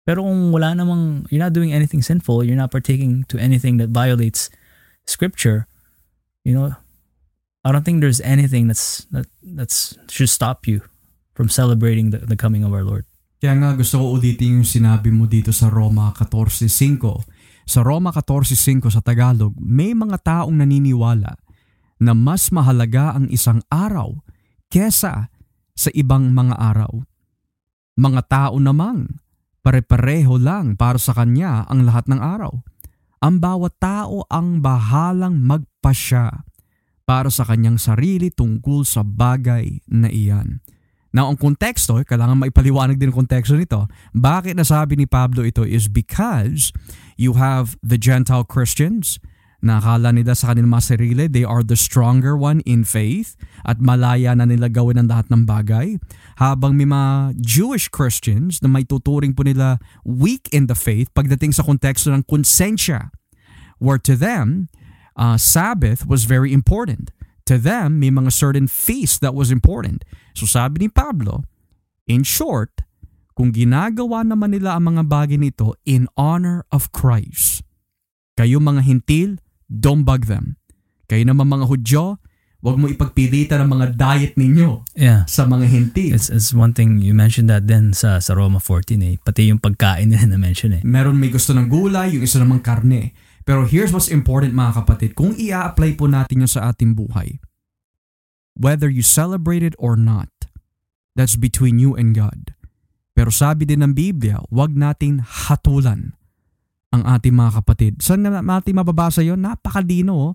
Pero 0.02 0.26
kung 0.26 0.50
wala 0.50 0.74
namang, 0.74 1.30
you're 1.30 1.42
not 1.42 1.54
doing 1.54 1.70
anything 1.70 2.02
sinful, 2.02 2.42
you're 2.42 2.58
not 2.58 2.74
partaking 2.74 3.22
to 3.30 3.38
anything 3.38 3.78
that 3.78 3.94
violates 3.94 4.50
scripture, 5.06 5.70
you 6.42 6.54
know, 6.54 6.74
I 7.62 7.70
don't 7.70 7.86
think 7.86 8.02
there's 8.02 8.22
anything 8.26 8.66
that's 8.66 9.06
that 9.14 9.30
that's 9.42 9.94
should 10.10 10.30
stop 10.30 10.66
you 10.66 10.82
from 11.38 11.46
celebrating 11.46 12.10
the, 12.10 12.18
the 12.18 12.34
coming 12.34 12.66
of 12.66 12.74
our 12.74 12.82
Lord. 12.82 13.06
Kaya 13.38 13.54
nga 13.58 13.78
gusto 13.78 13.98
ko 13.98 14.18
ulitin 14.18 14.62
yung 14.62 14.66
sinabi 14.66 15.14
mo 15.14 15.30
dito 15.30 15.54
sa 15.54 15.70
Roma 15.70 16.10
14.5. 16.14 16.66
Sa 17.62 17.86
Roma 17.86 18.10
14.5 18.10 18.90
sa 18.90 19.02
Tagalog, 19.02 19.54
may 19.58 19.94
mga 19.94 20.18
taong 20.22 20.54
naniniwala 20.58 21.38
na 22.02 22.12
mas 22.18 22.50
mahalaga 22.50 23.14
ang 23.14 23.30
isang 23.30 23.62
araw 23.70 24.18
kesa 24.66 25.30
sa 25.78 25.90
ibang 25.94 26.34
mga 26.34 26.58
araw. 26.58 27.06
Mga 27.94 28.20
tao 28.26 28.54
namang 28.58 29.21
pare-pareho 29.62 30.36
lang 30.36 30.74
para 30.74 30.98
sa 30.98 31.14
kanya 31.14 31.64
ang 31.70 31.86
lahat 31.86 32.10
ng 32.10 32.20
araw. 32.20 32.52
Ang 33.22 33.38
bawat 33.38 33.78
tao 33.78 34.26
ang 34.26 34.58
bahalang 34.58 35.38
magpasya 35.38 36.42
para 37.06 37.30
sa 37.30 37.46
kanyang 37.46 37.78
sarili 37.78 38.34
tungkol 38.34 38.82
sa 38.82 39.06
bagay 39.06 39.82
na 39.86 40.10
iyan. 40.10 40.58
Now, 41.12 41.28
ang 41.28 41.36
konteksto, 41.36 42.00
kailangan 42.02 42.40
maipaliwanag 42.40 42.96
din 42.96 43.12
ang 43.12 43.22
konteksto 43.22 43.54
nito. 43.54 43.84
Bakit 44.16 44.56
nasabi 44.56 44.96
ni 44.96 45.04
Pablo 45.04 45.44
ito 45.44 45.62
is 45.62 45.86
because 45.86 46.72
you 47.20 47.36
have 47.36 47.76
the 47.84 48.00
Gentile 48.00 48.48
Christians 48.48 49.20
na 49.62 49.78
akala 49.78 50.10
nila 50.10 50.34
sa 50.34 50.50
kanilang 50.50 50.74
mga 50.74 50.98
sarili, 50.98 51.24
they 51.30 51.46
are 51.46 51.62
the 51.62 51.78
stronger 51.78 52.34
one 52.34 52.58
in 52.66 52.82
faith 52.82 53.38
at 53.62 53.78
malaya 53.78 54.34
na 54.34 54.42
nila 54.42 54.66
gawin 54.66 54.98
ang 54.98 55.06
lahat 55.06 55.30
ng 55.30 55.46
bagay. 55.46 56.02
Habang 56.42 56.74
may 56.74 56.84
mga 56.84 57.38
Jewish 57.38 57.86
Christians 57.86 58.58
na 58.58 58.66
may 58.66 58.82
tuturing 58.82 59.38
po 59.38 59.46
nila 59.46 59.78
weak 60.02 60.50
in 60.50 60.66
the 60.66 60.74
faith 60.74 61.14
pagdating 61.14 61.54
sa 61.54 61.62
konteksto 61.62 62.10
ng 62.10 62.26
konsensya. 62.26 63.14
Where 63.78 64.02
to 64.02 64.18
them, 64.18 64.66
uh, 65.14 65.38
Sabbath 65.38 66.10
was 66.10 66.26
very 66.26 66.50
important. 66.50 67.14
To 67.46 67.58
them, 67.58 68.02
may 68.02 68.10
mga 68.10 68.34
certain 68.34 68.66
feast 68.66 69.22
that 69.22 69.34
was 69.34 69.54
important. 69.54 70.02
So 70.34 70.46
sabi 70.46 70.86
ni 70.86 70.88
Pablo, 70.90 71.46
in 72.10 72.26
short, 72.26 72.82
kung 73.34 73.50
ginagawa 73.50 74.22
naman 74.22 74.54
nila 74.54 74.78
ang 74.78 74.94
mga 74.94 75.02
bagay 75.06 75.38
nito 75.38 75.74
in 75.86 76.06
honor 76.14 76.62
of 76.70 76.94
Christ, 76.94 77.66
kayo 78.38 78.62
mga 78.62 78.86
hintil, 78.86 79.41
don't 79.72 80.04
bug 80.04 80.28
them. 80.28 80.60
Kayo 81.08 81.24
naman 81.24 81.48
mga 81.48 81.64
Hudyo, 81.68 82.20
Huwag 82.62 82.78
mo 82.78 82.86
ipagpilitan 82.86 83.58
ang 83.58 83.74
mga 83.74 83.98
diet 83.98 84.38
ninyo 84.38 84.86
Yeah. 84.94 85.26
sa 85.26 85.50
mga 85.50 85.66
hinti. 85.66 86.14
It's, 86.14 86.30
it's 86.30 86.54
one 86.54 86.70
thing, 86.70 87.02
you 87.02 87.10
mentioned 87.10 87.50
that 87.50 87.66
then 87.66 87.90
sa, 87.90 88.22
sa 88.22 88.38
Roma 88.38 88.62
14 88.62 89.02
eh. 89.02 89.18
Pati 89.18 89.50
yung 89.50 89.58
pagkain 89.58 90.06
nila 90.06 90.30
na-mention 90.30 90.78
eh. 90.78 90.82
Meron 90.86 91.18
may 91.18 91.34
gusto 91.34 91.50
ng 91.58 91.66
gulay, 91.66 92.14
yung 92.14 92.22
isa 92.22 92.38
namang 92.38 92.62
karne. 92.62 93.18
Pero 93.42 93.66
here's 93.66 93.90
what's 93.90 94.06
important 94.06 94.54
mga 94.54 94.78
kapatid. 94.78 95.18
Kung 95.18 95.34
i-apply 95.34 95.98
po 95.98 96.06
natin 96.06 96.46
yun 96.46 96.52
sa 96.54 96.70
ating 96.70 96.94
buhay, 96.94 97.42
whether 98.54 98.86
you 98.86 99.02
celebrate 99.02 99.66
it 99.66 99.74
or 99.82 99.98
not, 99.98 100.30
that's 101.18 101.34
between 101.34 101.82
you 101.82 101.98
and 101.98 102.14
God. 102.14 102.54
Pero 103.18 103.34
sabi 103.34 103.66
din 103.66 103.82
ng 103.82 103.90
Biblia, 103.90 104.38
huwag 104.54 104.70
natin 104.78 105.18
hatulan 105.18 106.14
ang 106.92 107.02
ating 107.08 107.32
mga 107.32 107.64
kapatid. 107.64 107.92
Saan 108.04 108.22
na 108.22 108.44
natin 108.44 108.76
mababasa 108.76 109.24
yon? 109.24 109.40
Napakadino 109.40 110.12
oh. 110.12 110.30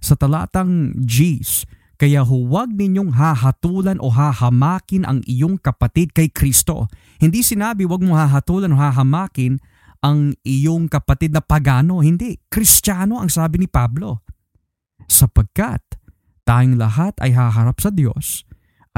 sa 0.00 0.16
talatang 0.16 0.96
Gs. 0.96 1.68
Kaya 1.98 2.22
huwag 2.22 2.72
ninyong 2.72 3.10
hahatulan 3.12 3.98
o 3.98 4.08
hahamakin 4.08 5.02
ang 5.04 5.18
iyong 5.26 5.58
kapatid 5.58 6.14
kay 6.14 6.30
Kristo. 6.30 6.86
Hindi 7.18 7.42
sinabi 7.42 7.84
huwag 7.84 8.06
mo 8.06 8.14
hahatulan 8.14 8.70
o 8.70 8.78
hahamakin 8.78 9.58
ang 10.00 10.32
iyong 10.46 10.86
kapatid 10.86 11.34
na 11.34 11.42
pagano. 11.42 12.00
Hindi. 12.00 12.38
Kristiyano 12.46 13.18
ang 13.18 13.28
sabi 13.28 13.60
ni 13.60 13.68
Pablo. 13.68 14.22
Sapagkat 15.10 15.82
tayong 16.46 16.78
lahat 16.78 17.18
ay 17.18 17.34
haharap 17.34 17.82
sa 17.82 17.90
Diyos 17.90 18.48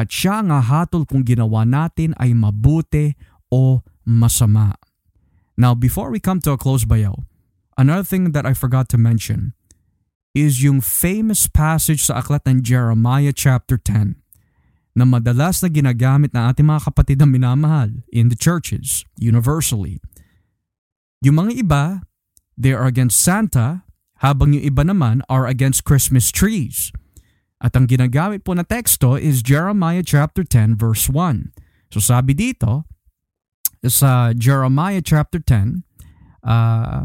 at 0.01 0.09
siya 0.09 0.41
ang 0.41 0.49
hahatol 0.49 1.05
kung 1.05 1.27
ginawa 1.27 1.69
natin 1.69 2.17
ay 2.17 2.33
mabuti 2.33 3.13
o 3.53 3.85
masama. 4.09 4.77
Now, 5.61 5.77
before 5.77 6.09
we 6.09 6.25
come 6.25 6.41
to 6.49 6.57
a 6.57 6.59
close 6.59 6.89
bayaw, 6.89 7.29
another 7.77 8.01
thing 8.01 8.33
that 8.33 8.49
I 8.49 8.57
forgot 8.57 8.89
to 8.91 8.99
mention 8.99 9.53
is 10.33 10.65
yung 10.65 10.81
famous 10.81 11.53
passage 11.53 12.09
sa 12.09 12.25
aklat 12.25 12.49
ng 12.49 12.65
Jeremiah 12.65 13.37
chapter 13.37 13.77
10 13.77 14.17
na 14.97 15.05
madalas 15.05 15.61
na 15.61 15.69
ginagamit 15.69 16.33
ng 16.33 16.41
ating 16.49 16.65
mga 16.65 16.89
kapatid 16.89 17.21
na 17.21 17.29
minamahal 17.29 17.93
in 18.09 18.33
the 18.33 18.39
churches, 18.41 19.05
universally. 19.21 20.01
Yung 21.21 21.37
mga 21.37 21.53
iba, 21.61 21.85
they 22.57 22.73
are 22.73 22.89
against 22.89 23.21
Santa, 23.21 23.85
habang 24.25 24.57
yung 24.57 24.65
iba 24.65 24.81
naman 24.81 25.21
are 25.29 25.45
against 25.45 25.85
Christmas 25.85 26.33
trees. 26.33 26.89
At 27.61 27.77
ang 27.77 27.85
ginagamit 27.85 28.49
po 28.49 28.57
na 28.57 28.65
teksto 28.65 29.21
is 29.21 29.45
Jeremiah 29.45 30.01
chapter 30.01 30.41
10 30.41 30.81
verse 30.81 31.13
1. 31.13 31.53
So 31.93 32.01
sabi 32.01 32.33
dito, 32.33 32.89
sa 33.87 34.37
Jeremiah 34.37 35.01
chapter 35.01 35.41
10, 35.41 35.81
uh, 36.45 37.05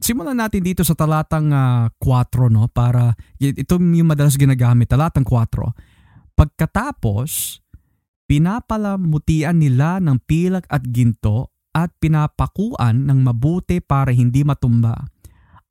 simulan 0.00 0.36
natin 0.36 0.64
dito 0.64 0.84
sa 0.84 0.96
talatang 0.96 1.52
uh, 1.52 1.88
4 2.00 2.52
no? 2.52 2.68
Para 2.68 3.16
ito 3.40 3.74
yung 3.76 4.08
madalas 4.08 4.36
ginagamit 4.36 4.88
talatang 4.88 5.24
4 5.24 6.36
pagkatapos 6.36 7.60
pinapalamutian 8.28 9.56
nila 9.56 9.96
ng 10.02 10.20
pilak 10.28 10.68
at 10.68 10.84
ginto 10.84 11.48
at 11.72 11.92
pinapakuan 12.00 13.08
ng 13.08 13.18
mabuti 13.24 13.80
para 13.80 14.12
hindi 14.12 14.44
matumba 14.44 15.08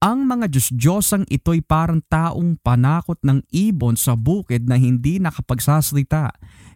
ang 0.05 0.29
mga 0.29 0.53
Diyos-Diyosang 0.53 1.25
ito'y 1.33 1.65
parang 1.65 1.97
taong 2.05 2.61
panakot 2.61 3.17
ng 3.25 3.41
ibon 3.49 3.97
sa 3.97 4.13
bukid 4.13 4.69
na 4.69 4.77
hindi 4.77 5.17
nakapagsasalita. 5.17 6.29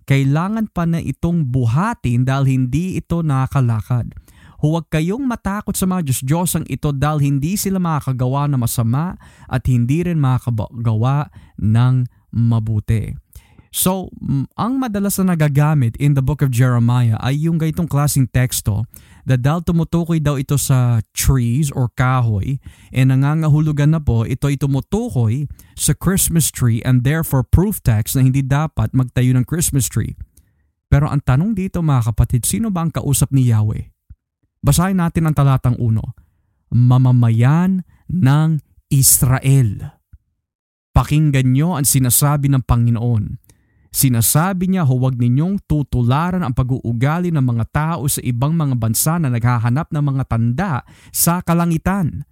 Kailangan 0.09 0.73
pa 0.73 0.89
na 0.89 0.97
itong 0.97 1.45
buhatin 1.45 2.25
dahil 2.25 2.49
hindi 2.49 2.97
ito 2.97 3.21
nakakalakad. 3.21 4.17
Huwag 4.65 4.89
kayong 4.89 5.29
matakot 5.29 5.77
sa 5.77 5.85
mga 5.85 6.09
Diyos-Diyosang 6.09 6.65
ito 6.73 6.89
dahil 6.89 7.21
hindi 7.21 7.53
sila 7.53 7.77
makakagawa 7.77 8.49
ng 8.49 8.65
masama 8.65 9.13
at 9.45 9.61
hindi 9.69 10.09
rin 10.09 10.17
makakagawa 10.17 11.29
ng 11.61 12.09
mabuti. 12.33 13.13
So, 13.69 14.09
ang 14.57 14.81
madalas 14.81 15.21
na 15.21 15.37
nagagamit 15.37 15.93
in 16.01 16.17
the 16.17 16.25
book 16.25 16.41
of 16.41 16.49
Jeremiah 16.49 17.21
ay 17.21 17.45
yung 17.45 17.61
ganitong 17.61 17.85
klaseng 17.85 18.25
teksto 18.25 18.89
na 19.29 19.37
dahil 19.37 19.61
tumutukoy 19.61 20.17
daw 20.17 20.41
ito 20.41 20.57
sa 20.57 21.05
trees 21.13 21.69
or 21.69 21.93
kahoy 21.93 22.57
e 22.89 22.99
nangangahulugan 23.05 23.93
na 23.93 24.01
po 24.01 24.25
ito 24.25 24.49
ay 24.49 24.57
tumutukoy 24.57 25.45
sa 25.77 25.93
Christmas 25.93 26.49
tree 26.49 26.81
and 26.81 27.05
therefore 27.05 27.45
proof 27.45 27.77
text 27.85 28.17
na 28.17 28.25
hindi 28.25 28.41
dapat 28.41 28.89
magtayo 28.97 29.37
ng 29.37 29.45
Christmas 29.45 29.85
tree. 29.85 30.17
Pero 30.89 31.05
ang 31.05 31.21
tanong 31.21 31.53
dito 31.53 31.85
mga 31.85 32.09
kapatid, 32.09 32.49
sino 32.49 32.73
ba 32.73 32.81
ang 32.81 32.89
kausap 32.89 33.29
ni 33.29 33.53
Yahweh? 33.53 33.93
Basahin 34.65 34.97
natin 34.97 35.29
ang 35.29 35.37
talatang 35.37 35.77
uno. 35.77 36.17
Mamamayan 36.73 37.85
ng 38.09 38.57
Israel. 38.89 40.01
Pakinggan 40.89 41.53
nyo 41.53 41.77
ang 41.77 41.85
sinasabi 41.85 42.49
ng 42.49 42.65
Panginoon 42.65 43.48
Sinasabi 43.89 44.69
niya 44.69 44.85
huwag 44.85 45.17
ninyong 45.17 45.65
tutularan 45.65 46.45
ang 46.45 46.53
pag-uugali 46.53 47.33
ng 47.33 47.41
mga 47.41 47.65
tao 47.73 48.05
sa 48.05 48.21
ibang 48.21 48.53
mga 48.53 48.77
bansa 48.77 49.17
na 49.17 49.33
naghahanap 49.33 49.89
ng 49.89 50.03
mga 50.05 50.23
tanda 50.29 50.71
sa 51.09 51.41
kalangitan. 51.41 52.25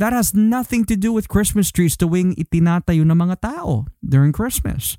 That 0.00 0.16
has 0.16 0.32
nothing 0.32 0.88
to 0.88 0.96
do 0.96 1.12
with 1.12 1.28
Christmas 1.28 1.72
trees 1.72 1.96
tuwing 1.96 2.36
itinatayo 2.36 3.04
ng 3.04 3.16
mga 3.16 3.36
tao 3.44 3.88
during 4.00 4.32
Christmas. 4.32 4.96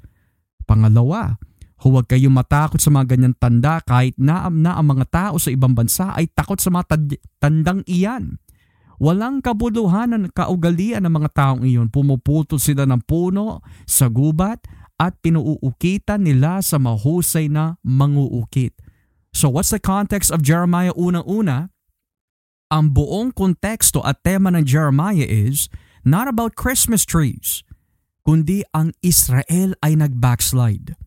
Pangalawa, 0.70 1.38
huwag 1.82 2.10
kayong 2.10 2.34
matakot 2.34 2.82
sa 2.82 2.94
mga 2.94 3.18
ganyan 3.18 3.34
tanda 3.38 3.82
kahit 3.82 4.18
na, 4.18 4.50
na 4.50 4.78
ang 4.78 4.98
mga 4.98 5.06
tao 5.10 5.36
sa 5.42 5.50
ibang 5.50 5.74
bansa 5.78 6.14
ay 6.14 6.30
takot 6.30 6.58
sa 6.62 6.74
mga 6.74 6.98
tandang 7.42 7.82
iyan. 7.90 8.38
Walang 8.98 9.46
kabuluhan 9.46 10.18
ng 10.18 10.34
kaugalian 10.34 11.06
ng 11.06 11.14
mga 11.14 11.30
taong 11.30 11.62
iyon. 11.62 11.94
Pumuputol 11.94 12.58
sila 12.58 12.90
ng 12.90 13.06
puno 13.06 13.62
sa 13.86 14.10
gubat 14.10 14.66
at 14.98 15.18
pinuukitan 15.22 16.26
nila 16.26 16.62
sa 16.66 16.82
mahusay 16.82 17.48
na 17.48 17.78
manguukit. 17.86 18.74
So 19.30 19.54
what's 19.54 19.70
the 19.70 19.82
context 19.82 20.34
of 20.34 20.42
Jeremiah 20.42 20.94
unang-una? 20.98 21.70
Ang 22.74 22.92
buong 22.92 23.32
konteksto 23.32 24.04
at 24.04 24.26
tema 24.26 24.52
ng 24.52 24.66
Jeremiah 24.66 25.24
is 25.24 25.72
not 26.04 26.28
about 26.28 26.58
Christmas 26.58 27.08
trees, 27.08 27.64
kundi 28.28 28.66
ang 28.76 28.92
Israel 29.00 29.78
ay 29.80 29.96
nag-backslide. 29.96 31.00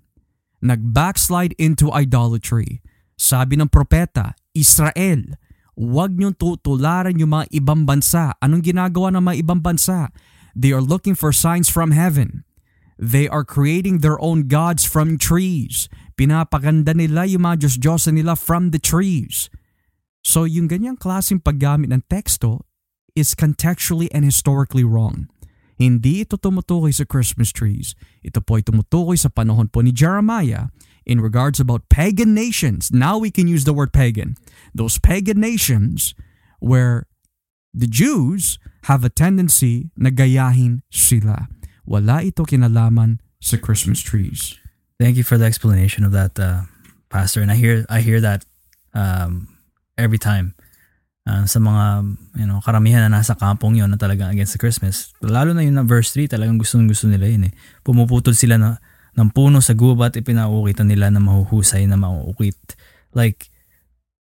Nag-backslide 0.65 1.53
into 1.61 1.93
idolatry. 1.93 2.81
Sabi 3.21 3.61
ng 3.61 3.69
propeta, 3.69 4.33
Israel, 4.57 5.37
huwag 5.77 6.17
niyong 6.17 6.37
tutularan 6.37 7.21
yung 7.21 7.37
mga 7.37 7.53
ibang 7.53 7.85
bansa. 7.85 8.33
Anong 8.41 8.65
ginagawa 8.65 9.13
ng 9.13 9.25
mga 9.25 9.37
ibang 9.45 9.61
bansa? 9.61 10.09
They 10.57 10.73
are 10.73 10.85
looking 10.85 11.17
for 11.17 11.33
signs 11.33 11.69
from 11.69 11.93
heaven. 11.93 12.49
They 13.01 13.33
are 13.33 13.49
creating 13.49 14.05
their 14.05 14.21
own 14.21 14.45
gods 14.45 14.85
from 14.85 15.17
trees. 15.17 15.89
Pinapaganda 16.21 16.93
nila 16.93 17.25
yung 17.25 17.49
mga 17.49 17.65
Diyos-Diyosa 17.65 18.13
nila 18.13 18.37
from 18.37 18.77
the 18.77 18.79
trees. 18.79 19.49
So 20.21 20.45
yung 20.45 20.69
ganyang 20.69 21.01
klaseng 21.01 21.41
paggamit 21.41 21.89
ng 21.89 22.05
teksto 22.13 22.69
is 23.17 23.33
contextually 23.33 24.13
and 24.13 24.21
historically 24.21 24.85
wrong. 24.85 25.33
Hindi 25.81 26.29
ito 26.29 26.37
tumutukoy 26.37 26.93
sa 26.93 27.09
Christmas 27.09 27.49
trees. 27.57 27.97
Ito 28.21 28.45
po 28.45 28.61
ay 28.61 28.69
tumutukoy 28.69 29.17
sa 29.17 29.33
panahon 29.33 29.73
po 29.73 29.81
ni 29.81 29.97
Jeremiah 29.97 30.69
in 31.09 31.25
regards 31.25 31.57
about 31.57 31.89
pagan 31.89 32.37
nations. 32.37 32.93
Now 32.93 33.17
we 33.17 33.33
can 33.33 33.49
use 33.49 33.65
the 33.65 33.73
word 33.73 33.97
pagan. 33.97 34.37
Those 34.77 35.01
pagan 35.01 35.41
nations 35.41 36.13
where 36.61 37.09
the 37.73 37.89
Jews 37.89 38.61
have 38.93 39.09
a 39.09 39.13
tendency 39.13 39.89
na 39.97 40.13
gayahin 40.13 40.85
sila. 40.93 41.49
Wala 41.91 42.23
ito 42.23 42.47
kinalaman 42.47 43.19
sa 43.43 43.59
Christmas 43.59 43.99
trees. 43.99 44.55
Thank 45.03 45.19
you 45.19 45.27
for 45.27 45.35
the 45.35 45.49
explanation 45.49 46.07
of 46.07 46.15
that, 46.15 46.39
uh, 46.39 46.71
Pastor. 47.11 47.43
And 47.43 47.51
I 47.51 47.59
hear 47.59 47.83
I 47.91 47.99
hear 47.99 48.23
that 48.23 48.47
um, 48.95 49.51
every 49.99 50.23
time 50.23 50.55
uh, 51.27 51.51
sa 51.51 51.59
mga 51.59 52.15
you 52.39 52.47
know 52.47 52.63
karamihan 52.63 53.11
na 53.11 53.19
nasa 53.19 53.35
kampong 53.35 53.75
yon 53.75 53.91
na 53.91 53.99
talagang 53.99 54.31
against 54.31 54.55
the 54.55 54.63
Christmas. 54.63 55.11
Lalo 55.19 55.51
na 55.51 55.67
yung 55.67 55.83
na 55.83 55.83
verse 55.83 56.15
3, 56.15 56.31
talagang 56.31 56.63
gusto 56.63 56.79
gusto 56.87 57.11
nila 57.11 57.27
yun 57.27 57.51
eh. 57.51 57.53
Pumuputol 57.83 58.39
sila 58.39 58.55
na 58.55 58.79
ng 59.19 59.31
puno 59.35 59.59
sa 59.59 59.75
gubat, 59.75 60.15
ipinauukitan 60.15 60.87
nila 60.87 61.11
na 61.11 61.19
mahuhusay 61.19 61.91
na 61.91 61.99
mauukit. 61.99 62.79
Like, 63.11 63.51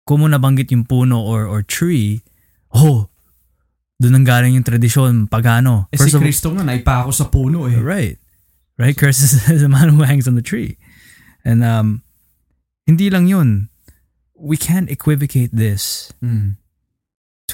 kung 0.10 0.26
mo 0.26 0.28
nabanggit 0.28 0.74
yung 0.74 0.90
puno 0.90 1.22
or, 1.22 1.46
or 1.46 1.62
tree, 1.62 2.26
oh, 2.74 3.11
doon 4.02 4.18
ang 4.18 4.26
galing 4.26 4.58
yung 4.58 4.66
tradisyon, 4.66 5.30
pagano. 5.30 5.86
Eh 5.94 6.02
First 6.02 6.18
si 6.18 6.22
Kristo 6.22 6.50
nga, 6.58 6.66
naipako 6.66 7.14
sa 7.14 7.30
puno 7.30 7.70
eh. 7.70 7.78
Right. 7.78 8.18
Right? 8.82 8.98
Curses 8.98 9.46
the 9.62 9.70
man 9.70 9.94
who 9.94 10.02
hangs 10.02 10.26
on 10.26 10.34
the 10.34 10.42
tree. 10.42 10.82
And 11.46 11.62
um, 11.62 12.02
hindi 12.90 13.14
lang 13.14 13.30
yun. 13.30 13.70
We 14.34 14.58
can't 14.58 14.90
equivocate 14.90 15.54
this 15.54 16.10
mm. 16.18 16.58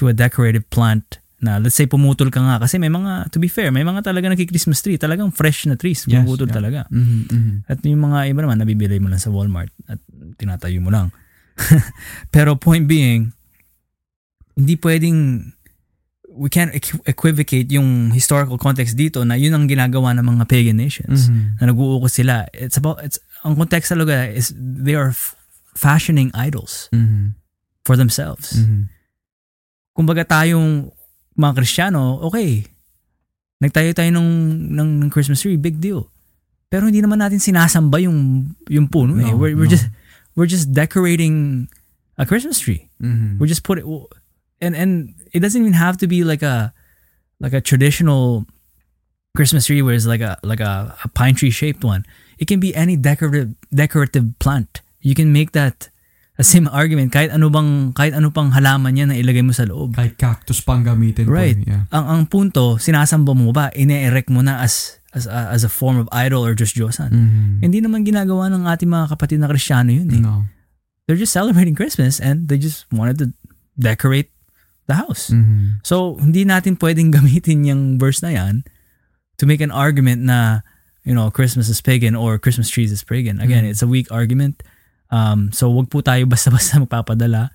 to 0.00 0.08
a 0.08 0.16
decorative 0.16 0.64
plant 0.72 1.20
na 1.38 1.62
let's 1.62 1.78
say 1.78 1.86
pumutol 1.86 2.34
ka 2.34 2.42
nga 2.42 2.58
kasi 2.58 2.82
may 2.82 2.90
mga 2.90 3.30
to 3.30 3.38
be 3.38 3.46
fair 3.46 3.70
may 3.70 3.86
mga 3.86 4.02
talaga 4.02 4.26
nagki-Christmas 4.26 4.82
tree 4.82 4.98
talagang 4.98 5.30
fresh 5.30 5.70
na 5.70 5.78
trees 5.78 6.02
pumutol 6.02 6.50
yes, 6.50 6.50
yeah. 6.50 6.58
talaga 6.58 6.80
mm-hmm, 6.90 7.22
mm-hmm. 7.30 7.56
at 7.70 7.78
yung 7.86 8.02
mga 8.10 8.18
iba 8.34 8.40
naman 8.42 8.58
nabibili 8.58 8.98
mo 8.98 9.06
lang 9.06 9.22
sa 9.22 9.30
Walmart 9.30 9.70
at 9.86 10.02
tinatayo 10.34 10.82
mo 10.82 10.90
lang 10.90 11.14
pero 12.34 12.58
point 12.58 12.90
being 12.90 13.30
hindi 14.58 14.74
pwedeng 14.82 15.46
we 16.38 16.48
can't 16.48 16.70
equ- 16.70 17.02
equivocate 17.04 17.66
yung 17.68 18.14
historical 18.14 18.54
context 18.56 18.94
dito 18.94 19.26
na 19.26 19.34
yun 19.34 19.52
ang 19.52 19.66
ginagawa 19.66 20.14
ng 20.14 20.22
mga 20.22 20.44
pagan 20.46 20.78
nations 20.78 21.26
Mhm. 21.26 21.58
na 21.58 21.74
nag-uukos 21.74 22.14
sila. 22.14 22.46
It's 22.54 22.78
about 22.78 23.02
it's 23.02 23.18
ang 23.42 23.58
context 23.58 23.90
talaga 23.90 24.30
is 24.30 24.54
they 24.54 24.94
are 24.94 25.10
f- 25.10 25.34
fashioning 25.74 26.30
idols 26.32 26.86
Mhm. 26.94 27.34
for 27.82 27.98
themselves. 27.98 28.54
Mhm. 28.54 28.86
Kumbaga 29.92 30.22
tayong 30.22 30.94
mga 31.34 31.52
Kristiyano, 31.54 32.22
okay. 32.22 32.62
Nagtayo 33.58 33.90
tayo 33.90 34.10
ng, 34.14 34.28
ng, 34.70 34.90
ng 35.02 35.10
Christmas 35.10 35.42
tree, 35.42 35.58
big 35.58 35.82
deal. 35.82 36.06
Pero 36.70 36.86
hindi 36.86 37.02
naman 37.02 37.18
natin 37.18 37.42
sinasamba 37.42 37.98
yung 37.98 38.50
yung 38.70 38.86
puno 38.86 39.18
eh. 39.18 39.26
No, 39.26 39.34
We're, 39.34 39.56
we're 39.56 39.66
no. 39.66 39.74
just 39.74 39.88
we're 40.38 40.46
just 40.46 40.70
decorating 40.70 41.66
a 42.14 42.22
Christmas 42.22 42.60
tree. 42.60 42.86
Mhm. 43.02 43.38
We 43.40 43.48
just 43.48 43.64
put 43.64 43.78
it 43.78 43.86
and 44.60 44.74
and 44.74 45.14
it 45.32 45.40
doesn't 45.40 45.60
even 45.60 45.74
have 45.74 45.96
to 45.98 46.06
be 46.06 46.24
like 46.24 46.42
a 46.42 46.72
like 47.40 47.52
a 47.52 47.60
traditional 47.60 48.46
Christmas 49.36 49.66
tree 49.66 49.82
where 49.82 49.94
it's 49.94 50.06
like 50.06 50.20
a 50.20 50.38
like 50.42 50.60
a, 50.60 50.94
a 51.04 51.08
pine 51.08 51.34
tree 51.34 51.50
shaped 51.50 51.84
one. 51.84 52.04
It 52.38 52.46
can 52.46 52.60
be 52.60 52.74
any 52.74 52.96
decorative 52.96 53.54
decorative 53.70 54.38
plant. 54.38 54.82
You 55.00 55.14
can 55.14 55.30
make 55.32 55.52
that 55.52 55.90
a 56.38 56.44
same 56.46 56.66
argument 56.74 57.14
kahit 57.14 57.30
ano 57.30 57.50
bang 57.50 57.94
kahit 57.94 58.14
ano 58.14 58.30
pang 58.30 58.50
halaman 58.50 58.94
niya 58.98 59.06
na 59.10 59.14
ilagay 59.14 59.42
mo 59.46 59.54
sa 59.54 59.66
loob. 59.66 59.94
Kahit 59.94 60.18
cactus 60.18 60.62
pang 60.62 60.82
gamitin 60.82 61.26
po, 61.26 61.34
Right. 61.38 61.58
Yeah. 61.62 61.86
Ang 61.94 62.04
ang 62.06 62.20
punto, 62.26 62.78
sinasamba 62.78 63.34
mo 63.34 63.50
ba, 63.54 63.70
ine-erect 63.74 64.30
mo 64.30 64.42
na 64.42 64.62
as 64.62 64.98
as 65.14 65.24
a, 65.26 65.50
as 65.54 65.64
a 65.64 65.72
form 65.72 65.96
of 65.96 66.06
idol 66.12 66.44
or 66.44 66.52
just 66.54 66.76
Diyosan. 66.76 67.10
Mhm. 67.10 67.64
Hindi 67.64 67.78
naman 67.80 68.04
ginagawa 68.04 68.50
ng 68.52 68.68
ating 68.68 68.90
mga 68.90 69.06
kapatid 69.14 69.40
na 69.40 69.48
Kristiyano 69.48 69.90
yun 69.90 70.10
eh. 70.12 70.20
No. 70.20 70.46
They're 71.06 71.18
just 71.18 71.32
celebrating 71.32 71.72
Christmas 71.72 72.20
and 72.20 72.46
they 72.52 72.60
just 72.60 72.84
wanted 72.92 73.16
to 73.22 73.26
decorate 73.80 74.28
the 74.88 74.96
house. 74.96 75.28
Mhm. 75.30 75.84
So, 75.84 76.16
hindi 76.18 76.42
natin 76.48 76.80
pwedeng 76.80 77.12
gamitin 77.16 77.68
yung 77.68 78.00
verse 78.00 78.24
na 78.24 78.32
yan 78.32 78.64
to 79.36 79.44
make 79.46 79.60
an 79.60 79.70
argument 79.70 80.24
na, 80.24 80.64
you 81.04 81.14
know, 81.14 81.30
Christmas 81.30 81.68
is 81.68 81.78
pagan 81.78 82.16
or 82.16 82.40
Christmas 82.40 82.66
trees 82.66 82.90
is 82.90 83.04
pagan. 83.04 83.38
Again, 83.38 83.62
Mm. 83.62 83.70
it's 83.70 83.84
a 83.84 83.88
weak 83.88 84.08
argument. 84.10 84.64
Um, 85.12 85.52
so, 85.54 85.70
wag 85.70 85.92
po 85.92 86.00
tayo 86.00 86.24
basta-basta 86.32 86.80
magpapadala 86.82 87.52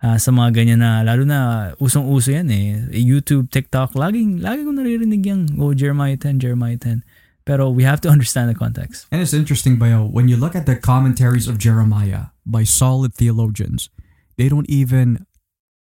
ah, 0.00 0.16
sa 0.16 0.30
mga 0.30 0.62
ganyan 0.62 0.80
na, 0.80 1.02
lalo 1.02 1.26
na 1.26 1.72
usong-uso 1.82 2.30
yan 2.30 2.48
eh. 2.48 2.86
YouTube, 2.94 3.50
TikTok, 3.50 3.92
laging, 3.98 4.38
lagi 4.40 4.62
ko 4.62 4.70
naririnig 4.70 5.24
yung, 5.26 5.42
oh, 5.58 5.74
Jeremiah 5.74 6.16
10, 6.16 6.38
Jeremiah 6.38 6.78
10. 6.78 7.02
Pero 7.44 7.70
we 7.70 7.82
have 7.82 7.98
to 8.02 8.08
understand 8.14 8.46
the 8.48 8.54
context. 8.54 9.06
And 9.10 9.18
it's 9.20 9.34
interesting, 9.34 9.76
Bayo, 9.78 10.06
when 10.06 10.26
you 10.30 10.36
look 10.38 10.54
at 10.54 10.66
the 10.66 10.74
commentaries 10.78 11.46
of 11.50 11.58
Jeremiah 11.58 12.30
by 12.46 12.62
solid 12.62 13.12
theologians, 13.14 13.90
they 14.36 14.48
don't 14.48 14.68
even 14.70 15.25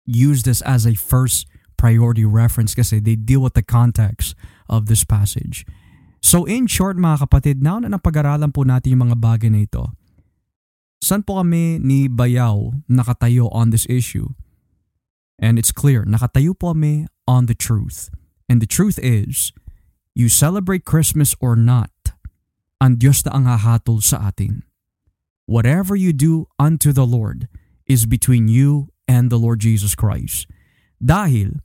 use 0.05 0.43
this 0.43 0.61
as 0.63 0.85
a 0.85 0.95
first 0.95 1.47
priority 1.77 2.23
reference 2.23 2.75
kasi 2.75 2.99
they 2.99 3.15
deal 3.15 3.43
with 3.43 3.53
the 3.53 3.65
context 3.65 4.35
of 4.71 4.88
this 4.88 5.03
passage. 5.03 5.67
So 6.23 6.47
in 6.47 6.71
short 6.71 6.95
mga 6.95 7.27
kapatid, 7.27 7.59
now 7.59 7.84
na 7.84 7.91
napag-aralan 7.91 8.55
po 8.55 8.63
natin 8.63 8.95
yung 8.95 9.11
mga 9.11 9.19
bagay 9.19 9.51
na 9.51 9.67
ito, 9.67 9.91
saan 11.03 11.27
po 11.27 11.43
kami 11.43 11.84
ni 11.84 12.07
Bayaw 12.07 12.71
nakatayo 12.88 13.51
on 13.51 13.75
this 13.75 13.84
issue? 13.91 14.31
And 15.35 15.59
it's 15.59 15.75
clear, 15.75 16.07
nakatayo 16.07 16.55
po 16.55 16.71
kami 16.71 17.11
on 17.27 17.51
the 17.51 17.57
truth. 17.57 18.07
And 18.47 18.63
the 18.63 18.69
truth 18.69 18.95
is, 19.03 19.51
you 20.15 20.31
celebrate 20.31 20.88
Christmas 20.88 21.35
or 21.43 21.59
not, 21.59 21.91
ang 22.80 22.95
Diyos 23.03 23.27
na 23.27 23.35
ang 23.35 23.43
hahatol 23.43 23.99
sa 23.99 24.31
atin. 24.31 24.63
Whatever 25.43 25.99
you 25.99 26.15
do 26.15 26.47
unto 26.55 26.95
the 26.95 27.03
Lord 27.03 27.51
is 27.84 28.07
between 28.07 28.47
you 28.47 28.93
and 29.07 29.27
the 29.27 29.39
Lord 29.39 29.59
Jesus 29.59 29.93
Christ. 29.93 30.47
Dahil, 31.03 31.59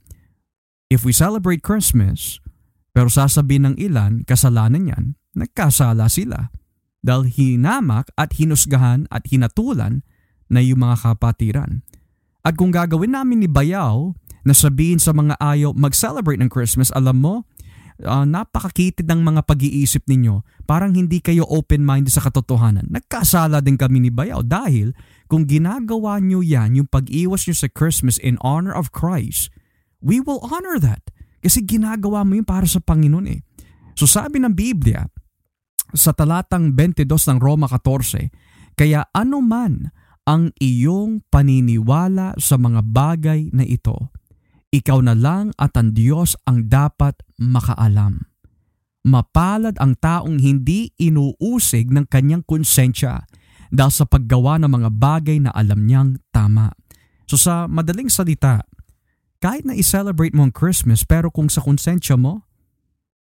if 0.91 1.07
we 1.07 1.15
celebrate 1.15 1.63
Christmas, 1.63 2.43
pero 2.91 3.07
sasabihin 3.07 3.73
ng 3.73 3.75
ilan, 3.79 4.27
kasalanan 4.27 4.89
yan, 4.89 5.05
nagkasala 5.37 6.11
sila. 6.11 6.51
Dahil 6.99 7.31
hinamak 7.31 8.11
at 8.19 8.35
hinusgahan 8.35 9.07
at 9.07 9.23
hinatulan 9.31 10.03
na 10.51 10.59
yung 10.59 10.83
mga 10.83 10.99
kapatiran. 11.07 11.85
At 12.43 12.59
kung 12.59 12.75
gagawin 12.75 13.15
namin 13.15 13.45
ni 13.45 13.47
Bayaw 13.47 14.11
na 14.43 14.51
sabihin 14.55 14.99
sa 14.99 15.15
mga 15.15 15.37
ayaw 15.39 15.71
mag-celebrate 15.75 16.41
ng 16.41 16.51
Christmas, 16.51 16.91
alam 16.91 17.21
mo, 17.23 17.47
uh, 18.03 18.25
napakakitid 18.25 19.05
ng 19.07 19.21
mga 19.23 19.41
pag-iisip 19.43 20.03
ninyo. 20.07 20.43
Parang 20.63 20.95
hindi 20.95 21.19
kayo 21.19 21.43
open-minded 21.47 22.11
sa 22.11 22.23
katotohanan. 22.23 22.87
Nagkasala 22.87 23.59
din 23.59 23.75
kami 23.75 24.03
ni 24.03 24.09
Bayaw 24.11 24.43
dahil 24.43 24.95
kung 25.29 25.45
ginagawa 25.45 26.17
nyo 26.17 26.41
yan, 26.41 26.81
yung 26.81 26.89
pag-iwas 26.89 27.45
nyo 27.45 27.53
sa 27.53 27.69
Christmas 27.69 28.17
in 28.17 28.41
honor 28.41 28.73
of 28.73 28.89
Christ, 28.89 29.53
we 30.01 30.17
will 30.17 30.41
honor 30.41 30.81
that. 30.81 31.13
Kasi 31.39 31.61
ginagawa 31.61 32.25
mo 32.25 32.33
yun 32.35 32.49
para 32.49 32.65
sa 32.65 32.81
Panginoon 32.81 33.27
eh. 33.29 33.45
So 33.93 34.09
sabi 34.09 34.41
ng 34.41 34.57
Biblia, 34.57 35.05
sa 35.93 36.17
talatang 36.17 36.73
22 36.73 37.05
ng 37.05 37.39
Roma 37.39 37.69
14, 37.69 38.73
kaya 38.73 39.05
ano 39.13 39.37
man 39.39 39.93
ang 40.25 40.49
iyong 40.57 41.25
paniniwala 41.29 42.33
sa 42.41 42.57
mga 42.57 42.81
bagay 42.89 43.53
na 43.53 43.61
ito, 43.61 44.09
ikaw 44.73 44.97
na 45.01 45.13
lang 45.13 45.53
at 45.61 45.77
ang 45.77 45.93
Diyos 45.93 46.37
ang 46.49 46.69
dapat 46.69 47.21
makaalam. 47.37 48.25
Mapalad 49.05 49.77
ang 49.77 49.93
taong 49.97 50.41
hindi 50.41 50.93
inuusig 50.97 51.89
ng 51.89 52.05
kanyang 52.09 52.43
konsensya 52.45 53.25
dahil 53.69 53.93
sa 53.93 54.05
paggawa 54.05 54.57
ng 54.61 54.69
mga 54.69 54.89
bagay 54.93 55.37
na 55.41 55.53
alam 55.53 55.85
niyang 55.85 56.17
tama. 56.33 56.73
So 57.29 57.37
sa 57.37 57.69
madaling 57.69 58.09
salita, 58.09 58.65
kahit 59.39 59.63
na 59.63 59.77
i-celebrate 59.77 60.33
mo 60.33 60.49
ang 60.49 60.53
Christmas 60.53 61.05
pero 61.05 61.29
kung 61.29 61.47
sa 61.47 61.61
konsensya 61.61 62.17
mo, 62.17 62.49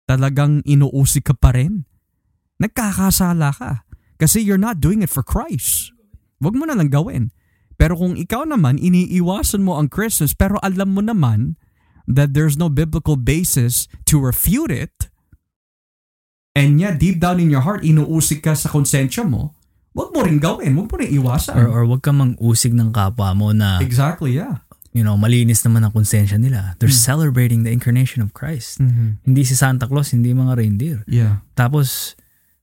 talagang 0.09 0.65
inuusig 0.65 1.27
ka 1.27 1.35
pa 1.37 1.53
rin, 1.53 1.85
nagkakasala 2.57 3.53
ka 3.53 3.85
kasi 4.17 4.41
you're 4.41 4.59
not 4.59 4.81
doing 4.81 5.05
it 5.05 5.11
for 5.11 5.21
Christ. 5.21 5.93
Huwag 6.39 6.55
mo 6.55 6.65
na 6.65 6.75
lang 6.75 6.89
gawin. 6.89 7.35
Pero 7.79 7.95
kung 7.95 8.19
ikaw 8.19 8.43
naman, 8.43 8.75
iniiwasan 8.75 9.63
mo 9.63 9.79
ang 9.79 9.87
Christmas 9.87 10.35
pero 10.35 10.59
alam 10.59 10.91
mo 10.95 10.99
naman 10.99 11.55
that 12.09 12.33
there's 12.33 12.57
no 12.57 12.67
biblical 12.67 13.15
basis 13.15 13.85
to 14.09 14.17
refute 14.17 14.73
it, 14.73 15.13
and 16.57 16.81
yet 16.81 16.97
deep 16.97 17.21
down 17.21 17.37
in 17.37 17.53
your 17.53 17.61
heart, 17.61 17.85
inuusig 17.85 18.41
ka 18.41 18.57
sa 18.57 18.65
konsensya 18.67 19.21
mo, 19.21 19.53
huwag 19.93 20.09
mo 20.13 20.19
rin 20.21 20.37
gawin. 20.37 20.73
Huwag 20.75 20.87
mo 20.87 20.95
rin 20.97 21.09
iwasan. 21.11 21.55
Or, 21.57 21.67
or 21.69 21.83
wag 21.85 22.01
ka 22.01 22.11
mang 22.11 22.37
usig 22.39 22.73
ng 22.73 22.93
kapwa 22.93 23.33
mo 23.33 23.51
na, 23.51 23.81
exactly, 23.81 24.37
yeah. 24.37 24.61
you 24.93 25.01
know, 25.01 25.17
malinis 25.17 25.61
naman 25.61 25.85
ang 25.85 25.93
konsensya 25.93 26.37
nila. 26.37 26.73
They're 26.77 26.89
Hmm. 26.93 27.07
celebrating 27.13 27.61
the 27.65 27.71
incarnation 27.73 28.21
of 28.21 28.33
Christ. 28.33 28.81
Mm-hmm. 28.81 29.21
Hindi 29.25 29.41
si 29.45 29.53
Santa 29.53 29.85
Claus, 29.85 30.13
hindi 30.13 30.33
mga 30.33 30.57
reindeer. 30.57 30.99
Yeah. 31.05 31.41
Tapos, 31.53 32.13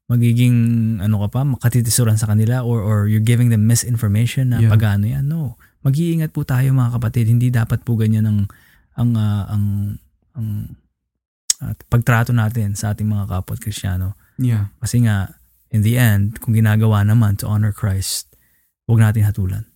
magiging, 0.06 0.56
ano 1.02 1.18
ka 1.26 1.28
pa, 1.34 1.40
makatitisuran 1.42 2.14
sa 2.14 2.30
kanila 2.30 2.62
or, 2.62 2.78
or 2.78 3.10
you're 3.10 3.22
giving 3.22 3.50
them 3.50 3.66
misinformation 3.66 4.54
na 4.54 4.62
Yeah. 4.62 4.70
pagano 4.70 5.06
yan. 5.06 5.26
No. 5.26 5.58
Mag-iingat 5.82 6.30
po 6.30 6.46
tayo 6.46 6.70
mga 6.74 6.98
kapatid. 6.98 7.26
Hindi 7.30 7.50
dapat 7.50 7.82
po 7.82 7.98
ganyan 7.98 8.26
ang, 8.26 8.38
ang, 8.94 9.10
ah, 9.18 9.44
ang, 9.50 9.64
ang 10.34 10.48
at 11.56 11.78
pagtrato 11.88 12.36
natin 12.36 12.76
sa 12.76 12.92
ating 12.92 13.08
mga 13.08 13.32
kapwa 13.32 13.56
Kristiyano. 13.56 14.12
Yeah. 14.36 14.68
Kasi 14.76 15.00
nga, 15.08 15.32
in 15.76 15.84
the 15.84 16.00
end, 16.00 16.40
kung 16.40 16.56
ginagawa 16.56 17.04
naman 17.04 17.36
to 17.36 17.44
honor 17.44 17.76
Christ, 17.76 18.32
huwag 18.88 19.04
natin 19.04 19.28
hatulan. 19.28 19.68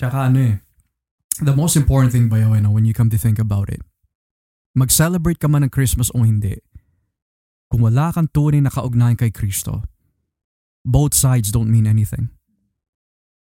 Tsaka 0.00 0.32
ano 0.32 0.40
eh, 0.40 0.56
the 1.44 1.52
most 1.52 1.76
important 1.76 2.16
thing 2.16 2.32
ba 2.32 2.40
yun, 2.40 2.64
when 2.72 2.88
you 2.88 2.96
come 2.96 3.12
to 3.12 3.20
think 3.20 3.36
about 3.36 3.68
it, 3.68 3.84
mag-celebrate 4.72 5.36
ka 5.36 5.52
man 5.52 5.68
ng 5.68 5.72
Christmas 5.72 6.08
o 6.16 6.24
hindi, 6.24 6.56
kung 7.68 7.84
wala 7.84 8.08
kang 8.16 8.32
tunay 8.32 8.64
na 8.64 8.72
kaugnayan 8.72 9.20
kay 9.20 9.28
Kristo, 9.28 9.84
both 10.80 11.12
sides 11.12 11.52
don't 11.52 11.68
mean 11.68 11.84
anything. 11.84 12.32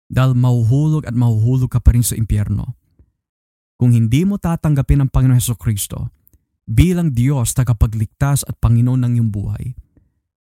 Dahil 0.07 0.39
mahuhulog 0.39 1.03
at 1.03 1.15
mahuhulog 1.15 1.67
ka 1.67 1.83
pa 1.83 1.91
rin 1.91 2.03
sa 2.03 2.15
impyerno. 2.15 2.79
Kung 3.75 3.91
hindi 3.91 4.23
mo 4.23 4.39
tatanggapin 4.39 5.03
ang 5.03 5.11
Panginoon 5.11 5.37
Heso 5.37 5.53
Kristo 5.59 6.11
bilang 6.63 7.11
Diyos 7.11 7.51
tagapagligtas 7.55 8.47
at 8.47 8.55
Panginoon 8.59 9.03
ng 9.03 9.11
iyong 9.19 9.31
buhay, 9.31 9.75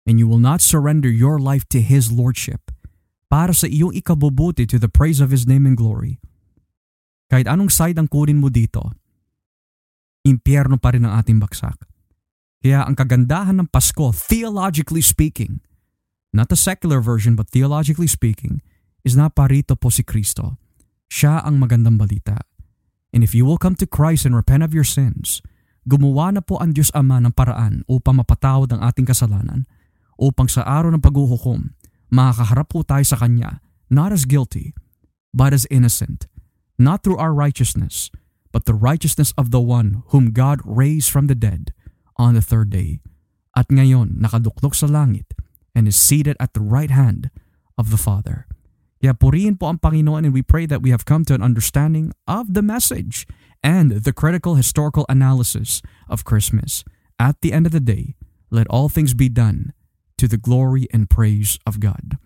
and 0.06 0.18
you 0.18 0.28
will 0.28 0.42
not 0.42 0.62
surrender 0.62 1.10
your 1.10 1.38
life 1.38 1.68
to 1.70 1.82
His 1.82 2.10
Lordship 2.10 2.74
para 3.32 3.56
sa 3.56 3.70
iyong 3.70 3.96
ikabubuti 3.96 4.68
to 4.68 4.76
the 4.76 4.92
praise 4.92 5.24
of 5.24 5.32
His 5.32 5.48
name 5.48 5.64
and 5.64 5.80
glory, 5.80 6.20
kahit 7.32 7.48
anong 7.48 7.72
side 7.72 7.96
ang 7.96 8.12
kunin 8.12 8.44
mo 8.44 8.52
dito, 8.52 8.92
impyerno 10.28 10.76
pa 10.76 10.92
rin 10.92 11.08
ang 11.08 11.16
ating 11.16 11.40
baksak. 11.40 11.88
Kaya 12.62 12.86
ang 12.86 12.94
kagandahan 12.94 13.58
ng 13.58 13.72
Pasko, 13.72 14.14
theologically 14.14 15.02
speaking, 15.02 15.64
not 16.36 16.52
the 16.52 16.60
secular 16.60 17.02
version 17.02 17.34
but 17.34 17.50
theologically 17.50 18.06
speaking, 18.06 18.62
is 19.02 19.18
na 19.18 19.32
parito 19.34 19.74
po 19.74 19.90
si 19.90 20.06
Kristo. 20.06 20.62
Siya 21.10 21.42
ang 21.42 21.58
magandang 21.58 21.98
balita. 21.98 22.38
And 23.12 23.26
if 23.26 23.34
you 23.34 23.44
will 23.44 23.58
come 23.58 23.74
to 23.82 23.90
Christ 23.90 24.30
and 24.30 24.38
repent 24.38 24.62
of 24.62 24.78
your 24.78 24.86
sins, 24.86 25.42
gumawa 25.90 26.38
na 26.38 26.42
po 26.46 26.62
ang 26.62 26.72
Diyos 26.78 26.94
Ama 26.94 27.18
ng 27.24 27.34
paraan 27.34 27.82
upang 27.90 28.22
mapatawad 28.22 28.70
ang 28.72 28.86
ating 28.86 29.10
kasalanan, 29.10 29.66
upang 30.20 30.52
sa 30.52 30.66
araw 30.66 30.92
ng 30.96 31.04
paghuhukom, 31.04 31.76
makakaharap 32.12 32.68
po 32.68 32.84
tayo 32.84 33.06
sa 33.06 33.20
Kanya, 33.20 33.64
not 33.88 34.12
as 34.12 34.28
guilty, 34.28 34.76
but 35.32 35.56
as 35.56 35.70
innocent, 35.72 36.28
not 36.76 37.04
through 37.04 37.18
our 37.18 37.32
righteousness, 37.32 38.12
but 38.52 38.68
the 38.68 38.76
righteousness 38.76 39.32
of 39.40 39.52
the 39.52 39.64
one 39.64 40.04
whom 40.12 40.36
God 40.36 40.60
raised 40.64 41.10
from 41.10 41.28
the 41.28 41.38
dead 41.38 41.72
on 42.20 42.36
the 42.36 42.44
third 42.44 42.70
day. 42.70 43.00
At 43.56 43.72
ngayon, 43.72 44.20
nakaduklok 44.20 44.76
sa 44.76 44.88
langit 44.88 45.36
and 45.76 45.88
is 45.88 46.00
seated 46.00 46.36
at 46.40 46.54
the 46.54 46.64
right 46.64 46.92
hand 46.92 47.32
of 47.80 47.92
the 47.92 48.00
Father. 48.00 48.48
Kaya 49.02 49.18
purihin 49.18 49.58
po 49.58 49.72
ang 49.72 49.82
Panginoon 49.82 50.30
and 50.30 50.36
we 50.36 50.46
pray 50.46 50.70
that 50.70 50.86
we 50.86 50.94
have 50.94 51.10
come 51.10 51.26
to 51.26 51.34
an 51.34 51.42
understanding 51.42 52.14
of 52.30 52.54
the 52.54 52.62
message 52.62 53.26
and 53.66 54.06
the 54.06 54.14
critical 54.14 54.56
historical 54.56 55.10
analysis 55.10 55.82
of 56.06 56.28
Christmas. 56.28 56.86
At 57.18 57.42
the 57.42 57.54
end 57.54 57.66
of 57.66 57.74
the 57.74 57.82
day, 57.82 58.14
let 58.54 58.70
all 58.70 58.90
things 58.90 59.18
be 59.18 59.30
done 59.30 59.74
to 60.22 60.30
the 60.30 60.38
glory 60.38 60.86
and 60.94 61.10
praise 61.10 61.58
of 61.66 61.82
God. 61.82 62.22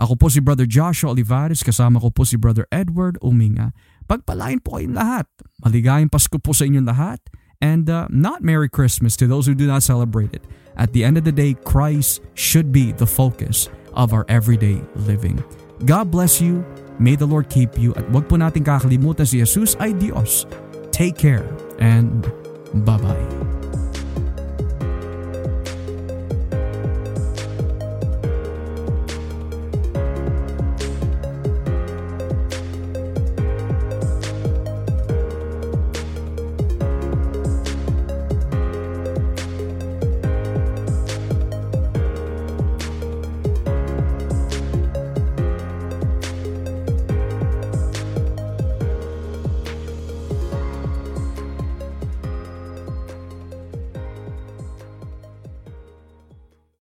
Ako 0.00 0.16
po 0.18 0.26
si 0.32 0.40
Brother 0.40 0.66
Joshua 0.66 1.12
Olivares, 1.14 1.62
kasama 1.62 2.00
ko 2.00 2.10
po 2.10 2.24
si 2.24 2.34
Brother 2.40 2.66
Edward 2.72 3.20
Uminga. 3.22 3.76
Pagpalain 4.08 4.58
po 4.64 4.80
kayong 4.80 4.96
lahat. 4.96 5.28
Maligayang 5.62 6.10
Pasko 6.10 6.40
po 6.40 6.56
sa 6.56 6.66
inyong 6.66 6.88
lahat. 6.88 7.20
And 7.62 7.88
uh, 7.88 8.10
not 8.10 8.42
Merry 8.42 8.68
Christmas 8.68 9.14
to 9.22 9.30
those 9.30 9.46
who 9.46 9.54
do 9.54 9.68
not 9.68 9.86
celebrate 9.86 10.34
it. 10.34 10.42
At 10.74 10.92
the 10.92 11.06
end 11.06 11.16
of 11.16 11.24
the 11.24 11.32
day, 11.32 11.54
Christ 11.54 12.20
should 12.34 12.74
be 12.74 12.90
the 12.90 13.06
focus 13.06 13.70
of 13.94 14.10
our 14.12 14.26
everyday 14.26 14.82
living. 15.06 15.38
God 15.86 16.10
bless 16.10 16.42
you. 16.42 16.66
May 16.98 17.14
the 17.14 17.26
Lord 17.26 17.48
keep 17.48 17.78
you. 17.78 17.94
At 17.94 18.10
wag 18.10 18.26
po 18.26 18.36
natin 18.36 18.66
kakalimutan 18.66 19.24
si 19.24 19.38
Jesus 19.38 19.78
ay 19.78 19.94
Diyos. 19.94 20.44
Take 20.90 21.14
care 21.14 21.46
and 21.78 22.26
bye-bye. 22.82 23.63